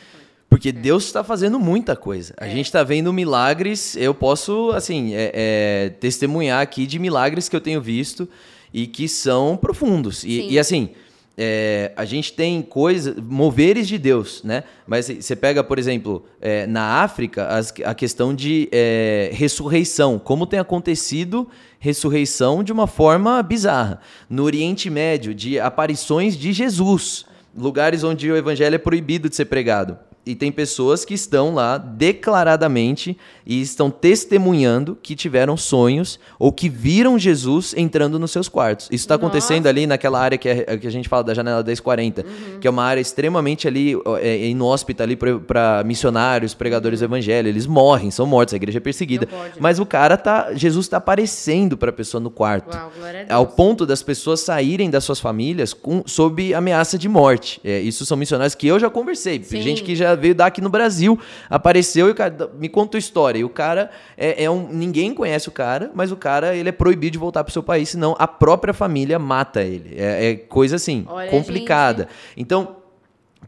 Porque 0.48 0.70
Deus 0.70 1.06
está 1.06 1.24
fazendo 1.24 1.58
muita 1.58 1.96
coisa. 1.96 2.34
A 2.36 2.46
gente 2.46 2.66
está 2.66 2.84
vendo 2.84 3.10
milagres. 3.10 3.96
Eu 3.96 4.12
posso, 4.14 4.70
assim, 4.74 5.14
é, 5.14 5.32
é, 5.34 5.88
testemunhar 5.88 6.60
aqui 6.60 6.86
de 6.86 6.98
milagres 6.98 7.48
que 7.48 7.56
eu 7.56 7.60
tenho 7.60 7.80
visto 7.80 8.28
e 8.72 8.86
que 8.86 9.08
são 9.08 9.56
profundos. 9.56 10.24
E, 10.24 10.50
e, 10.50 10.58
assim, 10.58 10.90
é, 11.36 11.92
a 11.96 12.04
gente 12.04 12.32
tem 12.32 12.60
coisas, 12.62 13.16
moveres 13.16 13.88
de 13.88 13.96
Deus, 13.98 14.42
né? 14.44 14.64
Mas 14.86 15.06
você 15.06 15.34
pega, 15.34 15.64
por 15.64 15.78
exemplo, 15.78 16.24
é, 16.40 16.66
na 16.66 17.02
África, 17.02 17.46
as- 17.46 17.72
a 17.84 17.94
questão 17.94 18.34
de 18.34 18.68
é, 18.70 19.30
ressurreição. 19.32 20.18
Como 20.18 20.46
tem 20.46 20.58
acontecido 20.60 21.48
ressurreição 21.78 22.62
de 22.62 22.72
uma 22.72 22.86
forma 22.86 23.42
bizarra. 23.42 24.00
No 24.30 24.44
Oriente 24.44 24.88
Médio, 24.88 25.34
de 25.34 25.58
aparições 25.58 26.36
de 26.36 26.52
Jesus. 26.52 27.24
Lugares 27.56 28.04
onde 28.04 28.30
o 28.30 28.36
evangelho 28.36 28.74
é 28.74 28.78
proibido 28.78 29.28
de 29.28 29.34
ser 29.36 29.46
pregado. 29.46 29.98
E 30.24 30.34
tem 30.36 30.52
pessoas 30.52 31.04
que 31.04 31.14
estão 31.14 31.52
lá 31.54 31.78
declaradamente 31.78 33.16
e 33.44 33.60
estão 33.60 33.90
testemunhando 33.90 34.96
que 35.02 35.16
tiveram 35.16 35.56
sonhos 35.56 36.18
ou 36.38 36.52
que 36.52 36.68
viram 36.68 37.18
Jesus 37.18 37.74
entrando 37.76 38.18
nos 38.18 38.30
seus 38.30 38.48
quartos. 38.48 38.86
Isso 38.86 39.02
está 39.04 39.16
acontecendo 39.16 39.64
Nossa. 39.64 39.68
ali 39.70 39.86
naquela 39.86 40.20
área 40.20 40.38
que, 40.38 40.48
é- 40.48 40.76
que 40.76 40.86
a 40.86 40.90
gente 40.90 41.08
fala 41.08 41.24
da 41.24 41.34
janela 41.34 41.62
1040, 41.62 42.24
que 42.60 42.66
é 42.66 42.70
uma 42.70 42.84
área 42.84 43.00
extremamente 43.00 43.66
ali 43.66 43.96
ó, 44.04 44.16
é, 44.16 44.46
inóspita 44.46 45.02
ali 45.02 45.16
para 45.16 45.82
missionários, 45.84 46.54
pregadores 46.54 47.00
do 47.00 47.04
evangelho. 47.04 47.48
Eles 47.48 47.66
morrem, 47.66 48.10
são 48.12 48.24
mortos, 48.24 48.54
a 48.54 48.56
igreja 48.56 48.78
é 48.78 48.80
perseguida. 48.80 49.26
Pode. 49.26 49.54
Mas 49.60 49.80
o 49.80 49.86
cara 49.86 50.16
tá, 50.16 50.54
Jesus 50.54 50.86
está 50.86 50.98
aparecendo 50.98 51.76
para 51.76 51.90
a 51.90 51.92
pessoa 51.92 52.20
no 52.20 52.30
quarto. 52.30 52.72
Uau. 52.76 52.92
Ao 53.28 53.46
ponto 53.46 53.84
das 53.84 54.02
pessoas 54.02 54.40
saírem 54.40 54.88
das 54.88 55.02
suas 55.02 55.18
famílias 55.18 55.74
com, 55.74 56.04
sob 56.06 56.54
ameaça 56.54 56.96
de 56.96 57.08
morte. 57.08 57.60
É, 57.64 57.80
isso 57.80 58.06
são 58.06 58.16
missionários 58.16 58.54
que 58.54 58.66
eu 58.68 58.78
já 58.78 58.88
conversei. 58.88 59.42
Sim. 59.42 59.60
Gente 59.62 59.82
que 59.82 59.96
já 59.96 60.11
veio 60.16 60.34
dar 60.34 60.46
aqui 60.46 60.60
no 60.60 60.68
Brasil, 60.68 61.18
apareceu 61.48 62.08
e 62.08 62.10
o 62.10 62.14
cara 62.14 62.50
me 62.58 62.68
conta 62.68 62.96
a 62.96 63.00
história. 63.00 63.38
E 63.38 63.44
o 63.44 63.48
cara 63.48 63.90
é, 64.16 64.44
é 64.44 64.50
um. 64.50 64.68
Ninguém 64.68 65.14
conhece 65.14 65.48
o 65.48 65.52
cara, 65.52 65.90
mas 65.94 66.12
o 66.12 66.16
cara 66.16 66.54
ele 66.54 66.68
é 66.68 66.72
proibido 66.72 67.12
de 67.12 67.18
voltar 67.18 67.44
pro 67.44 67.52
seu 67.52 67.62
país, 67.62 67.90
senão 67.90 68.14
a 68.18 68.26
própria 68.26 68.74
família 68.74 69.18
mata 69.18 69.62
ele. 69.62 69.94
É, 69.96 70.30
é 70.30 70.36
coisa 70.36 70.76
assim, 70.76 71.04
Olha, 71.08 71.30
complicada. 71.30 72.08
Então, 72.36 72.81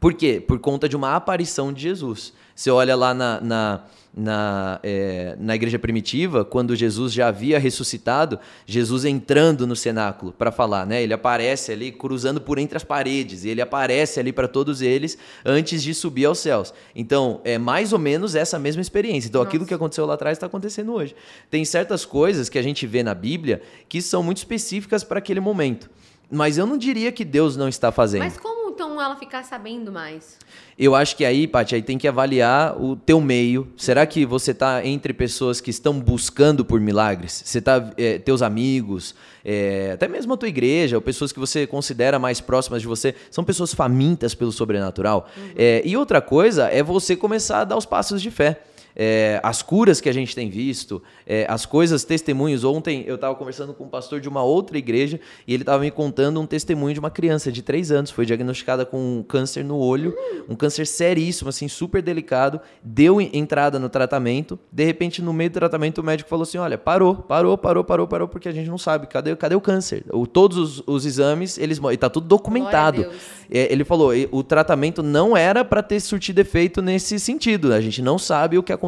por 0.01 0.15
quê? 0.15 0.43
Por 0.47 0.59
conta 0.59 0.89
de 0.89 0.97
uma 0.97 1.15
aparição 1.15 1.73
de 1.73 1.83
Jesus. 1.83 2.33
Você 2.55 2.71
olha 2.71 2.95
lá 2.95 3.13
na, 3.13 3.41
na, 3.41 3.85
na, 4.17 4.81
é, 4.83 5.37
na 5.41 5.57
igreja 5.57 5.77
primitiva, 5.77 6.45
quando 6.45 6.77
Jesus 6.77 7.13
já 7.13 7.27
havia 7.27 7.59
ressuscitado, 7.59 8.39
Jesus 8.65 9.05
entrando 9.05 9.67
no 9.67 9.75
cenáculo 9.75 10.33
para 10.33 10.53
falar, 10.53 10.87
né? 10.87 11.03
Ele 11.03 11.13
aparece 11.13 11.73
ali 11.73 11.91
cruzando 11.91 12.41
por 12.41 12.59
entre 12.59 12.77
as 12.77 12.85
paredes, 12.85 13.45
e 13.45 13.49
ele 13.49 13.61
aparece 13.61 14.21
ali 14.21 14.33
para 14.33 14.47
todos 14.47 14.83
eles 14.83 15.19
antes 15.45 15.83
de 15.83 15.93
subir 15.93 16.27
aos 16.27 16.39
céus. 16.39 16.73
Então, 16.95 17.41
é 17.45 17.59
mais 17.59 17.93
ou 17.93 17.99
menos 17.99 18.37
essa 18.37 18.57
mesma 18.59 18.83
experiência. 18.83 19.29
Então, 19.29 19.43
aquilo 19.43 19.63
Nossa. 19.63 19.69
que 19.69 19.75
aconteceu 19.75 20.07
lá 20.07 20.15
atrás 20.15 20.37
está 20.37 20.47
acontecendo 20.47 20.93
hoje. 20.93 21.17
Tem 21.51 21.65
certas 21.65 22.05
coisas 22.05 22.49
que 22.49 22.59
a 22.59 22.63
gente 22.63 22.87
vê 22.87 23.03
na 23.03 23.15
Bíblia 23.15 23.63
que 23.89 24.01
são 24.01 24.23
muito 24.23 24.39
específicas 24.39 25.03
para 25.03 25.19
aquele 25.19 25.41
momento. 25.41 25.91
Mas 26.31 26.57
eu 26.57 26.67
não 26.67 26.79
diria 26.79 27.11
que 27.11 27.25
Deus 27.25 27.57
não 27.57 27.69
está 27.69 27.91
fazendo. 27.91 28.23
Mas 28.23 28.39
como 28.39 28.64
então 28.75 29.01
ela 29.01 29.17
ficar 29.17 29.45
sabendo 29.45 29.93
mais? 29.93 30.37
Eu 30.77 30.95
acho 30.95 31.17
que 31.17 31.25
aí, 31.25 31.47
Paty, 31.47 31.77
aí 31.77 31.83
tem 31.83 31.97
que 31.97 32.09
avaliar 32.09 32.77
o 32.81 32.97
teu 32.97 33.21
meio. 33.21 33.69
Será 33.77 34.05
que 34.05 34.27
você 34.27 34.51
está 34.51 34.85
entre 34.85 35.13
pessoas 35.13 35.61
que 35.61 35.71
estão 35.71 36.01
buscando 36.01 36.65
por 36.65 36.81
milagres? 36.81 37.43
Você 37.45 37.61
tá, 37.61 37.93
é, 37.97 38.19
teus 38.19 38.43
amigos, 38.43 39.15
é, 39.45 39.93
até 39.95 40.09
mesmo 40.09 40.35
a 40.35 40.37
tua 40.37 40.49
igreja, 40.49 40.97
ou 40.97 41.03
pessoas 41.03 41.33
que 41.33 41.39
você 41.39 41.67
considera 41.67 42.19
mais 42.19 42.41
próximas 42.41 42.83
de 42.83 42.89
você, 42.89 43.15
são 43.31 43.45
pessoas 43.45 43.73
famintas 43.73 44.35
pelo 44.35 44.51
sobrenatural. 44.51 45.29
É, 45.57 45.81
e 45.85 45.97
outra 45.97 46.21
coisa 46.21 46.69
é 46.69 46.83
você 46.83 47.15
começar 47.15 47.61
a 47.61 47.65
dar 47.65 47.77
os 47.77 47.87
passos 47.87 48.21
de 48.21 48.31
fé. 48.31 48.61
É, 48.97 49.41
as 49.43 49.61
curas 49.63 50.01
que 50.01 50.09
a 50.09 50.13
gente 50.13 50.35
tem 50.35 50.49
visto, 50.49 51.03
é, 51.27 51.47
as 51.49 51.67
coisas, 51.67 52.05
testemunhos. 52.05 52.63
Ontem 52.65 53.05
eu 53.07 53.17
estava 53.17 53.35
conversando 53.35 53.75
com 53.75 53.85
um 53.85 53.89
pastor 53.89 54.21
de 54.21 54.29
uma 54.29 54.43
outra 54.43 54.79
igreja 54.79 55.19
e 55.47 55.53
ele 55.55 55.63
estava 55.65 55.83
me 55.83 55.91
contando 55.91 56.41
um 56.41 56.47
testemunho 56.47 56.95
de 56.95 57.01
uma 57.01 57.11
criança 57.11 57.51
de 57.51 57.61
3 57.63 57.91
anos, 57.91 58.11
foi 58.11 58.25
diagnosticada 58.25 58.85
com 58.87 59.19
um 59.19 59.23
câncer 59.23 59.65
no 59.65 59.77
olho, 59.79 60.15
um 60.49 60.55
câncer 60.55 60.87
seríssimo, 60.87 61.49
assim, 61.49 61.67
super 61.69 62.01
delicado, 62.03 62.61
deu 62.83 63.21
en- 63.21 63.31
entrada 63.33 63.79
no 63.79 63.89
tratamento, 63.89 64.59
de 64.71 64.85
repente 64.85 65.21
no 65.21 65.33
meio 65.33 65.51
do 65.51 65.55
tratamento 65.55 65.99
o 65.99 66.05
médico 66.05 66.31
falou 66.31 66.45
assim, 66.45 66.59
olha, 66.59 66.79
parou, 66.79 67.15
parou, 67.17 67.59
parou, 67.59 67.83
parou, 67.85 68.07
parou, 68.07 68.29
porque 68.29 68.49
a 68.49 68.53
gente 68.53 68.69
não 68.71 68.79
sabe, 68.79 69.07
cadê, 69.09 69.35
cadê 69.35 69.55
o 69.55 69.61
câncer? 69.61 70.05
O, 70.13 70.27
todos 70.27 70.57
os, 70.57 70.83
os 70.87 71.05
exames, 71.05 71.59
eles, 71.59 71.81
e 71.93 71.97
tá 71.97 72.09
tudo 72.09 72.27
documentado. 72.29 73.03
É, 73.51 73.73
ele 73.73 73.85
falou, 73.85 74.15
"E 74.15 74.29
o 74.33 74.43
tratamento 74.43 75.03
não 75.03 75.37
era 75.37 75.65
para 75.65 75.83
ter 75.83 76.01
surtido 76.01 76.41
efeito 76.41 76.81
nesse 76.81 77.19
sentido. 77.21 77.73
A 77.73 77.81
gente 77.81 78.01
não 78.01 78.19
sabe 78.19 78.57
o 78.57 78.63
que 78.63 78.73
aconteceu. 78.73 78.84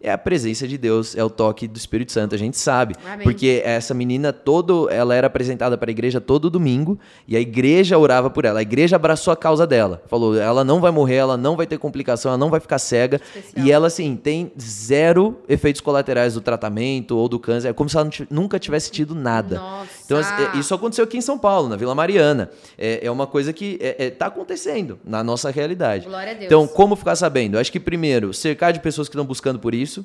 É 0.00 0.12
a 0.12 0.18
presença 0.18 0.68
de 0.68 0.78
Deus, 0.78 1.16
é 1.16 1.24
o 1.24 1.30
toque 1.30 1.66
do 1.66 1.76
Espírito 1.76 2.12
Santo, 2.12 2.34
a 2.34 2.38
gente 2.38 2.56
sabe. 2.56 2.94
Amém. 3.04 3.24
Porque 3.24 3.62
essa 3.64 3.92
menina 3.92 4.32
todo, 4.32 4.88
ela 4.90 5.14
era 5.14 5.26
apresentada 5.26 5.76
para 5.76 5.90
a 5.90 5.92
igreja 5.92 6.20
todo 6.20 6.48
domingo 6.48 6.98
e 7.26 7.36
a 7.36 7.40
igreja 7.40 7.98
orava 7.98 8.30
por 8.30 8.44
ela. 8.44 8.60
A 8.60 8.62
igreja 8.62 8.96
abraçou 8.96 9.32
a 9.32 9.36
causa 9.36 9.66
dela. 9.66 10.02
Falou, 10.06 10.36
ela 10.36 10.62
não 10.62 10.80
vai 10.80 10.90
morrer, 10.90 11.16
ela 11.16 11.36
não 11.36 11.56
vai 11.56 11.66
ter 11.66 11.78
complicação, 11.78 12.30
ela 12.30 12.38
não 12.38 12.50
vai 12.50 12.60
ficar 12.60 12.78
cega. 12.78 13.20
Especial. 13.34 13.66
E 13.66 13.72
ela 13.72 13.86
assim, 13.86 14.16
tem 14.16 14.52
zero 14.60 15.38
efeitos 15.48 15.80
colaterais 15.80 16.34
do 16.34 16.40
tratamento 16.40 17.16
ou 17.16 17.28
do 17.28 17.38
câncer, 17.38 17.68
é 17.68 17.72
como 17.72 17.88
se 17.88 17.96
ela 17.96 18.08
nunca 18.30 18.58
tivesse 18.58 18.90
tido 18.90 19.14
nada. 19.14 19.56
Nossa. 19.56 19.90
Então, 20.04 20.18
assim, 20.18 20.34
é, 20.34 20.58
isso 20.58 20.72
aconteceu 20.74 21.04
aqui 21.04 21.16
em 21.18 21.20
São 21.20 21.36
Paulo, 21.36 21.68
na 21.68 21.76
Vila 21.76 21.94
Mariana. 21.94 22.50
É, 22.78 23.06
é 23.06 23.10
uma 23.10 23.26
coisa 23.26 23.52
que 23.52 23.78
está 23.98 24.26
acontecendo 24.26 24.98
na 25.04 25.22
nossa 25.24 25.50
realidade. 25.50 26.06
Glória 26.06 26.30
a 26.30 26.34
Deus. 26.34 26.46
Então, 26.46 26.66
como 26.66 26.94
ficar 26.94 27.16
sabendo? 27.16 27.58
Acho 27.58 27.72
que, 27.72 27.80
primeiro, 27.80 28.32
cercar 28.32 28.72
de 28.72 28.80
pessoas 28.80 29.08
que 29.08 29.15
estão 29.16 29.26
buscando 29.26 29.58
por 29.58 29.74
isso. 29.74 30.04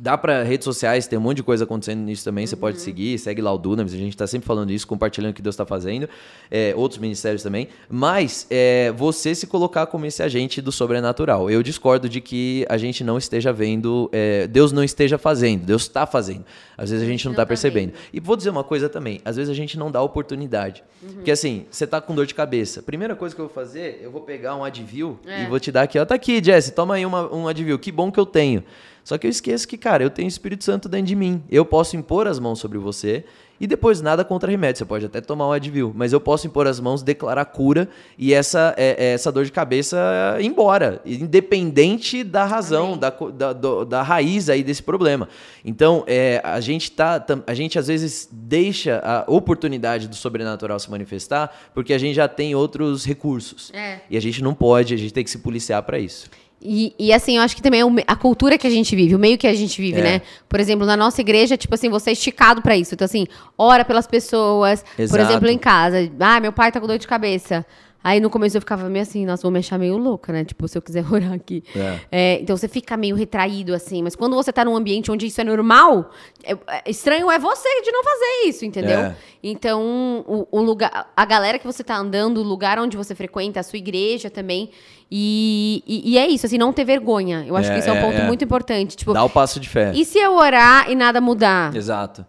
Dá 0.00 0.16
para 0.16 0.44
redes 0.44 0.64
sociais, 0.64 1.08
tem 1.08 1.18
um 1.18 1.22
monte 1.22 1.38
de 1.38 1.42
coisa 1.42 1.64
acontecendo 1.64 1.98
nisso 2.02 2.22
também. 2.24 2.46
Você 2.46 2.54
pode 2.54 2.80
seguir, 2.80 3.18
segue 3.18 3.42
lá 3.42 3.52
o 3.52 3.58
Dunamis, 3.58 3.92
a 3.92 3.96
gente 3.96 4.10
está 4.14 4.28
sempre 4.28 4.46
falando 4.46 4.70
isso, 4.70 4.86
compartilhando 4.86 5.32
o 5.32 5.34
que 5.34 5.42
Deus 5.42 5.54
está 5.54 5.66
fazendo. 5.66 6.08
É, 6.48 6.72
outros 6.76 7.00
ministérios 7.00 7.42
também. 7.42 7.66
Mas 7.90 8.46
é, 8.48 8.92
você 8.96 9.34
se 9.34 9.44
colocar 9.48 9.86
como 9.86 10.06
esse 10.06 10.22
agente 10.22 10.62
do 10.62 10.70
sobrenatural. 10.70 11.50
Eu 11.50 11.64
discordo 11.64 12.08
de 12.08 12.20
que 12.20 12.64
a 12.68 12.78
gente 12.78 13.02
não 13.02 13.18
esteja 13.18 13.52
vendo, 13.52 14.08
é, 14.12 14.46
Deus 14.46 14.70
não 14.70 14.84
esteja 14.84 15.18
fazendo, 15.18 15.66
Deus 15.66 15.82
está 15.82 16.06
fazendo. 16.06 16.44
Às 16.76 16.90
vezes 16.90 17.04
a 17.04 17.10
gente 17.10 17.24
não 17.24 17.32
está 17.32 17.42
tá 17.42 17.46
percebendo. 17.48 17.92
E 18.12 18.20
vou 18.20 18.36
dizer 18.36 18.50
uma 18.50 18.62
coisa 18.62 18.88
também, 18.88 19.20
às 19.24 19.34
vezes 19.34 19.50
a 19.50 19.54
gente 19.54 19.76
não 19.76 19.90
dá 19.90 20.00
oportunidade. 20.00 20.84
Porque 21.14 21.32
assim, 21.32 21.66
você 21.68 21.88
tá 21.88 22.00
com 22.00 22.14
dor 22.14 22.24
de 22.24 22.34
cabeça. 22.36 22.82
Primeira 22.82 23.16
coisa 23.16 23.34
que 23.34 23.40
eu 23.40 23.46
vou 23.46 23.54
fazer, 23.54 24.00
eu 24.00 24.12
vou 24.12 24.20
pegar 24.20 24.54
um 24.54 24.62
Advil 24.62 25.18
É. 25.26 25.42
e 25.42 25.46
vou 25.46 25.58
te 25.58 25.72
dar 25.72 25.82
aqui, 25.82 25.98
ó, 25.98 26.04
tá 26.04 26.14
aqui, 26.14 26.40
Jesse, 26.40 26.70
toma 26.70 26.94
aí 26.94 27.04
uma, 27.04 27.34
um 27.34 27.48
Advil. 27.48 27.78
Que 27.80 27.90
bom 27.90 28.12
que 28.12 28.20
eu 28.20 28.26
tenho. 28.26 28.62
Só 29.08 29.16
que 29.16 29.26
eu 29.26 29.30
esqueço 29.30 29.66
que, 29.66 29.78
cara, 29.78 30.02
eu 30.02 30.10
tenho 30.10 30.26
o 30.26 30.28
Espírito 30.28 30.62
Santo 30.64 30.86
dentro 30.86 31.06
de 31.06 31.16
mim. 31.16 31.42
Eu 31.50 31.64
posso 31.64 31.96
impor 31.96 32.26
as 32.28 32.38
mãos 32.38 32.58
sobre 32.58 32.76
você 32.76 33.24
e 33.58 33.66
depois 33.66 34.02
nada 34.02 34.22
contra 34.22 34.50
remédio. 34.50 34.80
Você 34.80 34.84
pode 34.84 35.06
até 35.06 35.18
tomar 35.22 35.48
um 35.48 35.52
Advil, 35.52 35.94
mas 35.96 36.12
eu 36.12 36.20
posso 36.20 36.46
impor 36.46 36.66
as 36.66 36.78
mãos, 36.78 37.02
declarar 37.02 37.46
cura 37.46 37.88
e 38.18 38.34
essa, 38.34 38.74
é, 38.76 39.06
é, 39.06 39.12
essa 39.14 39.32
dor 39.32 39.46
de 39.46 39.50
cabeça 39.50 39.96
ir 40.38 40.44
embora, 40.44 41.00
independente 41.06 42.22
da 42.22 42.44
razão, 42.44 42.98
da, 42.98 43.08
da, 43.08 43.52
do- 43.54 43.86
da 43.86 44.02
raiz 44.02 44.50
aí 44.50 44.62
desse 44.62 44.82
problema. 44.82 45.26
Então, 45.64 46.04
é, 46.06 46.42
a 46.44 46.60
gente 46.60 46.90
tá, 46.92 47.24
a 47.46 47.54
gente 47.54 47.78
às 47.78 47.86
vezes 47.86 48.28
deixa 48.30 49.00
a 49.02 49.24
oportunidade 49.26 50.06
do 50.06 50.16
sobrenatural 50.16 50.78
se 50.78 50.90
manifestar 50.90 51.50
porque 51.72 51.94
a 51.94 51.98
gente 51.98 52.14
já 52.14 52.28
tem 52.28 52.54
outros 52.54 53.06
recursos. 53.06 53.72
É. 53.72 54.00
E 54.10 54.18
a 54.18 54.20
gente 54.20 54.42
não 54.42 54.52
pode, 54.52 54.92
a 54.92 54.98
gente 54.98 55.14
tem 55.14 55.24
que 55.24 55.30
se 55.30 55.38
policiar 55.38 55.82
para 55.82 55.98
isso. 55.98 56.28
E, 56.60 56.92
e, 56.98 57.12
assim, 57.12 57.36
eu 57.36 57.42
acho 57.42 57.54
que 57.54 57.62
também 57.62 57.80
é 57.80 57.84
a 58.06 58.16
cultura 58.16 58.58
que 58.58 58.66
a 58.66 58.70
gente 58.70 58.94
vive, 58.96 59.14
o 59.14 59.18
meio 59.18 59.38
que 59.38 59.46
a 59.46 59.54
gente 59.54 59.80
vive, 59.80 60.00
É. 60.00 60.02
né? 60.02 60.22
Por 60.48 60.58
exemplo, 60.58 60.84
na 60.84 60.96
nossa 60.96 61.20
igreja, 61.20 61.56
tipo 61.56 61.72
assim, 61.74 61.88
você 61.88 62.10
é 62.10 62.12
esticado 62.12 62.60
pra 62.60 62.76
isso. 62.76 62.94
Então, 62.94 63.04
assim, 63.04 63.26
ora 63.56 63.84
pelas 63.84 64.06
pessoas. 64.08 64.84
Por 64.96 65.02
Exato. 65.02 65.22
exemplo, 65.30 65.48
em 65.48 65.58
casa. 65.58 66.10
Ah, 66.18 66.40
meu 66.40 66.52
pai 66.52 66.72
tá 66.72 66.80
com 66.80 66.86
dor 66.88 66.98
de 66.98 67.06
cabeça. 67.06 67.64
Aí 68.02 68.20
no 68.20 68.30
começo 68.30 68.56
eu 68.56 68.60
ficava 68.60 68.88
meio 68.88 69.02
assim, 69.02 69.26
nossa, 69.26 69.42
vou 69.42 69.50
me 69.50 69.58
achar 69.58 69.76
meio 69.78 69.96
louca, 69.98 70.32
né? 70.32 70.44
Tipo, 70.44 70.68
se 70.68 70.78
eu 70.78 70.82
quiser 70.82 71.04
orar 71.12 71.32
aqui. 71.32 71.62
É. 71.74 71.98
É, 72.10 72.40
então 72.40 72.56
você 72.56 72.68
fica 72.68 72.96
meio 72.96 73.16
retraído, 73.16 73.74
assim. 73.74 74.02
Mas 74.02 74.14
quando 74.14 74.36
você 74.36 74.52
tá 74.52 74.64
num 74.64 74.76
ambiente 74.76 75.10
onde 75.10 75.26
isso 75.26 75.40
é 75.40 75.44
normal, 75.44 76.10
é- 76.44 76.56
é 76.68 76.90
estranho 76.90 77.30
é 77.30 77.38
você 77.38 77.68
de 77.82 77.90
não 77.90 78.04
fazer 78.04 78.48
isso, 78.48 78.64
entendeu? 78.64 79.00
É. 79.00 79.16
Então, 79.42 80.24
o, 80.26 80.46
o 80.50 80.60
lugar, 80.62 81.10
a 81.16 81.24
galera 81.24 81.58
que 81.58 81.66
você 81.66 81.82
tá 81.82 81.96
andando, 81.96 82.38
o 82.38 82.42
lugar 82.42 82.78
onde 82.78 82.96
você 82.96 83.14
frequenta, 83.14 83.60
a 83.60 83.62
sua 83.62 83.78
igreja 83.78 84.30
também. 84.30 84.70
E, 85.10 85.82
e, 85.86 86.12
e 86.12 86.18
é 86.18 86.26
isso, 86.28 86.46
assim, 86.46 86.58
não 86.58 86.72
ter 86.72 86.84
vergonha. 86.84 87.44
Eu 87.46 87.56
acho 87.56 87.72
que 87.72 87.78
isso 87.78 87.88
é 87.88 87.92
um 87.92 87.96
é, 87.96 88.00
ponto 88.00 88.22
muito 88.26 88.44
importante. 88.44 88.96
Tipo, 88.96 89.12
Dá 89.12 89.24
o 89.24 89.30
passo 89.30 89.58
de 89.58 89.68
fé. 89.68 89.92
e 89.94 90.04
se 90.04 90.18
eu 90.18 90.34
orar 90.34 90.90
e 90.90 90.94
nada 90.94 91.20
mudar? 91.20 91.74
Exato. 91.74 92.24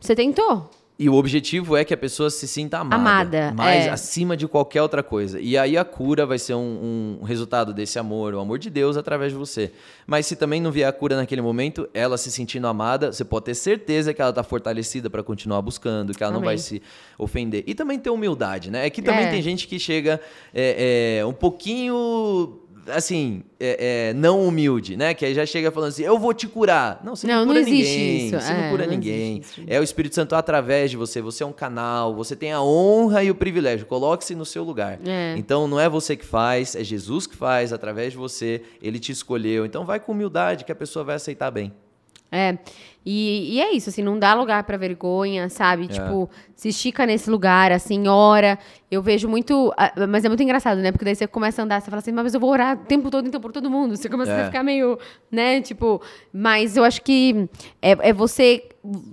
Você 0.00 0.14
tentou? 0.14 0.68
E 0.96 1.08
o 1.08 1.14
objetivo 1.14 1.76
é 1.76 1.84
que 1.84 1.92
a 1.92 1.96
pessoa 1.96 2.30
se 2.30 2.46
sinta 2.46 2.78
amada. 2.78 2.94
Amada, 2.96 3.52
Mais 3.52 3.86
é. 3.86 3.90
acima 3.90 4.36
de 4.36 4.46
qualquer 4.46 4.80
outra 4.80 5.02
coisa. 5.02 5.40
E 5.40 5.58
aí 5.58 5.76
a 5.76 5.84
cura 5.84 6.24
vai 6.24 6.38
ser 6.38 6.54
um, 6.54 7.18
um 7.20 7.24
resultado 7.24 7.74
desse 7.74 7.98
amor, 7.98 8.32
o 8.32 8.38
amor 8.38 8.60
de 8.60 8.70
Deus 8.70 8.96
através 8.96 9.32
de 9.32 9.38
você. 9.38 9.72
Mas 10.06 10.24
se 10.26 10.36
também 10.36 10.60
não 10.60 10.70
vier 10.70 10.88
a 10.88 10.92
cura 10.92 11.16
naquele 11.16 11.40
momento, 11.42 11.88
ela 11.92 12.16
se 12.16 12.30
sentindo 12.30 12.68
amada, 12.68 13.12
você 13.12 13.24
pode 13.24 13.46
ter 13.46 13.56
certeza 13.56 14.14
que 14.14 14.20
ela 14.20 14.30
está 14.30 14.44
fortalecida 14.44 15.10
para 15.10 15.20
continuar 15.24 15.60
buscando, 15.62 16.14
que 16.14 16.22
ela 16.22 16.30
não 16.30 16.38
Amém. 16.38 16.50
vai 16.50 16.58
se 16.58 16.80
ofender. 17.18 17.64
E 17.66 17.74
também 17.74 17.98
ter 17.98 18.10
humildade, 18.10 18.70
né? 18.70 18.86
É 18.86 18.90
que 18.90 19.02
também 19.02 19.24
É. 19.24 19.30
tem 19.30 19.42
gente 19.42 19.66
que 19.66 19.80
chega 19.80 20.20
é, 20.54 21.18
é, 21.18 21.26
um 21.26 21.32
pouquinho 21.32 22.60
assim, 22.88 23.42
é, 23.58 24.10
é, 24.10 24.14
não 24.14 24.46
humilde, 24.46 24.96
né? 24.96 25.14
Que 25.14 25.24
aí 25.24 25.34
já 25.34 25.44
chega 25.46 25.70
falando 25.70 25.90
assim, 25.90 26.02
eu 26.02 26.18
vou 26.18 26.34
te 26.34 26.46
curar. 26.46 27.00
Não, 27.04 27.16
você 27.16 27.26
não, 27.26 27.40
não 27.40 27.46
cura 27.46 27.60
não 27.60 27.68
ninguém. 27.68 28.26
Isso. 28.26 28.40
Você 28.40 28.52
é, 28.52 28.62
não 28.62 28.70
cura 28.70 28.86
ninguém. 28.86 29.42
É 29.66 29.80
o 29.80 29.82
Espírito 29.82 30.14
Santo 30.14 30.34
através 30.34 30.90
de 30.90 30.96
você. 30.96 31.20
Você 31.20 31.42
é 31.42 31.46
um 31.46 31.52
canal, 31.52 32.14
você 32.14 32.34
tem 32.34 32.52
a 32.52 32.62
honra 32.62 33.22
e 33.22 33.30
o 33.30 33.34
privilégio. 33.34 33.86
Coloque-se 33.86 34.34
no 34.34 34.44
seu 34.44 34.64
lugar. 34.64 34.98
É. 35.06 35.34
Então 35.36 35.66
não 35.66 35.78
é 35.78 35.88
você 35.88 36.16
que 36.16 36.24
faz, 36.24 36.74
é 36.74 36.84
Jesus 36.84 37.26
que 37.26 37.36
faz 37.36 37.72
através 37.72 38.12
de 38.12 38.18
você. 38.18 38.62
Ele 38.82 38.98
te 38.98 39.12
escolheu. 39.12 39.64
Então 39.64 39.84
vai 39.84 40.00
com 40.00 40.12
humildade 40.12 40.64
que 40.64 40.72
a 40.72 40.76
pessoa 40.76 41.04
vai 41.04 41.16
aceitar 41.16 41.50
bem. 41.50 41.72
É. 42.34 42.58
E, 43.06 43.56
e, 43.56 43.60
é 43.60 43.72
isso, 43.74 43.90
assim, 43.90 44.02
não 44.02 44.18
dá 44.18 44.32
lugar 44.32 44.64
para 44.64 44.78
vergonha, 44.78 45.50
sabe? 45.50 45.84
É. 45.84 45.88
Tipo, 45.88 46.30
se 46.56 46.70
estica 46.70 47.04
nesse 47.04 47.28
lugar, 47.28 47.70
assim, 47.70 48.08
ora. 48.08 48.58
Eu 48.90 49.02
vejo 49.02 49.28
muito. 49.28 49.72
Mas 50.08 50.24
é 50.24 50.28
muito 50.28 50.42
engraçado, 50.42 50.78
né? 50.80 50.90
Porque 50.90 51.04
daí 51.04 51.14
você 51.14 51.26
começa 51.26 51.60
a 51.60 51.64
andar, 51.64 51.82
você 51.82 51.90
fala 51.90 51.98
assim, 51.98 52.12
mas 52.12 52.32
eu 52.32 52.40
vou 52.40 52.50
orar 52.50 52.76
o 52.80 52.86
tempo 52.86 53.10
todo, 53.10 53.28
então, 53.28 53.40
por 53.40 53.52
todo 53.52 53.68
mundo. 53.68 53.94
Você 53.94 54.08
começa 54.08 54.32
é. 54.32 54.42
a 54.42 54.46
ficar 54.46 54.62
meio, 54.62 54.98
né? 55.30 55.60
Tipo, 55.60 56.00
mas 56.32 56.78
eu 56.78 56.84
acho 56.84 57.02
que 57.02 57.46
é, 57.82 57.90
é 58.08 58.12
você 58.12 58.64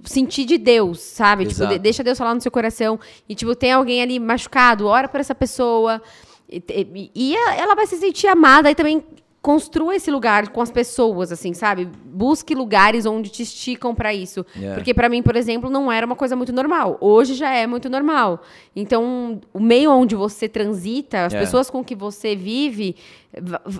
sentir 0.05 0.45
de 0.45 0.57
Deus, 0.57 1.01
sabe? 1.01 1.43
Exato. 1.43 1.71
Tipo, 1.71 1.83
deixa 1.83 2.01
Deus 2.01 2.17
falar 2.17 2.33
no 2.33 2.39
seu 2.39 2.51
coração. 2.51 2.97
E, 3.27 3.35
tipo, 3.35 3.53
tem 3.55 3.73
alguém 3.73 4.01
ali 4.01 4.19
machucado, 4.19 4.87
ora 4.87 5.09
por 5.09 5.19
essa 5.19 5.35
pessoa. 5.35 6.01
E, 6.49 6.63
e, 6.69 7.11
e 7.13 7.35
ela 7.35 7.75
vai 7.75 7.87
se 7.87 7.97
sentir 7.97 8.27
amada 8.27 8.71
e 8.71 8.75
também 8.75 9.03
construa 9.41 9.95
esse 9.95 10.11
lugar 10.11 10.49
com 10.49 10.61
as 10.61 10.69
pessoas, 10.69 11.31
assim, 11.31 11.53
sabe? 11.53 11.89
Busque 12.05 12.53
lugares 12.53 13.07
onde 13.07 13.29
te 13.31 13.41
esticam 13.41 13.95
para 13.95 14.13
isso. 14.13 14.45
Yeah. 14.55 14.75
Porque 14.75 14.93
para 14.93 15.09
mim, 15.09 15.23
por 15.23 15.35
exemplo, 15.35 15.69
não 15.69 15.91
era 15.91 16.05
uma 16.05 16.15
coisa 16.15 16.35
muito 16.35 16.53
normal. 16.53 16.97
Hoje 17.01 17.33
já 17.33 17.51
é 17.51 17.65
muito 17.65 17.89
normal. 17.89 18.43
Então, 18.75 19.41
o 19.51 19.59
meio 19.59 19.91
onde 19.91 20.15
você 20.15 20.47
transita, 20.47 21.25
as 21.25 21.33
yeah. 21.33 21.39
pessoas 21.45 21.71
com 21.71 21.83
que 21.83 21.95
você 21.95 22.35
vive, 22.35 22.95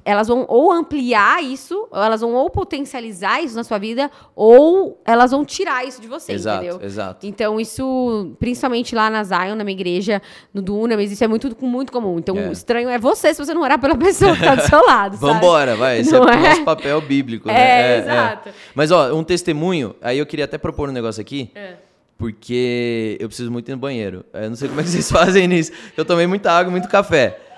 elas 0.05 0.29
vão 0.29 0.45
ou 0.47 0.71
ampliar 0.71 1.43
isso, 1.43 1.87
ou 1.91 2.01
elas 2.01 2.21
vão 2.21 2.33
ou 2.33 2.49
potencializar 2.49 3.41
isso 3.41 3.55
na 3.55 3.63
sua 3.63 3.77
vida, 3.77 4.09
ou 4.33 5.01
elas 5.05 5.31
vão 5.31 5.43
tirar 5.43 5.85
isso 5.85 6.01
de 6.01 6.07
você, 6.07 6.31
exato, 6.31 6.63
entendeu? 6.63 6.81
Exato. 6.81 7.27
Então, 7.27 7.59
isso, 7.59 8.33
principalmente 8.39 8.95
lá 8.95 9.09
na 9.09 9.23
Zion, 9.23 9.55
na 9.55 9.63
minha 9.63 9.75
igreja, 9.75 10.21
no 10.53 10.61
Dunamis, 10.61 11.11
isso 11.11 11.23
é 11.23 11.27
muito, 11.27 11.53
muito 11.61 11.91
comum. 11.91 12.17
Então, 12.17 12.37
é. 12.37 12.47
o 12.47 12.51
estranho 12.51 12.87
é 12.89 12.97
você 12.97 13.33
se 13.33 13.43
você 13.43 13.53
não 13.53 13.61
orar 13.61 13.79
pela 13.79 13.95
pessoa 13.97 14.35
que 14.35 14.43
tá 14.43 14.55
do 14.55 14.61
seu 14.61 14.85
lado, 14.85 15.17
sabe? 15.17 15.33
Vambora, 15.33 15.75
vai. 15.75 15.99
Esse 15.99 16.13
não 16.13 16.27
é, 16.29 16.37
o 16.37 16.41
nosso 16.41 16.63
papel 16.63 17.01
bíblico, 17.01 17.49
é, 17.49 17.53
né? 17.53 17.59
É, 17.59 17.99
exato. 17.99 18.49
É. 18.49 18.53
Mas, 18.73 18.89
ó, 18.89 19.13
um 19.13 19.23
testemunho, 19.23 19.95
aí 20.01 20.17
eu 20.17 20.25
queria 20.25 20.45
até 20.45 20.57
propor 20.57 20.89
um 20.89 20.93
negócio 20.93 21.19
aqui. 21.19 21.51
É 21.53 21.75
porque 22.17 23.17
eu 23.19 23.27
preciso 23.27 23.51
muito 23.51 23.67
ir 23.67 23.71
no 23.71 23.79
banheiro. 23.79 24.23
Eu 24.31 24.47
não 24.47 24.55
sei 24.55 24.69
como 24.69 24.79
é 24.79 24.83
que 24.83 24.89
vocês 24.91 25.09
fazem 25.09 25.47
nisso. 25.47 25.71
Eu 25.97 26.05
tomei 26.05 26.27
muita 26.27 26.51
água, 26.51 26.69
muito 26.69 26.87
café. 26.87 27.50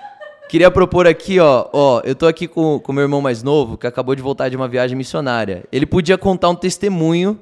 Queria 0.48 0.70
propor 0.70 1.06
aqui, 1.06 1.40
ó, 1.40 1.68
ó, 1.72 2.00
eu 2.04 2.14
tô 2.14 2.26
aqui 2.26 2.46
com 2.46 2.80
o 2.86 2.92
meu 2.92 3.02
irmão 3.02 3.20
mais 3.20 3.42
novo, 3.42 3.76
que 3.76 3.86
acabou 3.86 4.14
de 4.14 4.22
voltar 4.22 4.48
de 4.48 4.56
uma 4.56 4.68
viagem 4.68 4.96
missionária. 4.96 5.64
Ele 5.72 5.86
podia 5.86 6.16
contar 6.18 6.48
um 6.48 6.54
testemunho 6.54 7.40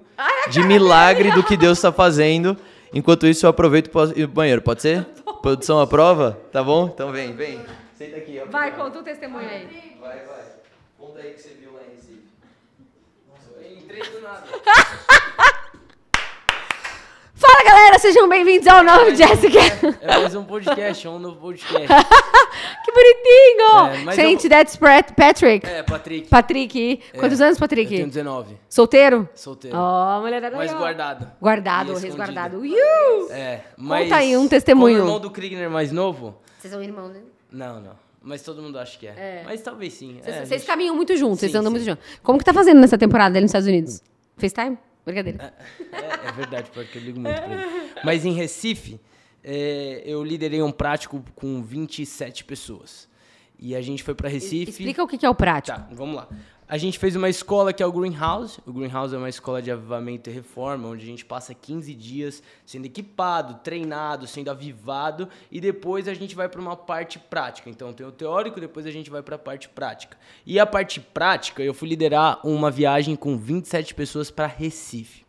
de 0.51 0.63
milagre 0.63 1.31
do 1.33 1.43
que 1.43 1.57
Deus 1.57 1.79
está 1.79 1.93
fazendo. 1.93 2.57
Enquanto 2.95 3.27
isso, 3.27 3.45
eu 3.45 3.51
aproveito 3.51 3.91
para 3.91 4.11
ir 4.11 4.27
pro 4.27 4.29
banheiro. 4.29 4.63
Pode 4.63 4.83
ser? 4.83 5.07
Tá 5.33 5.49
Produção 5.49 5.81
aprova? 5.81 6.39
Tá 6.53 6.63
bom? 6.63 6.89
Então 6.95 7.11
vem, 7.11 7.35
vem. 7.35 7.61
Senta 7.97 8.17
aqui. 8.17 8.41
Ó, 8.41 8.49
vai, 8.49 8.77
conta 8.77 9.01
o 9.01 9.03
testemunho 9.03 9.49
aí. 9.49 9.97
Vai, 10.01 10.19
vai. 10.19 10.43
Conta 10.97 11.19
aí 11.19 11.33
que 11.33 11.41
você 11.41 11.49
viu 11.61 11.73
lá 11.73 11.81
em 11.83 11.97
Recife. 11.97 12.23
Nossa, 13.29 13.51
eu 13.61 13.77
entrei 13.77 14.03
do 14.03 14.21
nada. 14.21 14.45
Fala 17.43 17.65
galera, 17.65 17.99
sejam 17.99 18.29
bem-vindos 18.29 18.69
ao 18.69 18.85
novo 18.85 19.11
é, 19.11 19.15
Jessica. 19.17 19.59
É, 20.01 20.07
mais 20.17 20.33
um 20.33 20.45
podcast, 20.45 21.05
é 21.05 21.11
um 21.11 21.19
novo 21.19 21.41
podcast. 21.41 21.89
que 22.85 22.93
bonitinho! 22.93 24.09
É, 24.09 24.15
Gente, 24.15 24.45
eu... 24.45 24.51
that's 24.51 24.77
Patrick. 24.77 25.67
É, 25.67 25.83
Patrick. 25.83 26.29
Patrick. 26.29 27.01
Quantos 27.19 27.41
é, 27.41 27.45
anos, 27.45 27.59
Patrick? 27.59 27.93
Eu 27.93 27.99
tenho 27.99 28.09
19. 28.11 28.57
Solteiro? 28.69 29.29
Solteiro. 29.35 29.77
Ó, 29.77 30.19
oh, 30.19 30.21
mulherada 30.21 30.57
Mas 30.57 30.73
guardado. 30.73 31.33
Guardado, 31.41 31.95
resguardado. 31.97 32.59
Uh! 32.59 33.33
É, 33.33 33.63
mas... 33.77 34.05
Conta 34.05 34.17
aí 34.19 34.37
um 34.37 34.47
testemunho. 34.47 34.99
Como 34.99 35.09
irmão 35.09 35.21
do 35.21 35.31
Kriegner 35.33 35.69
mais 35.69 35.91
novo... 35.91 36.37
Vocês 36.61 36.73
são 36.73 36.81
irmãos, 36.81 37.09
né? 37.09 37.23
Não, 37.51 37.81
não. 37.81 37.97
Mas 38.23 38.43
todo 38.43 38.63
mundo 38.63 38.79
acha 38.79 38.97
que 38.97 39.09
é. 39.09 39.15
é. 39.17 39.43
Mas 39.45 39.61
talvez 39.63 39.95
sim. 39.95 40.21
Vocês, 40.23 40.37
é, 40.37 40.47
gente... 40.47 40.65
caminham 40.65 40.95
muito 40.95 41.17
juntos, 41.17 41.41
vocês 41.41 41.53
andam 41.57 41.73
sim. 41.73 41.79
muito 41.79 41.85
juntos. 41.87 42.05
Como 42.23 42.39
que 42.39 42.45
tá 42.45 42.55
fazendo 42.55 42.81
nessa 42.81 42.97
temporada 42.97 43.37
ali 43.37 43.41
nos 43.41 43.49
Estados 43.49 43.67
Unidos? 43.67 44.01
FaceTime? 44.37 44.79
Brincadeira. 45.05 45.55
É, 45.93 46.29
é, 46.29 46.33
verdade, 46.33 46.71
porque 46.73 46.99
eu 46.99 47.03
ligo 47.03 47.21
muito 47.21 47.41
pra 47.41 47.53
ele. 47.53 47.93
Mas 48.05 48.25
em 48.25 48.33
Recife, 48.33 49.01
é, 49.43 50.03
eu 50.05 50.23
liderei 50.23 50.63
um 50.63 50.71
prático 50.71 51.25
com 51.35 51.63
27 51.63 52.45
pessoas. 52.45 53.09
E 53.59 53.77
a 53.77 53.81
gente 53.81 54.03
foi 54.03 54.15
para 54.15 54.29
Recife. 54.29 54.71
Explica 54.71 55.03
o 55.03 55.07
que 55.07 55.25
é 55.25 55.31
o 55.31 55.35
prático. 55.35 55.79
Tá, 55.79 55.89
vamos 55.93 56.17
lá. 56.17 56.29
A 56.73 56.79
gente 56.79 56.99
fez 56.99 57.15
uma 57.15 57.29
escola 57.29 57.71
que 57.71 57.83
é 57.83 57.87
o 57.87 57.93
Greenhouse. 57.93 58.59
O 58.67 58.73
Greenhouse 58.73 59.15
é 59.15 59.19
uma 59.19 59.29
escola 59.29 59.61
de 59.61 59.71
avivamento 59.71 60.31
e 60.31 60.33
reforma, 60.33 60.89
onde 60.89 61.03
a 61.05 61.07
gente 61.07 61.23
passa 61.23 61.53
15 61.53 61.93
dias 61.93 62.43
sendo 62.65 62.87
equipado, 62.87 63.61
treinado, 63.63 64.27
sendo 64.27 64.51
avivado, 64.51 65.29
e 65.51 65.61
depois 65.61 66.09
a 66.09 66.15
gente 66.15 66.35
vai 66.35 66.49
para 66.49 66.63
uma 66.63 66.75
parte 66.75 67.19
prática. 67.19 67.69
Então 67.69 67.93
tem 67.93 68.07
o 68.07 68.11
teórico, 68.11 68.59
depois 68.59 68.87
a 68.87 68.91
gente 68.91 69.11
vai 69.11 69.23
para 69.23 69.37
a 69.37 69.39
parte 69.39 69.69
prática. 69.69 70.17
E 70.47 70.59
a 70.59 70.65
parte 70.65 70.99
prática, 70.99 71.63
eu 71.63 71.75
fui 71.75 71.91
liderar 71.91 72.41
uma 72.43 72.71
viagem 72.71 73.17
com 73.17 73.37
27 73.37 73.95
pessoas 73.95 74.31
para 74.31 74.47
Recife. 74.47 75.27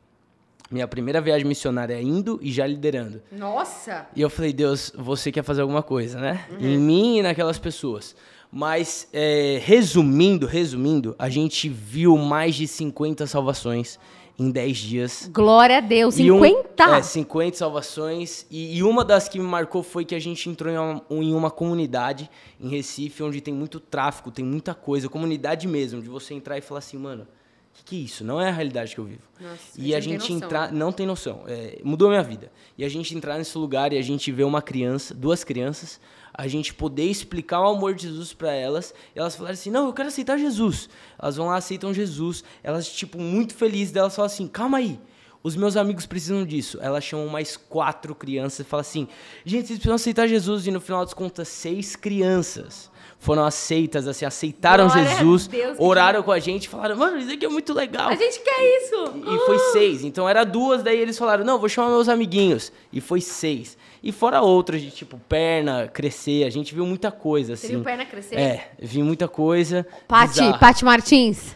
Minha 0.72 0.88
primeira 0.88 1.20
viagem 1.20 1.46
missionária 1.46 2.02
indo 2.02 2.40
e 2.42 2.54
já 2.54 2.66
liderando. 2.66 3.22
Nossa! 3.30 4.08
E 4.16 4.22
eu 4.22 4.30
falei, 4.30 4.54
Deus, 4.54 4.94
você 4.96 5.30
quer 5.30 5.44
fazer 5.44 5.62
alguma 5.62 5.84
coisa, 5.84 6.22
né? 6.22 6.48
Uhum. 6.52 6.58
Em 6.62 6.78
mim 6.78 7.18
e 7.18 7.22
naquelas 7.22 7.60
pessoas. 7.60 8.16
Mas, 8.56 9.08
é, 9.12 9.60
resumindo, 9.66 10.46
resumindo, 10.46 11.16
a 11.18 11.28
gente 11.28 11.68
viu 11.68 12.16
mais 12.16 12.54
de 12.54 12.68
50 12.68 13.26
salvações 13.26 13.98
em 14.38 14.52
10 14.52 14.78
dias. 14.78 15.30
Glória 15.34 15.80
a 15.80 15.82
Deus, 15.82 16.14
50? 16.14 16.88
Um, 16.88 16.94
é, 16.94 17.02
50 17.02 17.58
salvações. 17.58 18.46
E, 18.52 18.78
e, 18.78 18.84
uma 18.84 19.04
das 19.04 19.28
que 19.28 19.40
me 19.40 19.46
marcou 19.46 19.82
foi 19.82 20.06
que 20.06 20.14
a 20.14 20.20
gente 20.20 20.48
entrou 20.48 20.72
em 20.72 20.78
uma, 20.78 21.02
em 21.10 21.34
uma, 21.34 21.50
comunidade 21.50 22.30
em 22.60 22.70
Recife, 22.70 23.24
onde 23.24 23.42
tem 23.42 23.56
muito 23.56 23.80
tráfico, 23.80 24.30
tem 24.30 24.46
muita 24.46 24.76
coisa, 24.76 25.10
comunidade 25.10 25.68
mesmo, 25.68 26.00
de 26.00 26.08
você 26.08 26.36
entrar 26.36 26.56
e 26.56 26.62
falar 26.62 26.78
assim, 26.78 26.98
mano, 26.98 27.24
o 27.24 27.76
que, 27.76 27.84
que, 27.84 27.96
é 27.96 28.00
isso? 28.06 28.24
Não 28.24 28.40
é 28.40 28.50
a 28.50 28.52
realidade 28.52 28.94
que 28.94 29.02
eu 29.02 29.06
vivo. 29.06 29.24
Nossa, 29.42 29.58
e 29.76 29.96
a 29.96 30.00
gente 30.00 30.32
entrar. 30.32 30.72
Não 30.72 30.92
tem 30.92 31.08
noção. 31.08 31.42
É, 31.48 31.80
mudou 31.84 32.08
minha 32.08 32.22
vida. 32.22 32.52
E 32.78 32.86
a 32.86 32.90
gente 32.90 33.16
entrar 33.18 33.40
nesse 33.40 33.58
lugar 33.58 33.92
e 33.94 33.98
a 33.98 34.02
gente 34.04 34.32
ver 34.32 34.44
uma 34.44 34.62
criança, 34.62 35.12
duas 35.12 35.44
crianças, 35.44 36.00
a 36.34 36.48
gente 36.48 36.74
poder 36.74 37.06
explicar 37.06 37.62
o 37.62 37.76
amor 37.76 37.94
de 37.94 38.04
Jesus 38.04 38.34
para 38.34 38.52
elas, 38.52 38.94
e 39.16 39.20
elas 39.20 39.36
falarem 39.36 39.54
assim: 39.54 39.70
"Não, 39.70 39.88
eu 39.88 39.94
quero 39.94 40.10
aceitar 40.10 40.38
Jesus". 40.38 40.90
Elas 41.20 41.36
vão 41.36 41.48
lá, 41.48 41.58
aceitam 41.58 41.94
Jesus, 41.94 42.44
elas 42.64 42.92
tipo 42.92 43.20
muito 43.20 43.54
felizes 43.54 43.94
delas 43.94 44.16
falam 44.16 44.28
assim: 44.28 44.48
"Calma 44.48 44.80
aí, 44.80 45.00
os 45.44 45.58
meus 45.58 45.76
amigos 45.76 46.06
precisam 46.06 46.46
disso. 46.46 46.80
Elas 46.82 47.04
chamam 47.04 47.28
mais 47.28 47.58
quatro 47.58 48.16
crianças 48.16 48.66
e 48.66 48.70
falam 48.70 48.82
assim: 48.82 49.08
gente, 49.46 49.68
vocês 49.68 49.78
precisam 49.78 49.96
aceitar 49.96 50.28
Jesus. 50.28 50.66
E 50.66 50.72
no 50.72 50.80
final 50.80 51.04
das 51.04 51.14
contas, 51.14 51.50
seis 51.50 51.96
crianças 51.96 52.90
foram 53.24 53.46
aceitas, 53.46 54.06
assim, 54.06 54.26
aceitaram 54.26 54.86
Glória 54.88 55.06
Jesus, 55.06 55.48
Deus, 55.48 55.78
oraram 55.80 56.20
que... 56.20 56.26
com 56.26 56.32
a 56.34 56.40
gente, 56.40 56.68
falaram, 56.68 56.98
mano, 56.98 57.18
isso 57.18 57.32
aqui 57.32 57.46
é 57.46 57.50
muito 57.50 57.74
legal. 57.74 58.10
A 58.10 58.16
gente 58.16 58.38
quer 58.42 58.82
isso. 58.82 59.14
E, 59.16 59.36
e 59.36 59.40
foi 59.46 59.60
seis. 59.72 60.04
Então 60.04 60.28
era 60.28 60.44
duas, 60.44 60.84
daí 60.84 61.00
eles 61.00 61.18
falaram, 61.18 61.46
não, 61.46 61.58
vou 61.58 61.70
chamar 61.70 61.90
meus 61.90 62.10
amiguinhos. 62.10 62.70
E 62.92 63.00
foi 63.00 63.22
seis. 63.22 63.78
E 64.04 64.12
fora 64.12 64.42
outras 64.42 64.82
de 64.82 64.92
tipo 64.92 65.18
perna 65.18 65.88
crescer, 65.88 66.44
a 66.44 66.50
gente 66.50 66.76
viu 66.76 66.86
muita 66.86 67.12
coisa 67.12 67.54
assim. 67.54 67.68
Você 67.68 67.74
viu 67.76 67.84
perna 67.84 68.06
crescer? 68.06 68.36
É, 68.38 68.72
vi 68.78 69.02
muita 69.02 69.30
coisa. 69.30 69.88
Pati, 70.06 70.60
Pati 70.60 70.84
Martins. 70.84 71.56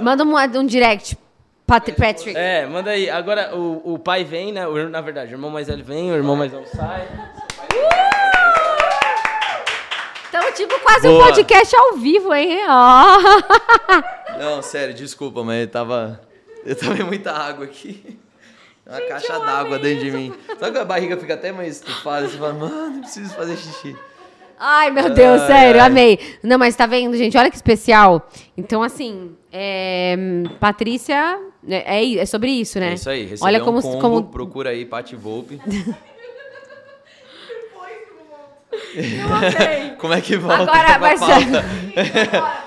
Manda 0.00 0.22
um, 0.22 0.60
um 0.60 0.64
direct. 0.64 1.18
Pat 1.66 1.84
Patrick. 1.96 2.36
É, 2.36 2.64
manda 2.64 2.92
aí. 2.92 3.10
Agora 3.10 3.56
o, 3.56 3.94
o 3.94 3.98
pai 3.98 4.22
vem, 4.22 4.52
né? 4.52 4.68
O, 4.68 4.88
na 4.88 5.00
verdade, 5.00 5.32
o 5.32 5.34
irmão 5.34 5.50
mais 5.50 5.66
velho 5.66 5.84
vem, 5.84 6.12
o 6.12 6.14
irmão 6.14 6.36
mais 6.36 6.52
novo 6.52 6.68
sai. 6.68 7.08
Uh! 7.72 8.15
Então, 10.28 10.52
tipo, 10.52 10.78
quase 10.80 11.08
Boa. 11.08 11.22
um 11.22 11.26
podcast 11.26 11.76
ao 11.76 11.96
vivo, 11.96 12.34
hein? 12.34 12.58
Oh. 12.68 14.38
Não, 14.38 14.62
sério, 14.62 14.94
desculpa, 14.94 15.42
mas 15.42 15.70
tava. 15.70 16.20
Eu 16.64 16.76
tomei 16.76 17.02
muita 17.04 17.32
água 17.32 17.64
aqui. 17.64 18.18
Uma 18.86 18.98
Gente, 18.98 19.08
caixa 19.08 19.38
d'água 19.38 19.78
dentro 19.78 20.04
de 20.04 20.10
mim. 20.10 20.32
Sabe 20.58 20.72
que 20.72 20.78
a 20.78 20.84
barriga 20.84 21.16
fica 21.16 21.34
até 21.34 21.50
mais 21.52 21.76
estufada? 21.76 22.28
Você 22.28 22.38
fala, 22.38 22.52
mano, 22.52 23.00
preciso 23.00 23.34
fazer 23.34 23.56
xixi. 23.56 23.96
Ai, 24.58 24.90
meu 24.90 25.10
Deus, 25.10 25.42
ai, 25.42 25.46
sério, 25.46 25.80
ai. 25.80 25.86
amei. 25.86 26.18
Não, 26.42 26.58
mas 26.58 26.74
tá 26.76 26.86
vendo, 26.86 27.16
gente? 27.16 27.36
Olha 27.36 27.50
que 27.50 27.56
especial. 27.56 28.28
Então, 28.56 28.82
assim, 28.82 29.36
é, 29.52 30.16
Patrícia, 30.60 31.38
é, 31.68 32.00
é, 32.00 32.18
é 32.18 32.26
sobre 32.26 32.50
isso, 32.50 32.78
né? 32.78 32.90
É 32.90 32.94
isso 32.94 33.10
aí. 33.10 33.34
Olha 33.40 33.60
como, 33.60 33.78
um 33.78 33.82
combo, 33.82 34.00
como... 34.00 34.22
procura 34.24 34.70
aí, 34.70 34.86
Pati 34.86 35.16
Volpe. 35.16 35.60
Eu 38.96 39.34
amei. 39.34 39.90
Como 39.98 40.12
é 40.12 40.20
que 40.20 40.36
volta? 40.36 40.62
Agora 40.62 40.98
vai 40.98 41.16
ser. 41.16 42.66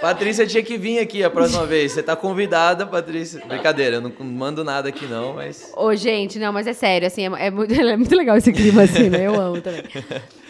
Patrícia 0.00 0.46
tinha 0.46 0.62
que 0.62 0.76
vir 0.76 0.98
aqui 0.98 1.24
a 1.24 1.30
próxima 1.30 1.64
vez. 1.64 1.92
Você 1.92 2.02
tá 2.02 2.14
convidada, 2.14 2.86
Patrícia. 2.86 3.40
Brincadeira, 3.46 3.96
eu 3.96 4.00
não 4.02 4.12
mando 4.20 4.62
nada 4.62 4.88
aqui 4.88 5.06
não, 5.06 5.34
mas. 5.34 5.72
Ô, 5.74 5.94
gente, 5.94 6.38
não, 6.38 6.52
mas 6.52 6.66
é 6.66 6.74
sério, 6.74 7.06
assim, 7.06 7.22
é, 7.22 7.46
é 7.46 7.50
muito, 7.50 7.72
é 7.74 7.96
muito 7.96 8.14
legal 8.14 8.36
esse 8.36 8.52
clima, 8.52 8.82
assim, 8.82 9.08
né? 9.08 9.26
Eu 9.26 9.40
amo 9.40 9.60
também. 9.60 9.82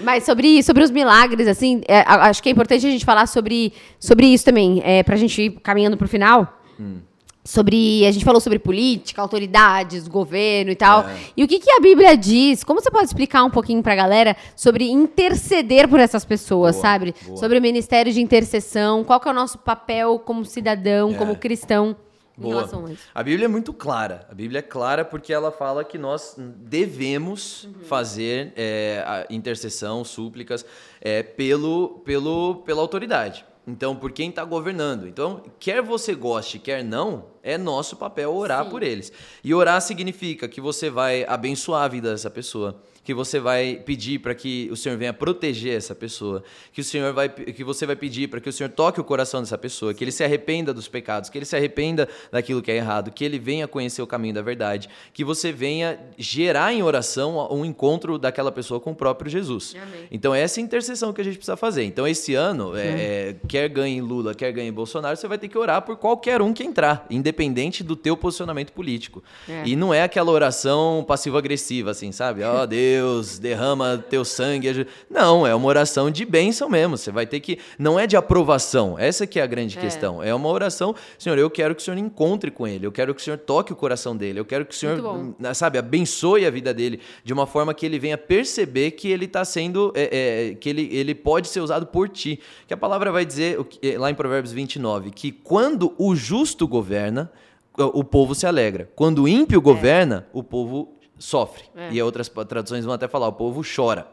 Mas 0.00 0.24
sobre, 0.24 0.62
sobre 0.62 0.82
os 0.82 0.90
milagres, 0.90 1.46
assim, 1.46 1.82
é, 1.86 2.00
acho 2.00 2.42
que 2.42 2.48
é 2.48 2.52
importante 2.52 2.84
a 2.84 2.90
gente 2.90 3.04
falar 3.04 3.26
sobre, 3.26 3.72
sobre 4.00 4.26
isso 4.26 4.44
também, 4.44 4.82
é, 4.84 5.02
pra 5.02 5.14
gente 5.14 5.40
ir 5.40 5.50
caminhando 5.62 5.96
pro 5.96 6.08
final. 6.08 6.60
Hum 6.80 6.98
sobre. 7.44 8.06
A 8.06 8.10
gente 8.10 8.24
falou 8.24 8.40
sobre 8.40 8.58
política, 8.58 9.20
autoridades, 9.20 10.08
governo 10.08 10.70
e 10.70 10.76
tal. 10.76 11.02
É. 11.02 11.16
E 11.36 11.44
o 11.44 11.48
que, 11.48 11.60
que 11.60 11.70
a 11.70 11.80
Bíblia 11.80 12.16
diz? 12.16 12.64
Como 12.64 12.80
você 12.80 12.90
pode 12.90 13.04
explicar 13.04 13.44
um 13.44 13.50
pouquinho 13.50 13.82
pra 13.82 13.94
galera 13.94 14.36
sobre 14.56 14.90
interceder 14.90 15.88
por 15.88 16.00
essas 16.00 16.24
pessoas, 16.24 16.74
boa, 16.74 16.82
sabe? 16.82 17.14
Boa. 17.26 17.36
Sobre 17.36 17.58
o 17.58 17.62
ministério 17.62 18.12
de 18.12 18.20
intercessão, 18.20 19.04
qual 19.04 19.20
que 19.20 19.28
é 19.28 19.30
o 19.30 19.34
nosso 19.34 19.58
papel 19.58 20.18
como 20.18 20.44
cidadão, 20.44 21.12
é. 21.12 21.14
como 21.14 21.36
cristão. 21.36 21.96
Em 22.36 22.48
relação 22.48 22.86
a, 22.86 22.90
isso. 22.90 23.02
a 23.14 23.22
Bíblia 23.22 23.44
é 23.44 23.48
muito 23.48 23.72
clara. 23.72 24.26
A 24.28 24.34
Bíblia 24.34 24.58
é 24.58 24.62
clara 24.62 25.04
porque 25.04 25.32
ela 25.32 25.52
fala 25.52 25.84
que 25.84 25.96
nós 25.96 26.34
devemos 26.36 27.64
uhum. 27.64 27.74
fazer 27.84 28.52
é, 28.56 29.24
intercessão, 29.30 30.02
súplicas 30.02 30.66
é, 31.00 31.22
pelo, 31.22 32.00
pelo, 32.04 32.56
pela 32.64 32.80
autoridade. 32.80 33.44
Então, 33.66 33.96
por 33.96 34.12
quem 34.12 34.28
está 34.28 34.44
governando. 34.44 35.08
Então, 35.08 35.42
quer 35.58 35.80
você 35.80 36.14
goste, 36.14 36.58
quer 36.58 36.84
não, 36.84 37.26
é 37.42 37.56
nosso 37.56 37.96
papel 37.96 38.34
orar 38.34 38.64
Sim. 38.64 38.70
por 38.70 38.82
eles. 38.82 39.12
E 39.42 39.54
orar 39.54 39.80
significa 39.80 40.46
que 40.46 40.60
você 40.60 40.90
vai 40.90 41.24
abençoar 41.24 41.84
a 41.84 41.88
vida 41.88 42.10
dessa 42.10 42.30
pessoa 42.30 42.82
que 43.04 43.12
você 43.12 43.38
vai 43.38 43.76
pedir 43.84 44.18
para 44.18 44.34
que 44.34 44.68
o 44.72 44.76
Senhor 44.76 44.96
venha 44.96 45.12
proteger 45.12 45.76
essa 45.76 45.94
pessoa, 45.94 46.42
que 46.72 46.80
o 46.80 46.84
Senhor 46.84 47.12
vai 47.12 47.28
que 47.28 47.62
você 47.62 47.84
vai 47.84 47.94
pedir 47.94 48.28
para 48.28 48.40
que 48.40 48.48
o 48.48 48.52
Senhor 48.52 48.70
toque 48.70 48.98
o 48.98 49.04
coração 49.04 49.40
dessa 49.40 49.58
pessoa, 49.58 49.92
que 49.92 50.02
ele 50.02 50.10
se 50.10 50.24
arrependa 50.24 50.72
dos 50.72 50.88
pecados, 50.88 51.28
que 51.28 51.36
ele 51.36 51.44
se 51.44 51.54
arrependa 51.54 52.08
daquilo 52.32 52.62
que 52.62 52.72
é 52.72 52.76
errado, 52.76 53.10
que 53.10 53.22
ele 53.22 53.38
venha 53.38 53.68
conhecer 53.68 54.00
o 54.00 54.06
caminho 54.06 54.34
da 54.34 54.40
verdade, 54.40 54.88
que 55.12 55.22
você 55.22 55.52
venha 55.52 56.00
gerar 56.16 56.72
em 56.72 56.82
oração 56.82 57.46
um 57.52 57.64
encontro 57.64 58.18
daquela 58.18 58.50
pessoa 58.50 58.80
com 58.80 58.92
o 58.92 58.94
próprio 58.94 59.30
Jesus. 59.30 59.76
Amém. 59.80 60.08
Então 60.10 60.34
essa 60.34 60.58
é 60.58 60.62
a 60.62 60.64
intercessão 60.64 61.12
que 61.12 61.20
a 61.20 61.24
gente 61.24 61.36
precisa 61.36 61.58
fazer. 61.58 61.84
Então 61.84 62.08
esse 62.08 62.34
ano, 62.34 62.74
é, 62.74 62.86
é, 62.86 63.36
quer 63.46 63.68
ganhe 63.68 64.00
Lula, 64.00 64.34
quer 64.34 64.50
ganhe 64.50 64.72
Bolsonaro, 64.72 65.14
você 65.14 65.28
vai 65.28 65.36
ter 65.36 65.48
que 65.48 65.58
orar 65.58 65.82
por 65.82 65.98
qualquer 65.98 66.40
um 66.40 66.54
que 66.54 66.64
entrar, 66.64 67.06
independente 67.10 67.84
do 67.84 67.96
teu 67.96 68.16
posicionamento 68.16 68.72
político. 68.72 69.22
É. 69.46 69.62
E 69.66 69.76
não 69.76 69.92
é 69.92 70.02
aquela 70.02 70.30
oração 70.30 71.04
passivo-agressiva, 71.06 71.90
assim, 71.90 72.10
sabe? 72.10 72.42
Ó 72.42 72.62
oh, 72.62 72.66
Deus 72.66 72.93
Deus, 72.94 73.38
derrama 73.38 73.98
teu 73.98 74.24
sangue. 74.24 74.86
Não, 75.10 75.44
é 75.44 75.54
uma 75.54 75.66
oração 75.66 76.10
de 76.10 76.24
bênção 76.24 76.68
mesmo. 76.68 76.96
Você 76.96 77.10
vai 77.10 77.26
ter 77.26 77.40
que. 77.40 77.58
Não 77.78 77.98
é 77.98 78.06
de 78.06 78.16
aprovação. 78.16 78.96
Essa 78.98 79.26
que 79.26 79.40
é 79.40 79.42
a 79.42 79.46
grande 79.46 79.76
é. 79.76 79.80
questão. 79.80 80.22
É 80.22 80.32
uma 80.32 80.48
oração, 80.48 80.94
Senhor, 81.18 81.36
eu 81.36 81.50
quero 81.50 81.74
que 81.74 81.82
o 81.82 81.84
Senhor 81.84 81.98
encontre 81.98 82.50
com 82.50 82.66
ele. 82.66 82.86
Eu 82.86 82.92
quero 82.92 83.12
que 83.14 83.20
o 83.20 83.24
Senhor 83.24 83.38
toque 83.38 83.72
o 83.72 83.76
coração 83.76 84.16
dele. 84.16 84.38
Eu 84.38 84.44
quero 84.44 84.64
que 84.64 84.74
o 84.74 84.78
Senhor, 84.78 85.34
sabe, 85.54 85.78
abençoe 85.78 86.46
a 86.46 86.50
vida 86.50 86.72
dele 86.72 87.00
de 87.24 87.32
uma 87.32 87.46
forma 87.46 87.74
que 87.74 87.84
ele 87.84 87.98
venha 87.98 88.16
perceber 88.16 88.92
que 88.92 89.08
ele 89.08 89.24
está 89.24 89.44
sendo. 89.44 89.92
É, 89.94 90.50
é, 90.50 90.54
que 90.54 90.68
ele, 90.68 90.88
ele 90.92 91.14
pode 91.14 91.48
ser 91.48 91.60
usado 91.60 91.86
por 91.86 92.08
ti. 92.08 92.38
Que 92.68 92.74
a 92.74 92.76
palavra 92.76 93.10
vai 93.10 93.24
dizer, 93.24 93.58
é, 93.82 93.98
lá 93.98 94.10
em 94.10 94.14
Provérbios 94.14 94.52
29, 94.52 95.10
que 95.10 95.32
quando 95.32 95.94
o 95.98 96.14
justo 96.14 96.68
governa, 96.68 97.30
o 97.76 98.04
povo 98.04 98.36
se 98.36 98.46
alegra. 98.46 98.88
Quando 98.94 99.24
o 99.24 99.28
ímpio 99.28 99.58
é. 99.58 99.60
governa, 99.60 100.26
o 100.32 100.44
povo 100.44 100.94
sofre. 101.24 101.64
É. 101.74 101.92
E 101.92 102.02
outras 102.02 102.28
traduções 102.28 102.84
vão 102.84 102.94
até 102.94 103.08
falar, 103.08 103.28
o 103.28 103.32
povo 103.32 103.62
chora. 103.64 104.06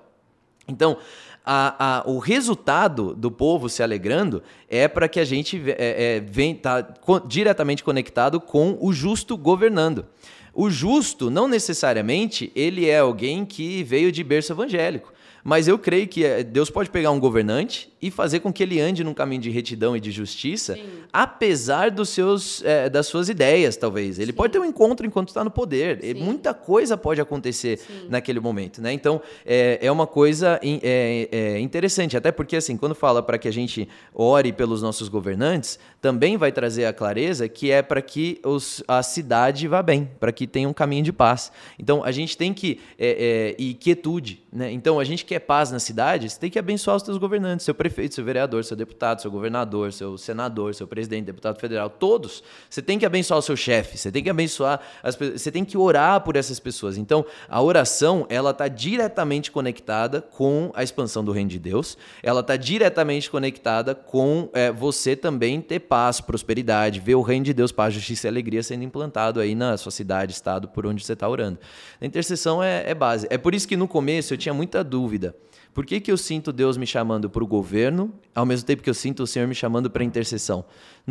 Então, 0.68 0.98
a, 1.46 2.00
a, 2.00 2.10
o 2.10 2.20
resultado 2.20 3.14
do 3.16 3.32
povo 3.32 3.68
se 3.68 3.84
alegrando 3.84 4.44
é 4.70 4.88
para 4.88 5.10
que 5.10 5.20
a 5.20 5.26
gente 5.26 5.62
é, 5.78 6.18
é, 6.18 6.20
vem 6.20 6.56
tá 6.56 6.84
co 6.84 7.20
diretamente 7.20 7.84
conectado 7.84 8.40
com 8.40 8.78
o 8.80 8.94
justo 8.94 9.36
governando. 9.36 10.06
O 10.54 10.70
justo 10.70 11.30
não 11.30 11.48
necessariamente 11.48 12.52
ele 12.56 12.88
é 12.88 13.00
alguém 13.00 13.46
que 13.46 13.84
veio 13.84 14.12
de 14.12 14.24
berço 14.24 14.54
evangélico. 14.54 15.12
Mas 15.44 15.68
eu 15.68 15.78
creio 15.78 16.08
que 16.08 16.24
eh, 16.24 16.44
Deus 16.44 16.70
pode 16.70 16.90
pegar 16.90 17.12
um 17.12 17.20
governante 17.20 17.92
e 18.02 18.10
fazer 18.10 18.40
com 18.40 18.52
que 18.52 18.64
ele 18.64 18.80
ande 18.80 19.04
num 19.04 19.14
caminho 19.14 19.42
de 19.42 19.50
retidão 19.50 19.96
e 19.96 20.00
de 20.00 20.12
justiça, 20.12 20.76
Sim. 20.76 20.84
apesar 21.14 21.92
dos 21.92 22.10
seus, 22.10 22.64
é, 22.64 22.90
das 22.90 23.08
suas 23.08 23.30
ideias, 23.30 23.78
talvez. 23.78 24.18
Ele 24.18 24.32
Sim. 24.32 24.38
pode 24.38 24.54
ter 24.54 24.60
um 24.60 24.66
encontro 24.66 25.06
enquanto 25.06 25.30
está 25.30 25.44
no 25.44 25.52
poder. 25.52 26.00
Sim. 26.02 26.16
Muita 26.16 26.54
coisa 26.54 26.98
pode 26.98 27.22
acontecer 27.22 27.80
naquele 28.10 28.40
momento, 28.40 28.82
né? 28.82 28.92
Então, 28.92 29.22
é, 29.46 29.80
é 29.82 29.92
uma 29.92 30.08
coisa 30.08 30.60
é, 30.64 31.30
é 31.32 31.60
interessante, 31.60 32.18
até 32.18 32.32
porque, 32.32 32.56
assim, 32.56 32.76
quando 32.76 32.96
fala 32.96 33.22
para 33.22 33.38
que 33.38 33.48
a 33.48 33.54
gente 33.54 33.88
ore 34.14 34.52
pelos 34.52 34.82
nossos 34.82 35.10
governantes, 35.10 35.78
também 36.02 36.38
vai 36.38 36.52
trazer 36.52 36.86
a 36.86 36.94
clareza 36.94 37.48
que 37.48 37.70
é 37.72 37.82
para 37.82 38.02
que 38.02 38.40
os, 38.44 38.84
a 38.88 39.04
cidade 39.04 39.68
vá 39.68 39.82
bem, 39.84 40.10
para 40.20 40.32
que 40.32 40.48
tenha 40.48 40.68
um 40.68 40.74
caminho 40.74 41.04
de 41.04 41.14
paz. 41.14 41.52
Então, 41.78 42.04
a 42.04 42.12
gente 42.12 42.38
tem 42.38 42.54
que... 42.54 42.80
É, 42.98 43.56
e 43.58 43.74
quietude, 43.74 44.41
né? 44.52 44.70
Então, 44.70 45.00
a 45.00 45.04
gente 45.06 45.24
quer 45.24 45.40
paz 45.40 45.72
na 45.72 45.80
cidade, 45.80 46.30
você 46.30 46.38
tem 46.38 46.50
que 46.50 46.60
abençoar 46.60 46.98
os 46.98 47.04
seus 47.04 47.18
governantes, 47.18 47.64
seu 47.64 47.74
prefeito, 47.74 48.16
seu 48.16 48.26
vereador, 48.26 48.66
seu 48.66 48.76
deputado, 48.76 49.22
seu 49.22 49.32
governador, 49.32 49.94
seu 49.94 50.18
senador, 50.18 50.76
seu 50.76 50.86
presidente, 50.86 51.24
deputado 51.24 51.58
federal, 51.58 51.90
todos. 51.90 52.44
Você 52.70 52.82
tem 52.82 53.00
que 53.00 53.06
abençoar 53.06 53.40
o 53.40 53.42
seu 53.42 53.56
chefe, 53.56 53.98
você 53.98 54.12
tem 54.12 54.22
que 54.22 54.30
abençoar 54.30 54.82
as 55.02 55.16
pessoas, 55.16 55.42
você 55.42 55.52
tem 55.52 55.64
que 55.64 55.78
orar 55.78 56.20
por 56.20 56.36
essas 56.36 56.60
pessoas. 56.60 56.98
Então, 56.98 57.26
a 57.48 57.62
oração, 57.62 58.26
ela 58.28 58.52
está 58.52 58.68
diretamente 58.68 59.50
conectada 59.50 60.22
com 60.22 60.70
a 60.76 60.84
expansão 60.84 61.24
do 61.24 61.32
reino 61.32 61.50
de 61.50 61.60
Deus, 61.60 61.98
ela 62.22 62.42
está 62.42 62.58
diretamente 62.58 63.32
conectada 63.32 63.96
com 63.96 64.50
é, 64.52 64.70
você 64.70 65.16
também 65.16 65.62
ter 65.62 65.80
paz, 65.80 66.20
prosperidade, 66.20 67.00
ver 67.00 67.16
o 67.16 67.22
reino 67.22 67.46
de 67.46 67.54
Deus, 67.54 67.72
paz, 67.72 67.94
justiça 67.94 68.28
e 68.28 68.30
alegria 68.30 68.62
sendo 68.62 68.84
implantado 68.84 69.40
aí 69.40 69.56
na 69.56 69.78
sua 69.78 69.94
cidade, 69.94 70.34
estado, 70.34 70.68
por 70.68 70.86
onde 70.86 71.06
você 71.06 71.14
está 71.14 71.30
orando. 71.30 71.58
A 72.02 72.06
intercessão 72.06 72.62
é, 72.62 72.84
é 72.86 72.94
base. 72.94 73.28
É 73.30 73.38
por 73.38 73.56
isso 73.56 73.66
que 73.66 73.78
no 73.78 73.88
começo 73.88 74.34
eu 74.34 74.41
tinha 74.42 74.54
muita 74.54 74.84
dúvida. 74.84 75.36
Por 75.74 75.86
que, 75.86 76.02
que 76.02 76.12
eu 76.12 76.18
sinto 76.18 76.52
Deus 76.52 76.76
me 76.76 76.86
chamando 76.86 77.30
para 77.30 77.44
o 77.44 77.48
governo, 77.48 78.14
ao 78.36 78.46
mesmo 78.46 78.66
tempo 78.66 78.84
que 78.84 78.90
eu 78.90 78.94
sinto 78.94 79.24
o 79.24 79.28
Senhor 79.28 79.48
me 79.48 79.56
chamando 79.56 79.90
para 79.90 80.04
a 80.04 80.06
intercessão? 80.06 80.66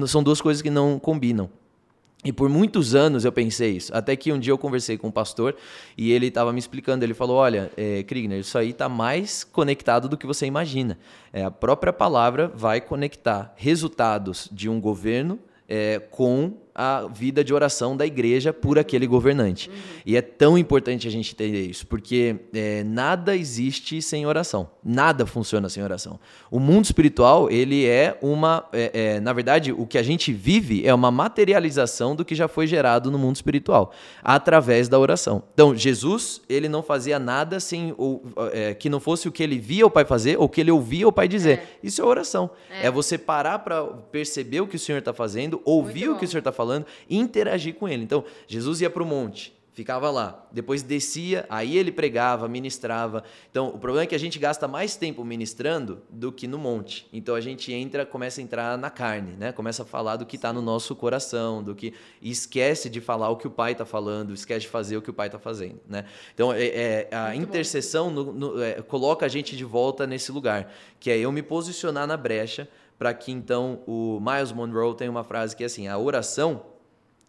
São 0.06 0.22
duas 0.22 0.40
coisas 0.40 0.60
que 0.60 0.68
não 0.68 0.98
combinam. 0.98 1.48
E 2.22 2.32
por 2.32 2.50
muitos 2.50 2.94
anos 2.94 3.24
eu 3.24 3.32
pensei 3.32 3.76
isso. 3.76 3.94
Até 3.96 4.14
que 4.14 4.30
um 4.30 4.38
dia 4.38 4.52
eu 4.52 4.58
conversei 4.58 4.98
com 4.98 5.08
um 5.08 5.10
pastor 5.10 5.56
e 5.96 6.12
ele 6.12 6.26
estava 6.26 6.52
me 6.52 6.58
explicando. 6.58 7.02
Ele 7.02 7.14
falou: 7.14 7.36
Olha, 7.36 7.72
é, 7.76 8.02
Krigner, 8.02 8.40
isso 8.40 8.58
aí 8.58 8.70
está 8.70 8.90
mais 8.90 9.42
conectado 9.42 10.06
do 10.06 10.18
que 10.18 10.26
você 10.26 10.44
imagina. 10.44 10.98
É, 11.32 11.44
a 11.44 11.50
própria 11.50 11.92
palavra 11.92 12.48
vai 12.54 12.80
conectar 12.80 13.54
resultados 13.56 14.50
de 14.52 14.68
um 14.68 14.78
governo 14.78 15.38
é, 15.66 15.98
com 15.98 16.52
a 16.82 17.06
vida 17.08 17.44
de 17.44 17.52
oração 17.52 17.94
da 17.94 18.06
igreja 18.06 18.54
por 18.54 18.78
aquele 18.78 19.06
governante. 19.06 19.68
Uhum. 19.68 19.74
E 20.06 20.16
é 20.16 20.22
tão 20.22 20.56
importante 20.56 21.06
a 21.06 21.10
gente 21.10 21.34
entender 21.34 21.66
isso, 21.66 21.86
porque 21.86 22.36
é, 22.54 22.82
nada 22.84 23.36
existe 23.36 24.00
sem 24.00 24.26
oração. 24.26 24.66
Nada 24.82 25.26
funciona 25.26 25.68
sem 25.68 25.82
oração. 25.82 26.18
O 26.50 26.58
mundo 26.58 26.86
espiritual, 26.86 27.50
ele 27.50 27.84
é 27.84 28.16
uma. 28.22 28.64
É, 28.72 28.90
é, 28.94 29.20
na 29.20 29.34
verdade, 29.34 29.72
o 29.72 29.86
que 29.86 29.98
a 29.98 30.02
gente 30.02 30.32
vive 30.32 30.86
é 30.86 30.94
uma 30.94 31.10
materialização 31.10 32.16
do 32.16 32.24
que 32.24 32.34
já 32.34 32.48
foi 32.48 32.66
gerado 32.66 33.10
no 33.10 33.18
mundo 33.18 33.36
espiritual, 33.36 33.92
através 34.24 34.88
da 34.88 34.98
oração. 34.98 35.42
Então, 35.52 35.76
Jesus, 35.76 36.40
ele 36.48 36.66
não 36.66 36.82
fazia 36.82 37.18
nada 37.18 37.60
sem 37.60 37.94
ou, 37.98 38.22
é, 38.54 38.72
que 38.72 38.88
não 38.88 39.00
fosse 39.00 39.28
o 39.28 39.32
que 39.32 39.42
ele 39.42 39.58
via 39.58 39.84
o 39.84 39.90
Pai 39.90 40.06
fazer 40.06 40.38
ou 40.38 40.48
que 40.48 40.62
ele 40.62 40.70
ouvia 40.70 41.06
o 41.06 41.12
Pai 41.12 41.28
dizer. 41.28 41.58
É. 41.58 41.66
Isso 41.82 42.00
é 42.00 42.04
oração. 42.06 42.48
É, 42.70 42.86
é 42.86 42.90
você 42.90 43.18
parar 43.18 43.58
para 43.58 43.84
perceber 43.84 44.62
o 44.62 44.66
que 44.66 44.76
o 44.76 44.78
Senhor 44.78 44.98
está 44.98 45.12
fazendo, 45.12 45.60
ouvir 45.62 46.08
o 46.08 46.16
que 46.16 46.24
o 46.24 46.28
Senhor 46.28 46.40
está 46.40 46.52
falando 46.52 46.69
falando, 46.70 46.86
e 47.08 47.18
interagir 47.18 47.74
com 47.74 47.88
ele. 47.88 48.04
Então, 48.04 48.24
Jesus 48.46 48.80
ia 48.80 48.88
para 48.88 49.02
o 49.02 49.06
monte, 49.06 49.52
ficava 49.72 50.10
lá, 50.10 50.46
depois 50.52 50.82
descia, 50.82 51.46
aí 51.48 51.76
ele 51.76 51.90
pregava, 51.90 52.48
ministrava. 52.48 53.24
Então, 53.50 53.68
o 53.68 53.78
problema 53.78 54.04
é 54.04 54.06
que 54.06 54.14
a 54.14 54.18
gente 54.18 54.38
gasta 54.38 54.68
mais 54.68 54.94
tempo 54.94 55.24
ministrando 55.24 56.02
do 56.08 56.30
que 56.30 56.46
no 56.46 56.58
monte. 56.58 57.08
Então, 57.12 57.34
a 57.34 57.40
gente 57.40 57.72
entra, 57.72 58.06
começa 58.06 58.40
a 58.40 58.44
entrar 58.44 58.78
na 58.78 58.90
carne, 58.90 59.36
né? 59.36 59.52
Começa 59.52 59.82
a 59.82 59.86
falar 59.86 60.16
do 60.16 60.26
que 60.26 60.36
está 60.36 60.52
no 60.52 60.62
nosso 60.62 60.94
coração, 60.94 61.62
do 61.62 61.74
que 61.74 61.92
e 62.20 62.30
esquece 62.30 62.88
de 62.88 63.00
falar 63.00 63.30
o 63.30 63.36
que 63.36 63.46
o 63.46 63.50
Pai 63.50 63.72
está 63.72 63.84
falando, 63.84 64.32
esquece 64.32 64.60
de 64.60 64.68
fazer 64.68 64.96
o 64.96 65.02
que 65.02 65.10
o 65.10 65.14
Pai 65.14 65.28
está 65.28 65.38
fazendo, 65.38 65.80
né? 65.88 66.04
Então, 66.34 66.52
é, 66.52 66.66
é 66.66 67.08
a 67.12 67.28
Muito 67.28 67.48
intercessão 67.48 68.10
no, 68.10 68.32
no, 68.32 68.62
é, 68.62 68.82
coloca 68.82 69.24
a 69.26 69.28
gente 69.28 69.56
de 69.56 69.64
volta 69.64 70.06
nesse 70.06 70.30
lugar, 70.30 70.72
que 70.98 71.10
é 71.10 71.18
eu 71.18 71.32
me 71.32 71.42
posicionar 71.42 72.06
na 72.06 72.16
brecha 72.16 72.68
para 73.00 73.14
que 73.14 73.32
então 73.32 73.80
o 73.86 74.20
Miles 74.20 74.52
Monroe 74.52 74.94
tenha 74.94 75.10
uma 75.10 75.24
frase 75.24 75.56
que 75.56 75.62
é 75.62 75.66
assim: 75.66 75.88
a 75.88 75.96
oração 75.96 76.66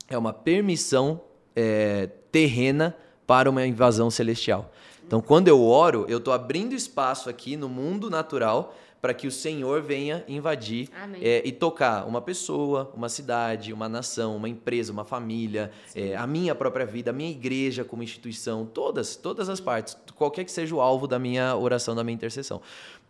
é 0.10 0.18
uma 0.18 0.34
permissão 0.34 1.22
é, 1.56 2.10
terrena 2.30 2.94
para 3.26 3.50
uma 3.50 3.66
invasão 3.66 4.12
celestial. 4.12 4.70
Então, 5.08 5.22
quando 5.22 5.48
eu 5.48 5.64
oro, 5.64 6.06
eu 6.10 6.18
estou 6.18 6.34
abrindo 6.34 6.76
espaço 6.76 7.30
aqui 7.30 7.56
no 7.56 7.70
mundo 7.70 8.10
natural 8.10 8.76
para 9.02 9.14
que 9.14 9.26
o 9.26 9.32
Senhor 9.32 9.82
venha 9.82 10.24
invadir 10.28 10.90
é, 11.20 11.42
e 11.44 11.52
tocar 11.52 12.06
uma 12.06 12.22
pessoa, 12.22 12.92
uma 12.94 13.10
cidade, 13.10 13.74
uma 13.74 13.90
nação, 13.90 14.36
uma 14.36 14.48
empresa, 14.48 14.92
uma 14.92 15.04
família, 15.04 15.72
é, 15.96 16.16
a 16.16 16.28
minha 16.28 16.54
própria 16.54 16.86
vida, 16.86 17.10
a 17.10 17.14
minha 17.14 17.32
igreja 17.32 17.84
como 17.84 18.04
instituição, 18.04 18.66
todas, 18.66 19.16
todas 19.16 19.50
as 19.50 19.60
partes, 19.60 19.98
qualquer 20.16 20.44
que 20.44 20.52
seja 20.52 20.76
o 20.76 20.82
alvo 20.82 21.08
da 21.08 21.18
minha 21.18 21.56
oração, 21.56 21.96
da 21.96 22.04
minha 22.04 22.14
intercessão. 22.14 22.62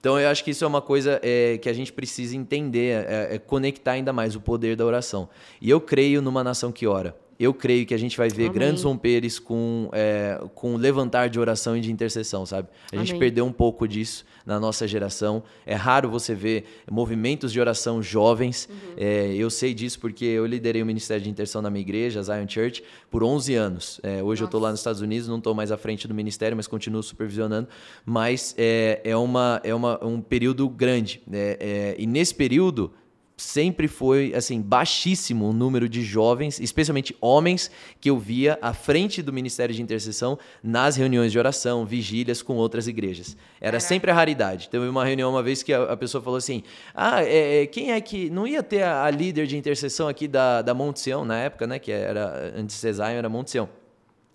Então 0.02 0.20
eu 0.20 0.28
acho 0.30 0.43
que 0.43 0.49
isso 0.49 0.66
é 0.66 0.68
uma 0.68 0.82
coisa 0.82 1.20
é, 1.22 1.60
que 1.60 1.70
a 1.70 1.74
gente 1.74 1.93
precisa 1.93 2.36
entender, 2.36 3.06
é, 3.08 3.36
é 3.36 3.38
conectar 3.38 3.91
ainda 3.91 4.12
mais 4.12 4.36
o 4.36 4.41
poder 4.41 4.76
da 4.76 4.84
oração. 4.84 5.30
E 5.62 5.70
eu 5.70 5.80
creio 5.80 6.24
numa 6.24 6.43
nação 6.43 6.72
que 6.72 6.88
ora. 6.88 7.16
Eu 7.41 7.55
creio 7.55 7.87
que 7.87 7.93
a 7.95 7.97
gente 7.97 8.15
vai 8.15 8.29
ver 8.29 8.43
Amém. 8.43 8.53
grandes 8.53 8.83
romperes 8.83 9.39
com, 9.39 9.89
é, 9.93 10.39
com 10.53 10.75
levantar 10.75 11.27
de 11.27 11.39
oração 11.39 11.75
e 11.75 11.81
de 11.81 11.91
intercessão, 11.91 12.45
sabe? 12.45 12.67
A 12.91 12.97
gente 12.97 13.13
Amém. 13.13 13.19
perdeu 13.19 13.43
um 13.47 13.51
pouco 13.51 13.87
disso 13.87 14.23
na 14.45 14.59
nossa 14.59 14.87
geração. 14.87 15.41
É 15.65 15.73
raro 15.73 16.07
você 16.07 16.35
ver 16.35 16.65
movimentos 16.91 17.51
de 17.51 17.59
oração 17.59 17.99
jovens. 17.99 18.69
É, 18.95 19.33
eu 19.33 19.49
sei 19.49 19.73
disso 19.73 19.99
porque 19.99 20.23
eu 20.23 20.45
liderei 20.45 20.83
o 20.83 20.85
Ministério 20.85 21.23
de 21.23 21.31
Intercessão 21.31 21.63
na 21.63 21.71
minha 21.71 21.81
igreja, 21.81 22.21
Zion 22.21 22.47
Church, 22.47 22.83
por 23.09 23.23
11 23.23 23.55
anos. 23.55 23.99
É, 24.03 24.21
hoje 24.21 24.43
eu 24.43 24.45
estou 24.45 24.61
lá 24.61 24.69
nos 24.69 24.79
Estados 24.79 25.01
Unidos, 25.01 25.27
não 25.27 25.39
estou 25.39 25.55
mais 25.55 25.71
à 25.71 25.77
frente 25.77 26.07
do 26.07 26.13
ministério, 26.13 26.55
mas 26.55 26.67
continuo 26.67 27.01
supervisionando. 27.01 27.67
Mas 28.05 28.53
é, 28.55 29.01
é, 29.03 29.17
uma, 29.17 29.59
é 29.63 29.73
uma, 29.73 30.05
um 30.05 30.21
período 30.21 30.69
grande. 30.69 31.23
É, 31.33 31.57
é, 31.59 31.95
e 31.97 32.05
nesse 32.05 32.35
período 32.35 32.93
sempre 33.41 33.87
foi 33.87 34.33
assim 34.35 34.61
baixíssimo 34.61 35.49
o 35.49 35.53
número 35.53 35.89
de 35.89 36.03
jovens, 36.03 36.59
especialmente 36.59 37.15
homens, 37.19 37.71
que 37.99 38.09
eu 38.09 38.17
via 38.17 38.57
à 38.61 38.73
frente 38.73 39.21
do 39.21 39.33
Ministério 39.33 39.73
de 39.73 39.81
Intercessão 39.81 40.37
nas 40.63 40.95
reuniões 40.95 41.31
de 41.31 41.39
oração, 41.39 41.85
vigílias 41.85 42.41
com 42.41 42.55
outras 42.55 42.87
igrejas. 42.87 43.35
Era 43.59 43.79
sempre 43.79 44.11
a 44.11 44.13
raridade. 44.13 44.69
Teve 44.69 44.87
uma 44.87 45.03
reunião 45.03 45.29
uma 45.29 45.43
vez 45.43 45.63
que 45.63 45.73
a, 45.73 45.83
a 45.83 45.97
pessoa 45.97 46.23
falou 46.23 46.37
assim: 46.37 46.63
Ah, 46.93 47.23
é, 47.23 47.63
é, 47.63 47.65
quem 47.65 47.91
é 47.91 47.99
que. 47.99 48.29
Não 48.29 48.47
ia 48.47 48.61
ter 48.61 48.83
a, 48.83 49.03
a 49.03 49.09
líder 49.09 49.47
de 49.47 49.57
intercessão 49.57 50.07
aqui 50.07 50.27
da, 50.27 50.61
da 50.61 50.73
Monte 50.73 50.99
Sião, 50.99 51.25
na 51.25 51.37
época, 51.37 51.65
né? 51.65 51.79
Que 51.79 51.91
era 51.91 52.53
antes 52.55 52.75
de 52.75 52.81
Cesaio, 52.81 53.17
era 53.17 53.27
Monte 53.27 53.51
Sião. 53.51 53.67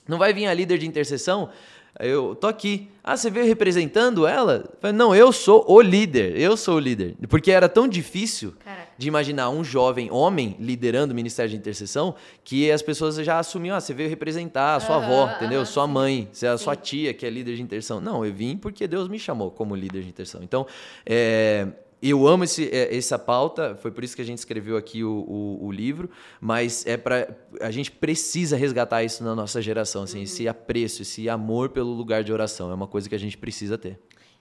Não 0.09 0.19
vai 0.19 0.33
vir 0.33 0.47
a 0.47 0.55
líder 0.55 0.79
de 0.79 0.87
intercessão? 0.87 1.51
Eu 1.99 2.35
tô 2.35 2.47
aqui. 2.47 2.89
Ah, 3.03 3.17
você 3.17 3.31
veio 3.31 3.47
representando 3.47 4.27
ela? 4.27 4.65
Eu 4.69 4.79
falei, 4.81 4.97
não, 4.97 5.15
eu 5.15 5.33
sou 5.33 5.65
o 5.69 5.81
líder. 5.81 6.37
Eu 6.39 6.57
sou 6.57 6.77
o 6.77 6.79
líder. 6.79 7.15
Porque 7.29 7.51
era 7.51 7.69
tão 7.69 7.87
difícil 7.89 8.53
Caraca. 8.65 8.89
de 8.99 9.07
imaginar 9.09 9.49
um 9.51 9.63
jovem 9.63 10.11
homem 10.11 10.57
liderando 10.59 11.13
o 11.13 11.15
ministério 11.15 11.51
de 11.51 11.57
intercessão 11.57 12.15
que 12.45 12.71
as 12.71 12.83
pessoas 12.83 13.17
já 13.17 13.39
assumiam, 13.39 13.77
ah, 13.77 13.81
você 13.81 13.95
veio 13.95 14.09
representar 14.11 14.75
a 14.77 14.81
sua 14.81 14.97
avó, 14.97 15.25
Aham, 15.25 15.37
entendeu? 15.37 15.59
aham, 15.61 15.65
sua 15.67 15.87
sim. 15.87 15.93
mãe, 15.93 16.29
você 16.33 16.47
é 16.47 16.49
a 16.51 16.59
sua 16.59 16.75
tia 16.77 17.15
que 17.15 17.25
é 17.25 17.31
líder 17.31 17.55
de 17.57 17.63
intercessão. 17.63 18.01
Não, 18.01 18.25
eu 18.27 18.33
vim 18.35 18.57
porque 18.57 18.87
Deus 18.87 19.09
me 19.09 19.19
chamou 19.19 19.51
como 19.51 19.75
líder 19.75 20.03
de 20.03 20.09
intercessão. 20.09 20.43
Então, 20.43 20.67
é, 21.05 21.69
eu 22.11 22.27
amo 22.27 22.45
esse, 22.45 22.69
é, 22.71 22.97
essa 22.97 23.19
pauta, 23.19 23.77
foi 23.81 23.91
por 23.91 24.05
isso 24.05 24.15
que 24.15 24.23
a 24.23 24.25
gente 24.25 24.39
escreveu 24.39 24.77
aqui 24.77 25.03
o, 25.03 25.11
o, 25.11 25.67
o 25.67 25.73
livro, 25.73 26.11
mas 26.41 26.87
é 26.87 26.97
para 26.97 27.29
a 27.61 27.71
gente 27.71 27.91
precisa 27.91 28.57
resgatar 28.57 29.03
isso 29.03 29.25
na 29.25 29.35
nossa 29.35 29.63
geração, 29.63 30.03
assim, 30.03 30.23
esse 30.23 30.47
apreço, 30.47 31.03
esse 31.03 31.29
amor 31.29 31.71
pelo 31.71 31.93
lugar 31.93 32.23
de 32.23 32.33
oração, 32.33 32.71
é 32.71 32.75
uma 32.75 32.87
coisa 32.87 33.09
que 33.09 33.15
a 33.15 33.19
gente 33.19 33.37
precisa 33.37 33.77
ter. 33.79 33.99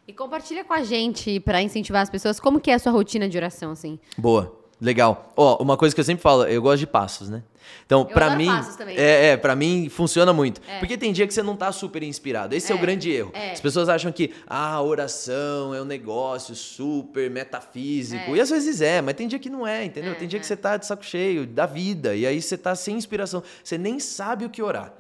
E 0.07 0.13
compartilha 0.13 0.63
com 0.63 0.74
a 0.74 0.84
gente, 0.84 1.39
pra 1.39 1.61
incentivar 1.61 2.01
as 2.01 2.09
pessoas, 2.09 2.39
como 2.39 2.59
que 2.59 2.70
é 2.70 2.76
a 2.76 2.80
sua 2.80 2.91
rotina 2.91 3.28
de 3.28 3.38
oração, 3.38 3.72
assim. 3.72 3.99
Boa. 4.18 4.66
Legal. 4.80 5.34
Ó, 5.38 5.57
uma 5.63 5.78
coisa 5.78 5.95
que 5.95 6.01
eu 6.01 6.05
sempre 6.05 6.22
falo, 6.22 6.43
eu 6.43 6.61
gosto 6.61 6.80
de 6.80 6.88
passos, 6.88 7.30
né? 7.30 7.43
Então, 7.86 8.01
adoro 8.01 8.38
mim, 8.38 8.49
é, 8.95 9.32
é, 9.32 9.38
para 9.38 9.55
mim 9.55 9.89
funciona 9.89 10.34
muito. 10.34 10.61
É. 10.68 10.80
Porque 10.80 10.97
tem 10.97 11.13
dia 11.13 11.28
que 11.28 11.34
você 11.34 11.43
não 11.43 11.55
tá 11.55 11.72
super 11.72 12.01
inspirado. 12.03 12.55
Esse 12.55 12.72
é, 12.72 12.76
o 12.76 12.78
É, 12.78 12.82
grande 12.82 13.11
erro. 13.11 13.32
é. 13.34 13.51
As 13.51 13.59
pessoas 13.61 13.89
acham 13.89 14.11
que 14.11 14.32
ah, 14.47 14.74
a 14.74 14.82
oração 14.82 15.74
é 15.74 15.82
um 15.82 15.86
negócio 15.86 16.55
super 16.55 17.30
metafísico. 17.30 18.32
É. 18.32 18.38
E 18.38 18.41
às 18.41 18.49
vezes 18.49 18.82
é, 18.82 19.01
mas 19.01 19.16
tem 19.16 19.28
dia 19.28 19.39
que 19.39 19.49
não 19.49 19.66
é, 19.66 19.86
entendeu? 19.86 20.11
É, 20.11 20.16
tem 20.16 20.28
dia 20.28 20.39
que 20.39 20.45
você 20.45 20.55
tá 20.55 20.78
de 20.78 20.86
saco 20.86 21.05
cheio 21.05 21.45
da 21.45 21.66
vida 21.66 22.16
e 22.16 22.26
aí 22.26 22.41
você 22.41 22.57
tá 22.57 22.76
sem 22.76 22.95
inspiração. 22.95 23.43
Você 23.63 23.78
nem 23.78 23.99
sabe 23.99 24.45
o 24.45 24.49
que 24.49 24.61
orar. 24.61 24.93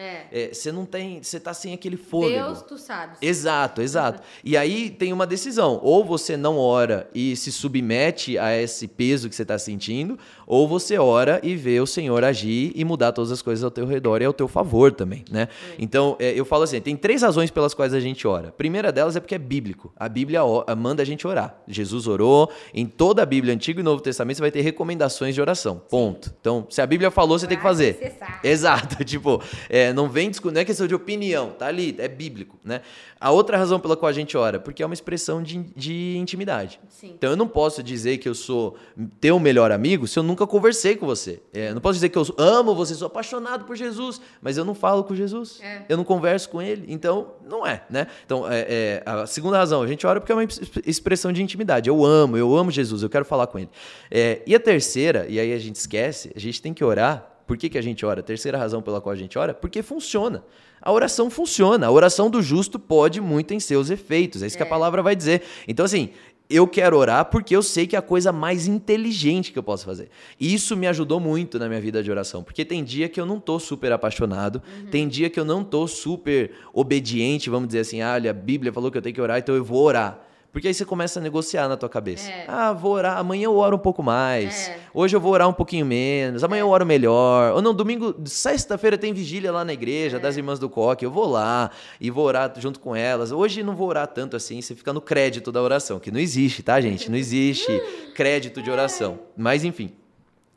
Você 0.51 0.71
não 0.71 0.85
tem, 0.85 1.21
você 1.21 1.39
tá 1.39 1.53
sem 1.53 1.73
aquele 1.73 1.97
fôlego. 1.97 2.45
Deus, 2.45 2.61
tu 2.61 2.77
sabes. 2.77 3.17
Exato, 3.21 3.81
exato. 3.81 4.21
E 4.43 4.55
aí 4.55 4.89
tem 4.89 5.11
uma 5.11 5.25
decisão. 5.25 5.79
Ou 5.81 6.03
você 6.05 6.37
não 6.37 6.57
ora 6.57 7.09
e 7.13 7.35
se 7.35 7.51
submete 7.51 8.37
a 8.37 8.55
esse 8.55 8.87
peso 8.87 9.27
que 9.27 9.35
você 9.35 9.41
está 9.41 9.57
sentindo, 9.57 10.17
ou 10.45 10.67
você 10.67 10.97
ora 10.97 11.39
e 11.43 11.55
vê 11.55 11.79
o 11.79 11.87
Senhor 11.87 12.23
agir 12.23 12.71
e 12.75 12.83
mudar 12.83 13.11
todas 13.11 13.31
as 13.31 13.41
coisas 13.41 13.63
ao 13.63 13.71
teu 13.71 13.85
redor 13.85 14.21
e 14.21 14.25
ao 14.25 14.33
teu 14.33 14.47
favor 14.47 14.91
também, 14.91 15.23
né? 15.31 15.47
Então, 15.79 16.15
é, 16.19 16.37
eu 16.37 16.45
falo 16.45 16.63
assim, 16.63 16.79
tem 16.79 16.95
três 16.95 17.21
razões 17.21 17.49
pelas 17.49 17.73
quais 17.73 17.93
a 17.93 17.99
gente 17.99 18.27
ora. 18.27 18.49
A 18.49 18.51
primeira 18.51 18.91
delas 18.91 19.15
é 19.15 19.19
porque 19.19 19.35
é 19.35 19.39
bíblico. 19.39 19.91
A 19.95 20.07
Bíblia 20.07 20.41
manda 20.77 21.01
a 21.01 21.05
gente 21.05 21.25
orar. 21.25 21.55
Jesus 21.67 22.07
orou. 22.07 22.51
Em 22.73 22.85
toda 22.85 23.23
a 23.23 23.25
Bíblia, 23.25 23.53
Antigo 23.53 23.79
e 23.79 23.83
Novo 23.83 24.01
Testamento, 24.01 24.37
você 24.37 24.41
vai 24.41 24.51
ter 24.51 24.61
recomendações 24.61 25.33
de 25.33 25.41
oração. 25.41 25.81
Ponto. 25.89 26.33
Então, 26.39 26.67
se 26.69 26.81
a 26.81 26.85
Bíblia 26.85 27.09
falou, 27.09 27.39
você 27.39 27.47
tem 27.47 27.57
que 27.57 27.63
fazer. 27.63 28.15
Exato, 28.43 29.03
tipo, 29.05 29.41
é, 29.69 29.93
não 29.93 30.09
vem 30.09 30.31
não 30.43 30.61
é 30.61 30.65
questão 30.65 30.87
de 30.87 30.95
opinião, 30.95 31.51
tá 31.51 31.67
ali, 31.67 31.95
é 31.97 32.07
bíblico, 32.07 32.57
né? 32.63 32.81
A 33.19 33.31
outra 33.31 33.57
razão 33.57 33.79
pela 33.79 33.95
qual 33.95 34.09
a 34.09 34.13
gente 34.13 34.35
ora, 34.37 34.59
porque 34.59 34.83
é 34.83 34.85
uma 34.85 34.93
expressão 34.93 35.41
de, 35.41 35.63
de 35.75 36.17
intimidade. 36.17 36.79
Sim. 36.89 37.13
Então 37.17 37.31
eu 37.31 37.35
não 37.35 37.47
posso 37.47 37.81
dizer 37.81 38.17
que 38.17 38.27
eu 38.27 38.35
sou 38.35 38.75
teu 39.19 39.39
melhor 39.39 39.71
amigo 39.71 40.07
se 40.07 40.19
eu 40.19 40.23
nunca 40.35 40.45
conversei 40.45 40.95
com 40.97 41.05
você. 41.05 41.39
É, 41.53 41.73
não 41.73 41.79
posso 41.81 41.93
dizer 41.95 42.09
que 42.09 42.17
eu 42.17 42.25
amo 42.37 42.75
você, 42.75 42.93
sou 42.93 43.07
apaixonado 43.07 43.63
por 43.65 43.75
Jesus, 43.75 44.19
mas 44.41 44.57
eu 44.57 44.65
não 44.65 44.75
falo 44.75 45.03
com 45.03 45.15
Jesus, 45.15 45.59
É. 45.63 45.83
eu 45.87 45.95
não 45.95 46.03
converso 46.03 46.49
com 46.49 46.61
ele, 46.61 46.85
então 46.89 47.33
não 47.49 47.65
é, 47.65 47.83
né? 47.89 48.07
Então 48.25 48.45
é, 48.51 48.65
é, 48.69 49.03
a 49.05 49.25
segunda 49.25 49.57
razão, 49.57 49.81
a 49.81 49.87
gente 49.87 50.05
ora 50.05 50.19
porque 50.19 50.31
é 50.31 50.35
uma 50.35 50.43
ex- 50.43 50.59
expressão 50.85 51.31
de 51.31 51.41
intimidade. 51.41 51.89
Eu 51.89 52.03
amo, 52.05 52.35
eu 52.37 52.55
amo 52.55 52.69
Jesus, 52.69 53.01
eu 53.01 53.09
quero 53.09 53.23
falar 53.25 53.47
com 53.47 53.57
ele. 53.57 53.69
É, 54.11 54.41
e 54.45 54.53
a 54.53 54.59
terceira, 54.59 55.25
e 55.29 55.39
aí 55.39 55.53
a 55.53 55.57
gente 55.57 55.77
esquece, 55.77 56.31
a 56.35 56.39
gente 56.39 56.61
tem 56.61 56.73
que 56.73 56.83
orar 56.83 57.31
por 57.47 57.57
que, 57.57 57.69
que 57.69 57.77
a 57.77 57.81
gente 57.81 58.03
ora? 58.03 58.21
A 58.21 58.23
terceira 58.23 58.57
razão 58.57 58.81
pela 58.81 58.99
qual 58.99 59.13
a 59.13 59.15
gente 59.15 59.37
ora? 59.37 59.53
Porque 59.53 59.83
funciona. 59.83 60.43
A 60.81 60.91
oração 60.91 61.29
funciona. 61.29 61.85
A 61.85 61.91
oração 61.91 62.27
do 62.27 62.41
justo 62.41 62.79
pode 62.79 63.21
muito 63.21 63.53
em 63.53 63.59
seus 63.59 63.91
efeitos. 63.91 64.41
É 64.41 64.47
isso 64.47 64.57
que 64.57 64.63
a 64.63 64.65
palavra 64.65 65.03
vai 65.03 65.15
dizer. 65.15 65.43
Então, 65.67 65.85
assim, 65.85 66.09
eu 66.49 66.67
quero 66.67 66.97
orar 66.97 67.25
porque 67.25 67.55
eu 67.55 67.63
sei 67.63 67.87
que 67.87 67.95
é 67.95 67.99
a 67.99 68.01
coisa 68.01 68.31
mais 68.31 68.67
inteligente 68.67 69.51
que 69.51 69.59
eu 69.59 69.63
posso 69.63 69.85
fazer. 69.85 70.09
E 70.39 70.53
isso 70.53 70.75
me 70.75 70.87
ajudou 70.87 71.19
muito 71.19 71.57
na 71.57 71.67
minha 71.67 71.81
vida 71.81 72.03
de 72.03 72.11
oração. 72.11 72.43
Porque 72.43 72.63
tem 72.63 72.83
dia 72.83 73.09
que 73.09 73.19
eu 73.19 73.25
não 73.25 73.39
tô 73.39 73.59
super 73.59 73.91
apaixonado, 73.91 74.61
tem 74.91 75.07
dia 75.07 75.29
que 75.29 75.39
eu 75.39 75.45
não 75.45 75.63
tô 75.63 75.87
super 75.87 76.51
obediente, 76.73 77.49
vamos 77.49 77.67
dizer 77.67 77.79
assim, 77.79 78.01
ah, 78.01 78.13
olha, 78.13 78.31
a 78.31 78.33
Bíblia 78.33 78.71
falou 78.71 78.91
que 78.91 78.97
eu 78.97 79.01
tenho 79.01 79.15
que 79.15 79.21
orar, 79.21 79.39
então 79.39 79.55
eu 79.55 79.63
vou 79.63 79.83
orar. 79.83 80.24
Porque 80.55 80.69
aí 80.69 80.73
você 80.73 80.85
começa 80.85 81.19
a 81.19 81.21
negociar 81.21 81.67
na 81.67 81.75
tua 81.75 81.89
cabeça. 81.89 82.31
É. 82.31 82.45
Ah, 82.47 82.71
vou 82.71 82.93
orar, 82.93 83.17
amanhã 83.17 83.43
eu 83.43 83.57
oro 83.57 83.75
um 83.75 83.79
pouco 83.79 84.01
mais. 84.01 84.69
É. 84.69 84.79
Hoje 84.93 85.13
eu 85.13 85.19
vou 85.19 85.33
orar 85.33 85.49
um 85.49 85.53
pouquinho 85.53 85.85
menos, 85.85 86.45
amanhã 86.45 86.61
eu 86.61 86.69
oro 86.69 86.85
melhor. 86.85 87.55
Ou 87.55 87.61
não, 87.61 87.73
domingo, 87.73 88.15
sexta-feira 88.23 88.97
tem 88.97 89.11
vigília 89.11 89.51
lá 89.51 89.65
na 89.65 89.73
igreja 89.73 90.17
das 90.17 90.37
irmãs 90.37 90.57
do 90.57 90.69
Coque, 90.69 91.03
eu 91.03 91.11
vou 91.11 91.27
lá 91.27 91.71
e 91.99 92.09
vou 92.09 92.23
orar 92.23 92.53
junto 92.57 92.79
com 92.79 92.95
elas. 92.95 93.33
Hoje 93.33 93.63
não 93.63 93.75
vou 93.75 93.89
orar 93.89 94.07
tanto 94.07 94.37
assim, 94.37 94.61
você 94.61 94.73
fica 94.73 94.93
no 94.93 95.01
crédito 95.01 95.51
da 95.51 95.61
oração, 95.61 95.99
que 95.99 96.09
não 96.09 96.21
existe, 96.21 96.63
tá, 96.63 96.79
gente? 96.79 97.11
Não 97.11 97.17
existe 97.17 97.69
crédito 98.15 98.61
de 98.61 98.71
oração. 98.71 99.19
Mas 99.35 99.65
enfim. 99.65 99.91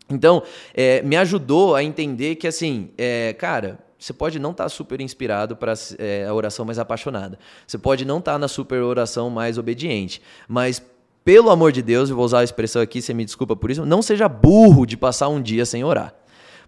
Então, 0.09 0.45
é, 0.75 1.03
me 1.03 1.17
ajudou 1.17 1.75
a 1.75 1.83
entender 1.83 2.37
que, 2.37 2.47
assim, 2.47 2.91
é, 2.97 3.33
cara, 3.33 3.81
você 3.99 4.13
pode 4.13 4.39
não 4.39 4.53
estar 4.53 4.69
super 4.69 5.01
inspirado 5.01 5.57
para 5.57 5.75
a 6.29 6.33
oração 6.33 6.65
mais 6.65 6.79
apaixonada. 6.79 7.39
Você 7.67 7.77
pode 7.77 8.05
não 8.05 8.19
estar 8.19 8.39
na 8.39 8.47
super 8.47 8.81
oração 8.81 9.29
mais 9.29 9.59
obediente. 9.59 10.23
Mas, 10.47 10.81
pelo 11.25 11.51
amor 11.51 11.73
de 11.73 11.83
Deus, 11.83 12.09
eu 12.09 12.17
vou 12.17 12.25
usar 12.25 12.41
a 12.41 12.45
expressão 12.45 12.81
aqui, 12.81 13.03
você 13.03 13.13
me 13.13 13.25
desculpa 13.25 13.57
por 13.57 13.71
isso, 13.71 13.85
não 13.85 14.01
seja 14.01 14.29
burro 14.29 14.87
de 14.87 14.97
passar 14.97 15.29
um 15.29 15.43
dia 15.43 15.67
sem 15.67 15.83
orar. 15.83 16.15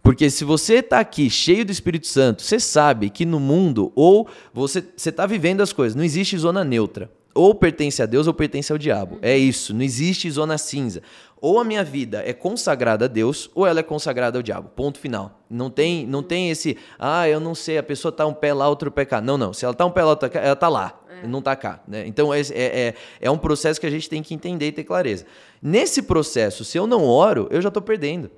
Porque 0.03 0.31
se 0.31 0.45
você 0.45 0.77
está 0.77 0.99
aqui 0.99 1.29
cheio 1.29 1.65
do 1.65 1.71
Espírito 1.71 2.07
Santo, 2.07 2.43
você 2.43 2.59
sabe 2.59 3.11
que 3.11 3.27
no 3.27 3.39
mundo, 3.39 3.93
ou 3.95 4.29
você 4.53 4.83
está 4.97 5.27
vivendo 5.27 5.61
as 5.61 5.73
coisas, 5.73 5.95
não 5.95 6.03
existe 6.03 6.37
zona 6.39 6.65
neutra. 6.65 7.11
Ou 7.33 7.55
pertence 7.55 8.03
a 8.03 8.07
Deus 8.07 8.27
ou 8.27 8.35
pertence 8.35 8.73
ao 8.73 8.79
diabo. 8.79 9.19
É 9.23 9.39
isso, 9.39 9.73
não 9.73 9.83
existe 9.83 10.29
zona 10.31 10.59
cinza. 10.59 11.01
Ou 11.41 11.59
a 11.59 11.65
minha 11.65 11.83
vida 11.83 12.23
é 12.27 12.33
consagrada 12.33 13.07
a 13.07 13.09
Deus, 13.09 13.51
ou 13.55 13.67
ela 13.67 13.81
é 13.81 13.83
consagrada 13.83 14.39
ao 14.39 14.43
diabo. 14.43 14.69
Ponto 14.77 14.99
final. 14.99 15.41
Não 15.49 15.71
tem, 15.71 16.07
não 16.07 16.23
tem 16.23 16.51
esse, 16.51 16.77
ah, 16.99 17.29
eu 17.29 17.41
não 17.41 17.55
sei, 17.55 17.79
a 17.79 17.83
pessoa 17.83 18.13
tá 18.13 18.27
um 18.27 18.35
pé 18.35 18.53
lá, 18.53 18.69
outro 18.69 18.91
pé 18.91 19.05
cá. 19.05 19.21
Não, 19.21 19.39
não. 19.39 19.53
Se 19.53 19.65
ela 19.65 19.75
tá 19.75 19.85
um 19.87 19.91
pé 19.91 20.03
lá, 20.03 20.11
outro 20.11 20.29
cá, 20.31 20.39
ela 20.41 20.55
tá 20.55 20.69
lá, 20.69 21.01
não 21.25 21.43
tá 21.43 21.57
cá. 21.57 21.81
Né? 21.89 22.07
Então 22.07 22.33
é, 22.33 22.41
é, 22.41 22.45
é, 22.55 22.95
é 23.23 23.31
um 23.31 23.39
processo 23.39 23.81
que 23.81 23.87
a 23.87 23.91
gente 23.91 24.09
tem 24.09 24.23
que 24.23 24.33
entender 24.35 24.69
e 24.69 24.73
ter 24.73 24.85
clareza. 24.85 25.25
Nesse 25.63 26.03
processo, 26.03 26.65
se 26.65 26.79
eu 26.79 26.87
não 26.87 27.05
oro, 27.05 27.49
eu 27.51 27.61
já 27.61 27.71
tô 27.71 27.81
perdendo. 27.83 28.31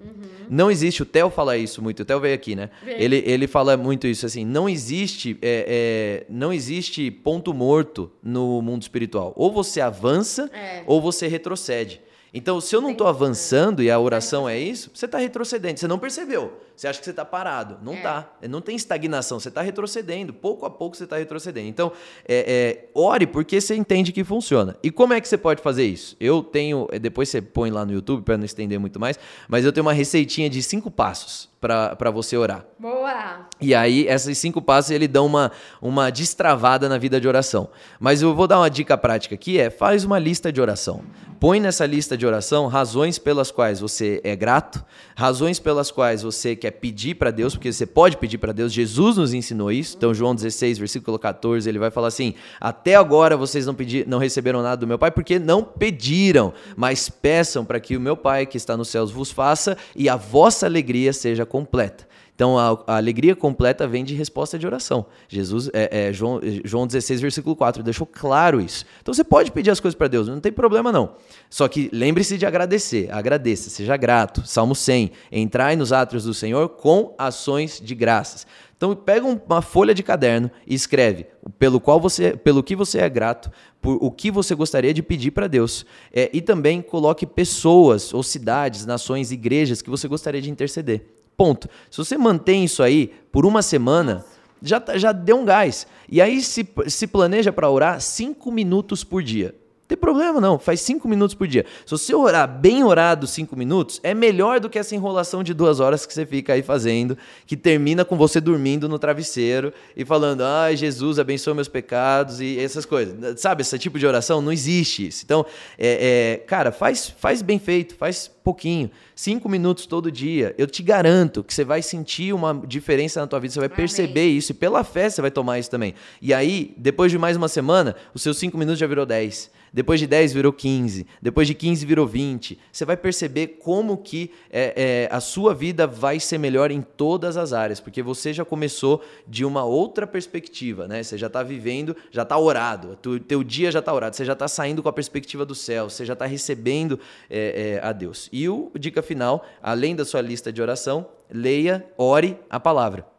Não 0.49 0.71
existe, 0.71 1.03
o 1.03 1.07
Theo 1.07 1.29
fala 1.29 1.57
isso 1.57 1.83
muito, 1.83 2.01
o 2.01 2.05
Theo 2.05 2.21
veio 2.21 2.35
aqui, 2.35 2.55
né? 2.55 2.71
Ele, 2.87 3.23
ele 3.27 3.47
fala 3.47 3.77
muito 3.77 4.07
isso, 4.07 4.25
assim, 4.27 4.45
não 4.45 4.69
existe, 4.69 5.37
é, 5.43 6.25
é, 6.25 6.27
não 6.33 6.53
existe 6.53 7.11
ponto 7.11 7.53
morto 7.53 8.11
no 8.23 8.63
mundo 8.63 8.83
espiritual. 8.83 9.33
Ou 9.37 9.53
você 9.53 9.81
avança, 9.81 10.51
É. 10.53 10.83
ou 10.87 11.01
você 11.01 11.27
retrocede. 11.27 12.01
Então, 12.35 12.61
se 12.63 12.75
eu 12.75 12.81
não 12.81 12.93
estou 12.93 13.07
avançando 13.07 13.83
e 13.83 13.91
a 13.91 13.99
oração 13.99 14.49
é 14.49 14.59
isso, 14.59 14.91
você 14.95 15.05
está 15.05 15.19
retrocedendo. 15.19 15.79
Você 15.79 15.87
não 15.87 15.99
percebeu. 15.99 16.59
Você 16.75 16.89
acha 16.89 16.99
que 16.99 17.05
você 17.05 17.11
está 17.11 17.27
parado. 17.27 17.79
Não 17.83 17.93
está. 17.95 18.33
É. 18.41 18.49
Não 18.49 18.63
tem 18.63 18.75
estagnação. 18.75 19.39
Você 19.39 19.49
está 19.49 19.61
retrocedendo. 19.61 20.33
Pouco 20.33 20.65
a 20.65 20.71
pouco 20.71 20.97
você 20.97 21.05
está 21.05 21.19
retrocedendo. 21.19 21.69
Então, 21.69 21.93
é, 22.27 22.87
é, 22.87 22.91
ore 22.95 23.27
porque 23.27 23.61
você 23.61 23.75
entende 23.75 24.13
que 24.13 24.25
funciona. 24.25 24.79
E 24.83 24.91
como 24.91 25.13
é 25.13 25.21
que 25.21 25.29
você 25.29 25.37
pode 25.37 25.61
fazer 25.61 25.85
isso? 25.85 26.17
Eu 26.19 26.43
tenho. 26.43 26.89
É, 26.91 26.99
depois 26.99 27.29
você 27.29 27.43
põe 27.43 27.71
lá 27.71 27.85
no 27.85 27.93
YouTube 27.93 28.23
para 28.23 28.39
não 28.39 28.47
estender 28.47 28.81
muito 28.81 28.99
mais. 28.99 29.19
Mas 29.47 29.67
eu 29.67 29.73
tenho 29.73 29.85
uma 29.85 29.93
receitinha 29.93 30.49
de 30.49 30.63
cinco 30.63 30.91
passos 30.91 31.52
para 31.63 32.11
você 32.11 32.37
orar. 32.37 32.67
Boa! 32.77 33.47
E 33.61 33.73
aí, 33.73 34.09
esses 34.09 34.37
cinco 34.37 34.61
passos, 34.61 34.91
ele 34.91 35.07
dão 35.07 35.25
uma, 35.27 35.53
uma 35.81 36.11
destravada 36.11 36.89
na 36.89 36.99
vida 36.99 37.21
de 37.21 37.29
oração. 37.29 37.69
Mas 38.01 38.21
eu 38.21 38.35
vou 38.35 38.49
dar 38.49 38.59
uma 38.59 38.69
dica 38.69 38.99
prática 38.99 39.37
aqui, 39.37 39.61
é 39.61 39.71
faz 39.71 40.05
uma 40.05 40.19
lista 40.19 40.53
de 40.53 40.61
oração. 40.61 41.03
Põe 41.43 41.59
nessa 41.59 41.85
lista 41.85 42.17
de 42.17 42.25
oração 42.25 42.69
razões 42.69 43.19
pelas 43.19 43.51
quais 43.51 43.81
você 43.81 44.21
é 44.23 44.37
grato, 44.37 44.81
razões 45.17 45.59
pelas 45.59 45.91
quais 45.91 46.23
você 46.23 46.55
quer 46.55 46.71
pedir 46.71 47.17
para 47.17 47.33
Deus, 47.33 47.55
porque 47.55 47.73
você 47.73 47.85
pode 47.85 48.17
pedir 48.17 48.39
para 48.39 48.53
Deus. 48.53 48.73
Jesus 48.73 49.17
nos 49.17 49.35
ensinou 49.35 49.73
isso. 49.73 49.97
Então, 49.97 50.15
João 50.15 50.37
16, 50.37 50.79
versículo 50.79 51.19
14, 51.19 51.69
ele 51.69 51.81
vai 51.81 51.91
falar 51.91 52.07
assim: 52.07 52.35
Até 52.61 52.95
agora 52.95 53.37
vocês 53.37 53.67
não, 53.67 53.75
pedi, 53.75 54.05
não 54.07 54.19
receberam 54.19 54.63
nada 54.63 54.77
do 54.77 54.87
meu 54.87 55.01
Pai, 55.01 55.11
porque 55.11 55.41
não 55.41 55.65
pediram, 55.65 56.53
mas 56.77 57.09
peçam 57.09 57.65
para 57.65 57.81
que 57.81 57.97
o 57.97 58.01
meu 58.01 58.17
Pai 58.17 58.47
que 58.47 58.57
está 58.57 58.77
nos 58.77 58.87
céus 58.87 59.11
vos 59.11 59.33
faça 59.33 59.77
e 59.97 60.09
a 60.09 60.15
vossa 60.15 60.67
alegria 60.67 61.13
seja 61.13 61.45
completa. 61.53 62.09
Então 62.35 62.59
a, 62.59 62.83
a, 62.87 62.97
alegria 62.97 63.37
completa 63.37 63.87
vem 63.87 64.03
de 64.03 64.15
resposta 64.15 64.59
de 64.59 64.67
oração. 64.67 65.05
Jesus, 65.29 65.69
é, 65.75 66.09
é, 66.09 66.13
João, 66.15 66.41
João 66.65 66.87
16, 66.87 67.21
versículo 67.21 67.55
4, 67.55 67.83
deixou 67.83 68.07
claro 68.07 68.59
isso. 68.59 68.87
Então 69.03 69.13
você 69.13 69.23
pode 69.23 69.53
pedir 69.53 69.71
as 69.71 69.79
coisas 69.79 69.95
para 69.95 70.09
Deus, 70.09 70.29
não 70.29 70.41
tem 70.41 70.51
problema 70.51 70.91
não. 70.91 71.15
Só 71.51 71.69
que 71.69 71.91
lembre-se 71.93 72.39
de 72.39 72.47
agradecer, 72.47 73.13
agradeça, 73.13 73.69
seja 73.69 73.99
grato. 73.99 74.47
Salmo 74.47 74.75
100, 74.75 75.13
entrai 75.31 75.77
nos 75.77 75.93
átrios 75.93 76.25
do 76.25 76.33
Senhor 76.33 76.71
com 76.71 77.15
ações 77.19 77.79
de 77.79 77.95
graças. 77.95 78.47
Então 78.79 78.97
pega 78.97 79.27
uma 79.27 79.61
folha 79.61 79.95
de 79.95 80.03
caderno 80.03 80.51
e 80.67 80.75
escreve 80.75 81.27
pelo 81.59 81.79
qual 81.79 82.01
você, 82.01 82.35
pelo 82.35 82.63
que 82.63 82.75
você 82.75 82.99
é 82.99 83.11
grato, 83.11 83.53
por 83.81 83.99
o 84.01 84.11
que 84.11 84.31
você 84.31 84.55
gostaria 84.55 84.95
de 84.95 85.03
pedir 85.03 85.33
para 85.33 85.47
Deus. 85.47 85.85
É, 86.11 86.31
e 86.33 86.41
também 86.41 86.81
coloque 86.81 87.27
pessoas 87.27 88.15
ou 88.15 88.23
cidades, 88.23 88.87
nações, 88.87 89.31
igrejas 89.31 89.83
que 89.83 89.91
você 89.91 90.09
gostaria 90.09 90.41
de 90.41 90.51
interceder. 90.51 91.22
Ponto. 91.43 91.69
Se 91.91 91.99
você 91.99 92.17
mantém 92.17 92.63
isso 92.63 92.85
aí 92.85 93.13
por 93.33 93.45
uma 93.45 93.63
semana, 93.63 94.25
já, 94.63 94.79
tá, 94.79 94.97
já 94.97 95.11
deu 95.11 95.41
um 95.41 95.45
gás. 95.45 95.89
E 96.09 96.23
aí 96.23 96.41
se, 96.41 96.65
se 96.87 97.05
planeja 97.09 97.53
para 97.53 97.69
orar 97.69 98.01
cinco 98.01 98.53
minutos 98.53 99.03
por 99.03 99.25
dia 99.25 99.53
tem 99.93 99.97
problema 99.99 100.41
não, 100.41 100.59
faz 100.59 100.81
cinco 100.81 101.07
minutos 101.07 101.35
por 101.35 101.47
dia. 101.47 101.67
Se 101.85 101.91
você 101.91 102.15
orar 102.15 102.49
bem 102.49 102.83
orado 102.83 103.27
cinco 103.27 103.55
minutos, 103.55 104.01
é 104.03 104.15
melhor 104.15 104.59
do 104.59 104.71
que 104.71 104.79
essa 104.79 104.95
enrolação 104.95 105.43
de 105.43 105.53
duas 105.53 105.81
horas 105.81 106.07
que 106.07 106.15
você 106.15 106.25
fica 106.25 106.55
aí 106.55 106.63
fazendo, 106.63 107.17
que 107.47 107.59
termina 107.59 108.03
com 108.03 108.17
você 108.17 108.41
dormindo 108.41 108.89
no 108.89 108.99
travesseiro 108.99 109.71
e 109.95 110.03
falando, 110.03 110.45
ai, 110.45 110.77
Jesus 110.77 111.19
abençoa 111.19 111.55
meus 111.55 111.69
pecados 111.69 112.41
e 112.41 112.59
essas 112.59 112.87
coisas. 112.87 113.39
Sabe, 113.39 113.61
esse 113.61 113.79
tipo 113.79 113.99
de 113.99 114.07
oração 114.07 114.41
não 114.41 114.51
existe 114.51 115.09
isso. 115.09 115.25
Então, 115.27 115.45
é, 115.79 116.39
é, 116.39 116.47
cara, 116.47 116.73
faz, 116.73 117.11
faz 117.11 117.43
bem 117.43 117.59
feito, 117.59 117.95
faz 117.95 118.31
pouquinho, 118.43 118.91
cinco 119.15 119.47
minutos 119.47 119.85
todo 119.85 120.11
dia. 120.11 120.55
Eu 120.57 120.67
te 120.67 120.83
garanto 120.83 121.45
que 121.45 121.53
você 121.53 121.65
vai 121.65 121.83
sentir 121.83 122.33
uma 122.33 122.63
diferença 122.67 123.21
na 123.21 123.27
tua 123.27 123.41
vida, 123.41 123.53
você 123.53 123.61
vai 123.61 123.69
perceber 123.69 124.21
Amém. 124.21 124.39
isso 124.39 124.53
e 124.53 124.55
pela 124.55 124.83
fé 124.83 125.11
você 125.11 125.21
vai 125.21 125.31
tomar 125.31 125.59
isso 125.59 125.71
também. 125.71 125.95
E 126.23 126.33
aí, 126.33 126.73
depois 126.79 127.13
de 127.13 127.19
mais 127.19 127.37
uma 127.37 127.49
semana, 127.49 127.95
os 128.15 128.23
seus 128.23 128.39
cinco 128.39 128.57
minutos 128.57 128.79
já 128.79 128.87
virou 128.87 129.05
dez. 129.05 129.51
Depois 129.73 129.99
de 129.99 130.07
10 130.07 130.35
virou 130.35 130.53
15, 130.53 131.07
depois 131.21 131.47
de 131.47 131.55
15 131.55 131.87
virou 131.87 132.07
20. 132.07 132.59
Você 132.71 132.85
vai 132.85 132.97
perceber 132.97 133.59
como 133.59 133.97
que 133.97 134.31
é, 134.51 135.09
é, 135.11 135.15
a 135.15 135.19
sua 135.19 135.55
vida 135.55 135.87
vai 135.87 136.21
ser 136.21 136.37
melhor 136.37 136.71
em 136.71 136.83
todas 136.83 137.39
as 137.39 137.55
áreas, 137.55 137.81
porque 137.81 138.03
você 138.03 138.35
já 138.35 138.45
começou 138.45 139.03
de 139.27 139.45
uma 139.45 139.65
outra 139.65 140.07
perspectiva, 140.07 140.87
né? 140.87 141.03
Você 141.03 141.17
já 141.17 141.29
está 141.29 141.43
vivendo, 141.43 141.97
já 142.11 142.23
está 142.23 142.37
orado, 142.37 142.99
o 143.07 143.19
teu 143.19 143.43
dia 143.43 143.71
já 143.71 143.79
está 143.79 143.95
orado, 143.95 144.15
você 144.15 144.25
já 144.25 144.35
está 144.35 144.47
saindo 144.47 144.83
com 144.83 144.89
a 144.89 144.93
perspectiva 144.93 145.47
do 145.47 145.55
céu, 145.55 145.89
você 145.89 146.05
já 146.05 146.13
está 146.13 146.27
recebendo 146.27 147.01
é, 147.31 147.81
é, 147.83 147.87
a 147.87 147.93
Deus. 147.93 148.29
E 148.31 148.49
o 148.49 148.71
dica 148.79 149.01
final, 149.01 149.45
além 149.63 149.97
da 149.97 150.05
sua 150.05 150.21
lista 150.21 150.53
de 150.53 150.61
oração, 150.61 151.07
leia, 151.31 151.87
ore 151.97 152.37
a 152.51 152.61
palavra. 152.61 153.12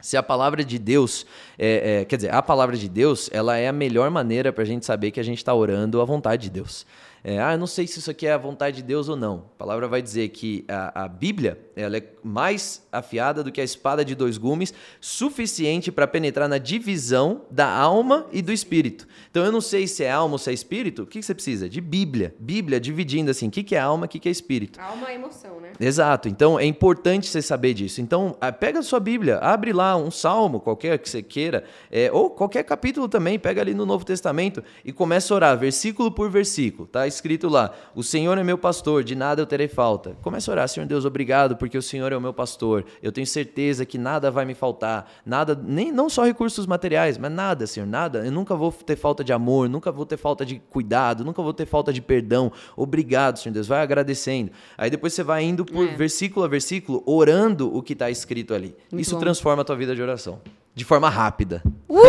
Se 0.00 0.16
a 0.16 0.22
palavra 0.22 0.64
de 0.64 0.78
Deus, 0.78 1.26
é, 1.58 2.00
é, 2.00 2.04
quer 2.04 2.16
dizer, 2.16 2.34
a 2.34 2.42
palavra 2.42 2.76
de 2.76 2.88
Deus, 2.88 3.28
ela 3.32 3.56
é 3.56 3.68
a 3.68 3.72
melhor 3.72 4.10
maneira 4.10 4.52
para 4.52 4.62
a 4.62 4.66
gente 4.66 4.86
saber 4.86 5.10
que 5.10 5.20
a 5.20 5.22
gente 5.22 5.38
está 5.38 5.54
orando 5.54 6.00
a 6.00 6.04
vontade 6.04 6.44
de 6.44 6.50
Deus. 6.50 6.86
É, 7.22 7.38
ah, 7.40 7.52
eu 7.52 7.58
não 7.58 7.66
sei 7.66 7.86
se 7.86 7.98
isso 7.98 8.10
aqui 8.10 8.26
é 8.26 8.32
a 8.32 8.38
vontade 8.38 8.76
de 8.76 8.82
Deus 8.82 9.08
ou 9.08 9.16
não. 9.16 9.50
A 9.54 9.58
palavra 9.58 9.86
vai 9.86 10.00
dizer 10.00 10.28
que 10.30 10.64
a, 10.68 11.04
a 11.04 11.08
Bíblia 11.08 11.58
ela 11.76 11.96
é 11.96 12.02
mais 12.22 12.86
afiada 12.92 13.42
do 13.42 13.52
que 13.52 13.60
a 13.60 13.64
espada 13.64 14.04
de 14.04 14.14
dois 14.14 14.38
gumes, 14.38 14.72
suficiente 15.00 15.92
para 15.92 16.06
penetrar 16.06 16.48
na 16.48 16.58
divisão 16.58 17.42
da 17.50 17.68
alma 17.68 18.26
e 18.32 18.42
do 18.42 18.52
espírito. 18.52 19.06
Então 19.30 19.44
eu 19.44 19.52
não 19.52 19.60
sei 19.60 19.86
se 19.86 20.04
é 20.04 20.10
alma 20.10 20.34
ou 20.34 20.38
se 20.38 20.50
é 20.50 20.52
espírito. 20.52 21.02
O 21.02 21.06
que 21.06 21.22
você 21.22 21.34
precisa? 21.34 21.68
De 21.68 21.80
Bíblia. 21.80 22.34
Bíblia 22.38 22.80
dividindo 22.80 23.30
assim, 23.30 23.48
o 23.48 23.50
que 23.50 23.74
é 23.74 23.80
alma, 23.80 24.06
o 24.06 24.08
que 24.08 24.28
é 24.28 24.32
espírito. 24.32 24.80
Alma 24.80 25.10
é 25.10 25.14
emoção, 25.14 25.60
né? 25.60 25.72
Exato. 25.78 26.28
Então 26.28 26.58
é 26.58 26.64
importante 26.64 27.28
você 27.28 27.42
saber 27.42 27.74
disso. 27.74 28.00
Então 28.00 28.36
pega 28.58 28.80
a 28.80 28.82
sua 28.82 29.00
Bíblia, 29.00 29.38
abre 29.38 29.72
lá 29.72 29.96
um 29.96 30.10
salmo, 30.10 30.60
qualquer 30.60 30.98
que 30.98 31.08
você 31.08 31.22
queira, 31.22 31.64
é, 31.90 32.10
ou 32.12 32.30
qualquer 32.30 32.62
capítulo 32.64 33.08
também, 33.08 33.38
pega 33.38 33.60
ali 33.60 33.74
no 33.74 33.86
Novo 33.86 34.04
Testamento 34.04 34.62
e 34.84 34.92
começa 34.92 35.32
a 35.32 35.36
orar, 35.36 35.58
versículo 35.58 36.10
por 36.10 36.30
versículo. 36.30 36.86
Tá 36.86 37.06
escrito 37.10 37.48
lá: 37.48 37.72
O 37.94 38.02
Senhor 38.02 38.38
é 38.38 38.42
meu 38.42 38.56
pastor, 38.56 39.04
de 39.04 39.14
nada 39.14 39.42
eu 39.42 39.46
terei 39.46 39.68
falta. 39.68 40.16
Começa 40.22 40.50
a 40.50 40.52
orar, 40.52 40.68
Senhor 40.68 40.86
Deus, 40.86 41.04
obrigado, 41.04 41.56
porque 41.56 41.76
o 41.76 41.82
Senhor 41.82 42.12
é 42.12 42.16
o 42.16 42.20
meu 42.20 42.32
pastor. 42.32 42.84
Eu 43.02 43.12
tenho 43.12 43.26
certeza 43.26 43.84
que 43.84 43.98
nada 43.98 44.30
vai 44.30 44.44
me 44.44 44.54
faltar. 44.54 45.10
Nada, 45.26 45.58
nem 45.62 45.92
não 45.92 46.08
só 46.08 46.24
recursos 46.24 46.66
materiais, 46.66 47.18
mas 47.18 47.30
nada, 47.30 47.66
Senhor, 47.66 47.86
nada. 47.86 48.24
Eu 48.24 48.32
nunca 48.32 48.54
vou 48.54 48.72
ter 48.72 48.96
falta 48.96 49.22
de 49.22 49.32
amor, 49.32 49.68
nunca 49.68 49.92
vou 49.92 50.06
ter 50.06 50.16
falta 50.16 50.46
de 50.46 50.58
cuidado, 50.70 51.24
nunca 51.24 51.42
vou 51.42 51.52
ter 51.52 51.66
falta 51.66 51.92
de 51.92 52.00
perdão. 52.00 52.50
Obrigado, 52.76 53.38
Senhor 53.38 53.52
Deus. 53.52 53.66
Vai 53.66 53.82
agradecendo. 53.82 54.52
Aí 54.78 54.88
depois 54.88 55.12
você 55.12 55.22
vai 55.22 55.44
indo 55.44 55.64
por 55.64 55.86
é. 55.86 55.94
versículo 55.94 56.44
a 56.44 56.48
versículo, 56.48 57.02
orando 57.04 57.74
o 57.76 57.82
que 57.82 57.92
está 57.92 58.10
escrito 58.10 58.54
ali. 58.54 58.76
Muito 58.90 59.02
Isso 59.02 59.14
bom. 59.14 59.20
transforma 59.20 59.62
a 59.62 59.64
tua 59.64 59.76
vida 59.76 59.94
de 59.94 60.02
oração. 60.02 60.40
De 60.74 60.84
forma 60.84 61.10
rápida. 61.10 61.62
Uh! 61.88 62.00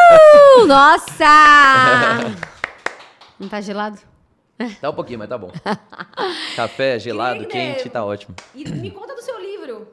Nossa! 0.66 1.24
Não 3.38 3.48
tá 3.48 3.60
gelado? 3.60 3.98
Tá 4.80 4.90
um 4.90 4.94
pouquinho, 4.94 5.18
mas 5.18 5.28
tá 5.28 5.36
bom. 5.36 5.50
Café 6.56 6.98
gelado, 6.98 7.46
quente, 7.46 7.88
tá 7.88 8.04
ótimo. 8.04 8.34
E 8.54 8.68
me 8.68 8.90
conta 8.90 9.14
do 9.14 9.22
seu 9.22 9.38
livro. 9.40 9.86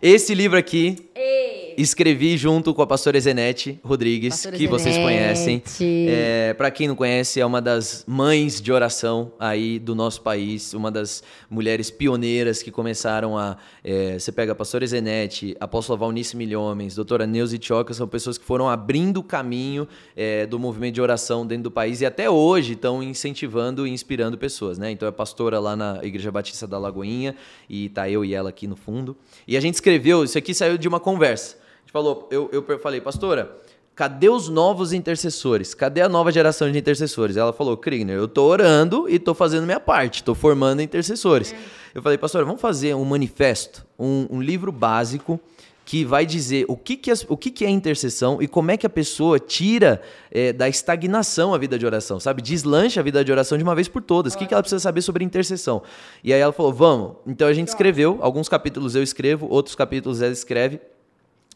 Esse 0.00 0.34
livro 0.34 0.56
aqui, 0.56 1.10
Ei. 1.14 1.57
Escrevi 1.80 2.36
junto 2.36 2.74
com 2.74 2.82
a 2.82 2.86
pastora 2.86 3.20
Zenete 3.20 3.78
Rodrigues, 3.84 4.34
pastora 4.34 4.56
que 4.56 4.64
Zenete. 4.64 4.82
vocês 4.82 4.98
conhecem. 4.98 5.62
É, 5.80 6.52
para 6.54 6.70
quem 6.72 6.88
não 6.88 6.96
conhece, 6.96 7.40
é 7.40 7.46
uma 7.46 7.62
das 7.62 8.04
mães 8.06 8.60
de 8.60 8.72
oração 8.72 9.32
aí 9.38 9.78
do 9.78 9.94
nosso 9.94 10.20
país, 10.22 10.74
uma 10.74 10.90
das 10.90 11.22
mulheres 11.48 11.88
pioneiras 11.90 12.62
que 12.62 12.72
começaram 12.72 13.38
a. 13.38 13.56
É, 13.84 14.18
você 14.18 14.32
pega 14.32 14.52
a 14.52 14.54
pastora 14.54 14.84
Zenete, 14.86 15.56
a 15.60 15.66
apóstola 15.66 15.96
Valnice 15.96 16.36
Milhomens, 16.36 16.96
doutora 16.96 17.26
Neuza 17.26 17.56
Tioca, 17.56 17.94
são 17.94 18.08
pessoas 18.08 18.36
que 18.36 18.44
foram 18.44 18.68
abrindo 18.68 19.18
o 19.18 19.22
caminho 19.22 19.86
é, 20.16 20.46
do 20.46 20.58
movimento 20.58 20.94
de 20.94 21.00
oração 21.00 21.46
dentro 21.46 21.64
do 21.64 21.70
país 21.70 22.00
e 22.00 22.06
até 22.06 22.28
hoje 22.28 22.72
estão 22.72 23.02
incentivando 23.02 23.86
e 23.86 23.90
inspirando 23.90 24.36
pessoas, 24.36 24.78
né? 24.78 24.90
Então 24.90 25.08
é 25.08 25.12
pastora 25.12 25.60
lá 25.60 25.76
na 25.76 26.00
Igreja 26.02 26.32
Batista 26.32 26.66
da 26.66 26.78
Lagoinha 26.78 27.36
e 27.68 27.88
tá 27.88 28.10
eu 28.10 28.24
e 28.24 28.34
ela 28.34 28.50
aqui 28.50 28.66
no 28.66 28.74
fundo. 28.74 29.16
E 29.46 29.56
a 29.56 29.60
gente 29.60 29.74
escreveu, 29.74 30.24
isso 30.24 30.36
aqui 30.36 30.52
saiu 30.52 30.76
de 30.76 30.88
uma 30.88 30.98
conversa. 30.98 31.67
Gente 31.88 31.92
falou, 31.94 32.28
eu, 32.30 32.50
eu 32.52 32.78
falei, 32.78 33.00
pastora, 33.00 33.50
cadê 33.94 34.28
os 34.28 34.50
novos 34.50 34.92
intercessores? 34.92 35.72
Cadê 35.72 36.02
a 36.02 36.08
nova 36.08 36.30
geração 36.30 36.70
de 36.70 36.78
intercessores? 36.78 37.38
Ela 37.38 37.50
falou, 37.50 37.78
Krigner, 37.78 38.14
eu 38.14 38.28
tô 38.28 38.44
orando 38.44 39.08
e 39.08 39.18
tô 39.18 39.32
fazendo 39.32 39.64
minha 39.64 39.80
parte, 39.80 40.22
tô 40.22 40.34
formando 40.34 40.82
intercessores. 40.82 41.54
É. 41.54 41.56
Eu 41.94 42.02
falei, 42.02 42.18
pastora, 42.18 42.44
vamos 42.44 42.60
fazer 42.60 42.94
um 42.94 43.06
manifesto, 43.06 43.86
um, 43.98 44.26
um 44.30 44.42
livro 44.42 44.70
básico 44.70 45.40
que 45.86 46.04
vai 46.04 46.26
dizer 46.26 46.66
o 46.68 46.76
que, 46.76 46.94
que, 46.94 47.10
o 47.26 47.36
que, 47.38 47.50
que 47.50 47.64
é 47.64 47.70
intercessão 47.70 48.36
e 48.42 48.46
como 48.46 48.70
é 48.70 48.76
que 48.76 48.86
a 48.86 48.90
pessoa 48.90 49.38
tira 49.38 50.02
é, 50.30 50.52
da 50.52 50.68
estagnação 50.68 51.54
a 51.54 51.58
vida 51.58 51.78
de 51.78 51.86
oração, 51.86 52.20
sabe? 52.20 52.42
Deslancha 52.42 53.00
a 53.00 53.02
vida 53.02 53.24
de 53.24 53.32
oração 53.32 53.56
de 53.56 53.64
uma 53.64 53.74
vez 53.74 53.88
por 53.88 54.02
todas. 54.02 54.34
O 54.34 54.38
que, 54.38 54.46
que 54.46 54.52
ela 54.52 54.62
precisa 54.62 54.80
saber 54.80 55.00
sobre 55.00 55.24
intercessão? 55.24 55.82
E 56.22 56.34
aí 56.34 56.40
ela 56.40 56.52
falou: 56.52 56.70
vamos. 56.70 57.16
Então 57.26 57.48
a 57.48 57.54
gente 57.54 57.68
escreveu, 57.68 58.18
alguns 58.20 58.46
capítulos 58.46 58.94
eu 58.94 59.02
escrevo, 59.02 59.48
outros 59.48 59.74
capítulos 59.74 60.20
ela 60.20 60.34
escreve 60.34 60.78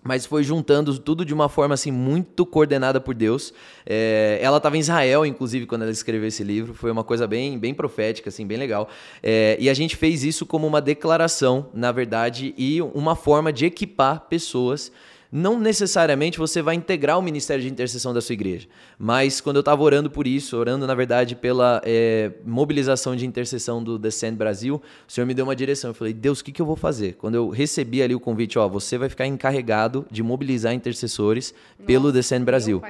mas 0.02 0.26
foi 0.26 0.42
juntando 0.42 0.98
tudo 0.98 1.24
de 1.24 1.32
uma 1.32 1.48
forma 1.48 1.74
assim 1.74 1.90
muito 1.90 2.44
coordenada 2.44 3.00
por 3.00 3.14
Deus. 3.14 3.54
É, 3.86 4.38
ela 4.42 4.56
estava 4.56 4.76
em 4.76 4.80
Israel, 4.80 5.24
inclusive, 5.24 5.66
quando 5.66 5.82
ela 5.82 5.90
escreveu 5.90 6.26
esse 6.26 6.42
livro. 6.42 6.74
Foi 6.74 6.90
uma 6.90 7.04
coisa 7.04 7.26
bem, 7.26 7.58
bem 7.58 7.72
profética, 7.72 8.28
assim, 8.28 8.46
bem 8.46 8.58
legal. 8.58 8.88
É, 9.22 9.56
e 9.60 9.70
a 9.70 9.74
gente 9.74 9.96
fez 9.96 10.24
isso 10.24 10.44
como 10.44 10.66
uma 10.66 10.80
declaração, 10.80 11.68
na 11.72 11.92
verdade, 11.92 12.52
e 12.58 12.82
uma 12.82 13.14
forma 13.14 13.52
de 13.52 13.66
equipar 13.66 14.26
pessoas 14.28 14.90
não 15.32 15.58
necessariamente 15.58 16.38
você 16.38 16.60
vai 16.60 16.74
integrar 16.74 17.18
o 17.18 17.22
ministério 17.22 17.62
de 17.62 17.70
intercessão 17.70 18.12
da 18.12 18.20
sua 18.20 18.34
igreja. 18.34 18.68
Mas 18.98 19.40
quando 19.40 19.56
eu 19.56 19.60
estava 19.60 19.82
orando 19.82 20.10
por 20.10 20.26
isso, 20.26 20.58
orando, 20.58 20.86
na 20.86 20.94
verdade, 20.94 21.34
pela 21.34 21.80
é, 21.86 22.32
mobilização 22.44 23.16
de 23.16 23.24
intercessão 23.24 23.82
do 23.82 23.98
Descend 23.98 24.36
Brasil, 24.36 24.82
o 25.08 25.10
Senhor 25.10 25.26
me 25.26 25.32
deu 25.32 25.46
uma 25.46 25.56
direção. 25.56 25.88
Eu 25.88 25.94
falei, 25.94 26.12
Deus, 26.12 26.40
o 26.40 26.44
que, 26.44 26.52
que 26.52 26.60
eu 26.60 26.66
vou 26.66 26.76
fazer? 26.76 27.14
Quando 27.14 27.36
eu 27.36 27.48
recebi 27.48 28.02
ali 28.02 28.14
o 28.14 28.20
convite, 28.20 28.58
ó, 28.58 28.68
você 28.68 28.98
vai 28.98 29.08
ficar 29.08 29.26
encarregado 29.26 30.04
de 30.10 30.22
mobilizar 30.22 30.74
intercessores 30.74 31.54
Nossa, 31.78 31.86
pelo 31.86 32.12
Descend 32.12 32.44
Brasil. 32.44 32.82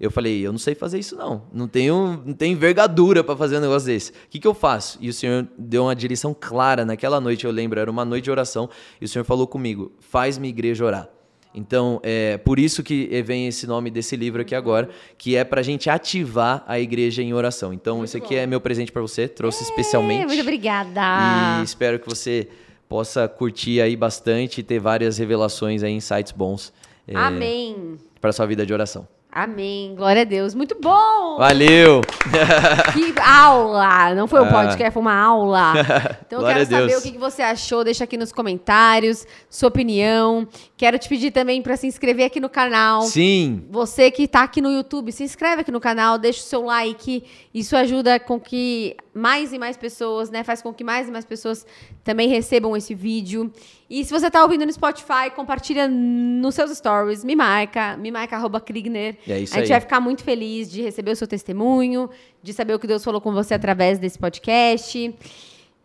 Eu 0.00 0.10
falei, 0.10 0.44
eu 0.44 0.50
não 0.50 0.58
sei 0.58 0.74
fazer 0.74 0.98
isso 0.98 1.14
não. 1.14 1.42
Não 1.52 1.68
tenho, 1.68 2.20
não 2.26 2.34
tenho 2.34 2.54
envergadura 2.54 3.22
para 3.22 3.36
fazer 3.36 3.58
um 3.58 3.60
negócio 3.60 3.86
desse. 3.86 4.10
O 4.10 4.14
que, 4.30 4.40
que 4.40 4.48
eu 4.48 4.54
faço? 4.54 4.98
E 5.00 5.08
o 5.08 5.14
Senhor 5.14 5.46
deu 5.56 5.84
uma 5.84 5.94
direção 5.94 6.36
clara 6.38 6.84
naquela 6.84 7.20
noite, 7.20 7.44
eu 7.44 7.52
lembro, 7.52 7.78
era 7.78 7.88
uma 7.88 8.04
noite 8.04 8.24
de 8.24 8.32
oração, 8.32 8.68
e 9.00 9.04
o 9.04 9.08
Senhor 9.08 9.24
falou 9.24 9.46
comigo, 9.46 9.92
faz 10.00 10.36
minha 10.36 10.50
igreja 10.50 10.84
orar. 10.84 11.13
Então, 11.54 12.00
é 12.02 12.36
por 12.38 12.58
isso 12.58 12.82
que 12.82 13.06
vem 13.22 13.46
esse 13.46 13.66
nome 13.66 13.88
desse 13.90 14.16
livro 14.16 14.42
aqui 14.42 14.54
agora, 14.54 14.88
que 15.16 15.36
é 15.36 15.44
para 15.44 15.60
a 15.60 15.64
gente 15.64 15.88
ativar 15.88 16.64
a 16.66 16.80
igreja 16.80 17.22
em 17.22 17.32
oração. 17.32 17.72
Então, 17.72 17.98
muito 17.98 18.08
esse 18.08 18.16
aqui 18.16 18.34
bom. 18.34 18.40
é 18.40 18.46
meu 18.46 18.60
presente 18.60 18.90
para 18.90 19.00
você, 19.00 19.28
trouxe 19.28 19.62
é, 19.62 19.68
especialmente. 19.68 20.26
Muito 20.26 20.40
obrigada. 20.42 21.60
E 21.60 21.64
espero 21.64 22.00
que 22.00 22.08
você 22.08 22.48
possa 22.88 23.28
curtir 23.28 23.80
aí 23.80 23.94
bastante 23.96 24.60
e 24.60 24.62
ter 24.64 24.80
várias 24.80 25.16
revelações 25.16 25.82
aí, 25.82 25.92
insights 25.92 26.32
bons. 26.32 26.72
É, 27.06 27.14
Amém. 27.16 27.98
Para 28.20 28.32
sua 28.32 28.46
vida 28.46 28.66
de 28.66 28.72
oração. 28.72 29.06
Amém. 29.34 29.96
Glória 29.96 30.22
a 30.22 30.24
Deus. 30.24 30.54
Muito 30.54 30.76
bom! 30.80 31.38
Valeu! 31.38 32.02
Que 32.94 33.20
aula! 33.20 34.14
Não 34.14 34.28
foi 34.28 34.40
um 34.40 34.44
ah. 34.44 34.52
podcast, 34.52 34.92
foi 34.92 35.02
uma 35.02 35.12
aula. 35.20 35.72
Então 36.24 36.40
eu 36.40 36.46
quero 36.46 36.66
saber 36.66 36.96
o 36.96 37.02
que 37.02 37.18
você 37.18 37.42
achou. 37.42 37.84
Deixa 37.84 38.04
aqui 38.04 38.16
nos 38.16 38.32
comentários 38.32 39.26
sua 39.50 39.68
opinião. 39.68 40.48
Quero 40.76 40.98
te 40.98 41.08
pedir 41.08 41.30
também 41.32 41.60
para 41.62 41.76
se 41.76 41.86
inscrever 41.86 42.26
aqui 42.26 42.40
no 42.40 42.48
canal. 42.48 43.02
Sim. 43.02 43.64
Você 43.70 44.10
que 44.10 44.22
está 44.22 44.42
aqui 44.42 44.60
no 44.60 44.70
YouTube, 44.70 45.12
se 45.12 45.24
inscreve 45.24 45.62
aqui 45.62 45.70
no 45.70 45.80
canal, 45.80 46.16
deixa 46.16 46.40
o 46.40 46.44
seu 46.44 46.62
like. 46.64 47.24
Isso 47.52 47.76
ajuda 47.76 48.18
com 48.20 48.38
que 48.40 48.96
mais 49.14 49.52
e 49.52 49.58
mais 49.58 49.76
pessoas, 49.76 50.28
né? 50.30 50.42
Faz 50.42 50.60
com 50.60 50.74
que 50.74 50.82
mais 50.82 51.08
e 51.08 51.10
mais 51.10 51.24
pessoas 51.24 51.64
também 52.02 52.28
recebam 52.28 52.76
esse 52.76 52.94
vídeo. 52.94 53.52
E 53.88 54.04
se 54.04 54.10
você 54.10 54.26
está 54.26 54.42
ouvindo 54.42 54.66
no 54.66 54.72
Spotify, 54.72 55.30
compartilha 55.34 55.86
nos 55.86 56.54
seus 56.54 56.76
stories, 56.76 57.24
me 57.24 57.36
marca, 57.36 57.96
me 57.96 58.10
marca 58.10 58.36
arroba 58.36 58.60
Krigner. 58.60 59.16
É 59.28 59.38
isso 59.40 59.54
A 59.54 59.58
gente 59.58 59.66
aí. 59.66 59.68
vai 59.70 59.80
ficar 59.80 60.00
muito 60.00 60.24
feliz 60.24 60.70
de 60.70 60.82
receber 60.82 61.12
o 61.12 61.16
seu 61.16 61.28
testemunho, 61.28 62.10
de 62.42 62.52
saber 62.52 62.74
o 62.74 62.78
que 62.78 62.86
Deus 62.86 63.04
falou 63.04 63.20
com 63.20 63.32
você 63.32 63.54
através 63.54 63.98
desse 63.98 64.18
podcast. 64.18 65.14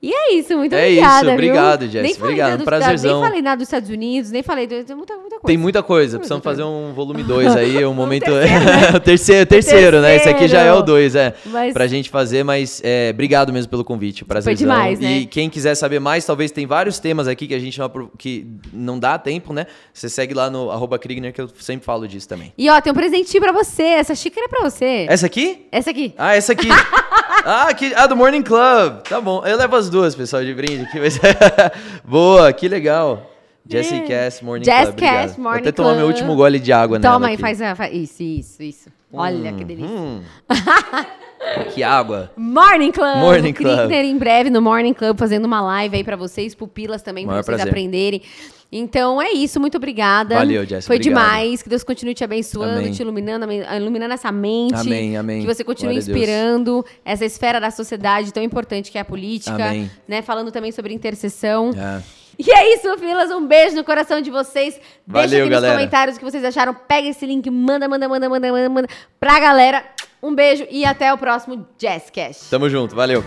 E 0.02 0.14
é 0.14 0.34
isso, 0.36 0.58
muito 0.58 0.74
é 0.74 0.86
obrigada. 0.86 1.26
isso, 1.26 1.34
obrigado, 1.34 1.88
Jess. 1.90 2.18
Obrigado, 2.18 2.60
do, 2.60 2.64
prazerzão. 2.64 3.20
Nem 3.20 3.30
falei 3.30 3.42
nada 3.42 3.58
dos 3.58 3.68
Estados 3.68 3.90
Unidos, 3.90 4.32
nem 4.32 4.42
falei. 4.42 4.66
Tem 4.66 4.96
muita, 4.96 5.18
muita 5.18 5.40
coisa. 5.40 5.46
Tem 5.46 5.58
muita 5.58 5.84
coisa. 5.84 6.18
Precisamos 6.18 6.44
fazer 6.44 6.64
um 6.64 6.94
volume 6.94 7.22
2 7.24 7.56
aí, 7.58 7.86
um 7.86 7.94
momento. 7.94 8.26
terceiro, 8.26 8.64
né? 8.64 8.90
o 8.96 9.00
terceiro, 9.00 9.46
terceiro, 9.46 10.02
né? 10.02 10.16
Esse 10.16 10.30
aqui 10.30 10.48
já 10.48 10.62
é 10.62 10.72
o 10.72 10.82
2, 10.82 11.16
é. 11.16 11.34
Mas... 11.48 11.74
Pra 11.74 11.86
gente 11.86 12.10
fazer, 12.10 12.44
mas 12.44 12.82
é, 12.84 13.10
obrigado 13.14 13.52
mesmo 13.52 13.70
pelo 13.70 13.84
convite. 13.84 14.24
Prazerzão. 14.24 14.56
Foi 14.56 14.56
demais, 14.56 15.00
né? 15.00 15.18
E 15.18 15.26
quem 15.26 15.50
quiser 15.50 15.76
saber 15.76 16.00
mais, 16.00 16.26
talvez 16.26 16.50
tem 16.50 16.66
vários 16.66 16.98
temas 17.00 17.28
aqui 17.28 17.46
que 17.46 17.54
a 17.54 17.60
gente 17.60 17.78
não, 17.78 18.12
que 18.18 18.48
não 18.72 18.98
dá 18.98 19.18
tempo, 19.18 19.52
né? 19.52 19.66
Você 19.94 20.08
segue 20.08 20.34
lá 20.34 20.50
no 20.50 20.72
arroba 20.72 20.98
Krigner, 20.98 21.34
que 21.34 21.42
eu 21.42 21.50
sempre 21.60 21.86
falo 21.86 22.08
disso 22.08 22.28
também. 22.28 22.54
E 22.58 22.70
ó, 22.70 22.80
tem 22.80 22.92
um 22.92 22.96
presentinho 22.96 23.42
pra 23.44 23.52
você. 23.52 23.84
Essa 23.84 24.16
xícara 24.16 24.46
é 24.46 24.50
pra 24.50 24.62
você. 24.62 25.06
Essa 25.10 25.26
aqui? 25.26 25.68
Essa 25.72 25.90
aqui. 25.90 26.14
Ah, 26.18 26.36
essa 26.36 26.54
aqui. 26.54 26.70
ah, 27.46 27.74
que, 27.74 27.94
ah, 27.96 28.08
do 28.08 28.16
Morning 28.16 28.42
Club. 28.42 29.04
Tá 29.04 29.22
bom. 29.22 29.46
Eu 29.46 29.58
levo 29.58 29.76
as 29.76 29.90
duas, 29.90 30.16
pessoal, 30.16 30.44
de 30.44 30.54
brinde 30.54 30.84
aqui. 30.84 31.00
Mas... 31.00 31.20
Boa, 32.04 32.52
que 32.52 32.68
legal. 32.68 33.30
Jesse. 33.68 34.02
Cass 34.02 34.42
Morning 34.42 34.66
Jess 34.66 34.86
Club. 34.86 35.00
Cass 35.00 35.38
Morning 35.38 35.62
Vou 35.62 35.70
até 35.70 35.72
tomar 35.72 35.94
meu 35.94 36.08
último 36.08 36.36
gole 36.36 36.60
de 36.60 36.74
água 36.74 37.00
Toma 37.00 37.28
aí, 37.28 37.38
faz, 37.38 37.60
faz, 37.60 37.94
isso, 37.94 38.24
isso, 38.24 38.64
isso. 38.64 38.90
Olha 39.14 39.52
hum, 39.52 39.58
que 39.58 39.64
delícia. 39.64 39.96
Hum. 39.96 40.22
que 41.74 41.84
água. 41.84 42.32
Morning 42.36 42.92
Club. 42.92 43.18
Morning 43.18 43.54
Club. 43.54 43.92
em 43.92 44.18
breve 44.18 44.50
no 44.50 44.62
Morning 44.62 44.94
Club 44.94 45.18
fazendo 45.18 45.46
uma 45.46 45.62
live 45.62 45.98
aí 45.98 46.04
para 46.04 46.16
vocês, 46.16 46.56
pupilas 46.56 47.04
também, 47.04 47.26
para 47.26 47.36
vocês 47.36 47.46
prazer. 47.46 47.68
aprenderem. 47.68 48.24
Então 48.72 49.20
é 49.20 49.32
isso, 49.32 49.60
muito 49.60 49.78
obrigada. 49.78 50.36
Valeu, 50.36 50.64
Jess. 50.66 50.86
Foi 50.86 50.98
obrigado. 50.98 51.24
demais. 51.24 51.64
Que 51.64 51.70
Deus 51.70 51.84
continue 51.84 52.14
te 52.14 52.24
abençoando, 52.24 52.80
amém. 52.80 52.92
te 52.92 53.02
iluminando, 53.02 53.48
iluminando 53.52 54.14
essa 54.14 54.32
mente. 54.32 54.76
Amém, 54.76 55.18
amém. 55.18 55.42
Que 55.42 55.48
você 55.48 55.64
continue 55.64 55.96
Glória 55.96 56.12
inspirando 56.12 56.86
essa 57.04 57.26
esfera 57.26 57.60
da 57.60 57.72
sociedade 57.72 58.32
tão 58.32 58.44
importante 58.44 58.92
que 58.92 58.98
é 58.98 59.02
a 59.02 59.06
política. 59.06 59.56
Amém. 59.56 59.90
Né? 60.08 60.22
Falando 60.22 60.52
também 60.52 60.72
sobre 60.72 60.94
intercessão. 60.94 61.72
É. 61.72 62.02
E 62.38 62.52
é 62.52 62.76
isso, 62.76 62.98
filas. 62.98 63.32
Um 63.32 63.46
beijo 63.46 63.76
no 63.76 63.84
coração 63.84 64.22
de 64.22 64.30
vocês. 64.30 64.80
Valeu, 65.06 65.30
Deixa 65.30 65.44
aqui 65.44 65.50
galera. 65.50 65.74
nos 65.74 65.82
comentários 65.82 66.16
o 66.16 66.20
que 66.20 66.26
vocês 66.26 66.44
acharam. 66.46 66.74
Pega 66.74 67.10
esse 67.10 67.26
link, 67.26 67.50
manda, 67.50 67.88
manda, 67.90 68.08
manda, 68.08 68.30
manda, 68.30 68.52
manda, 68.52 68.70
manda 68.70 68.88
pra 69.20 69.40
galera. 69.40 69.84
Um 70.22 70.34
beijo 70.34 70.66
e 70.70 70.86
até 70.86 71.14
o 71.14 71.18
próximo 71.18 71.66
Jazzcast. 71.78 72.50
Tamo 72.50 72.70
junto, 72.70 72.96
valeu. 72.96 73.24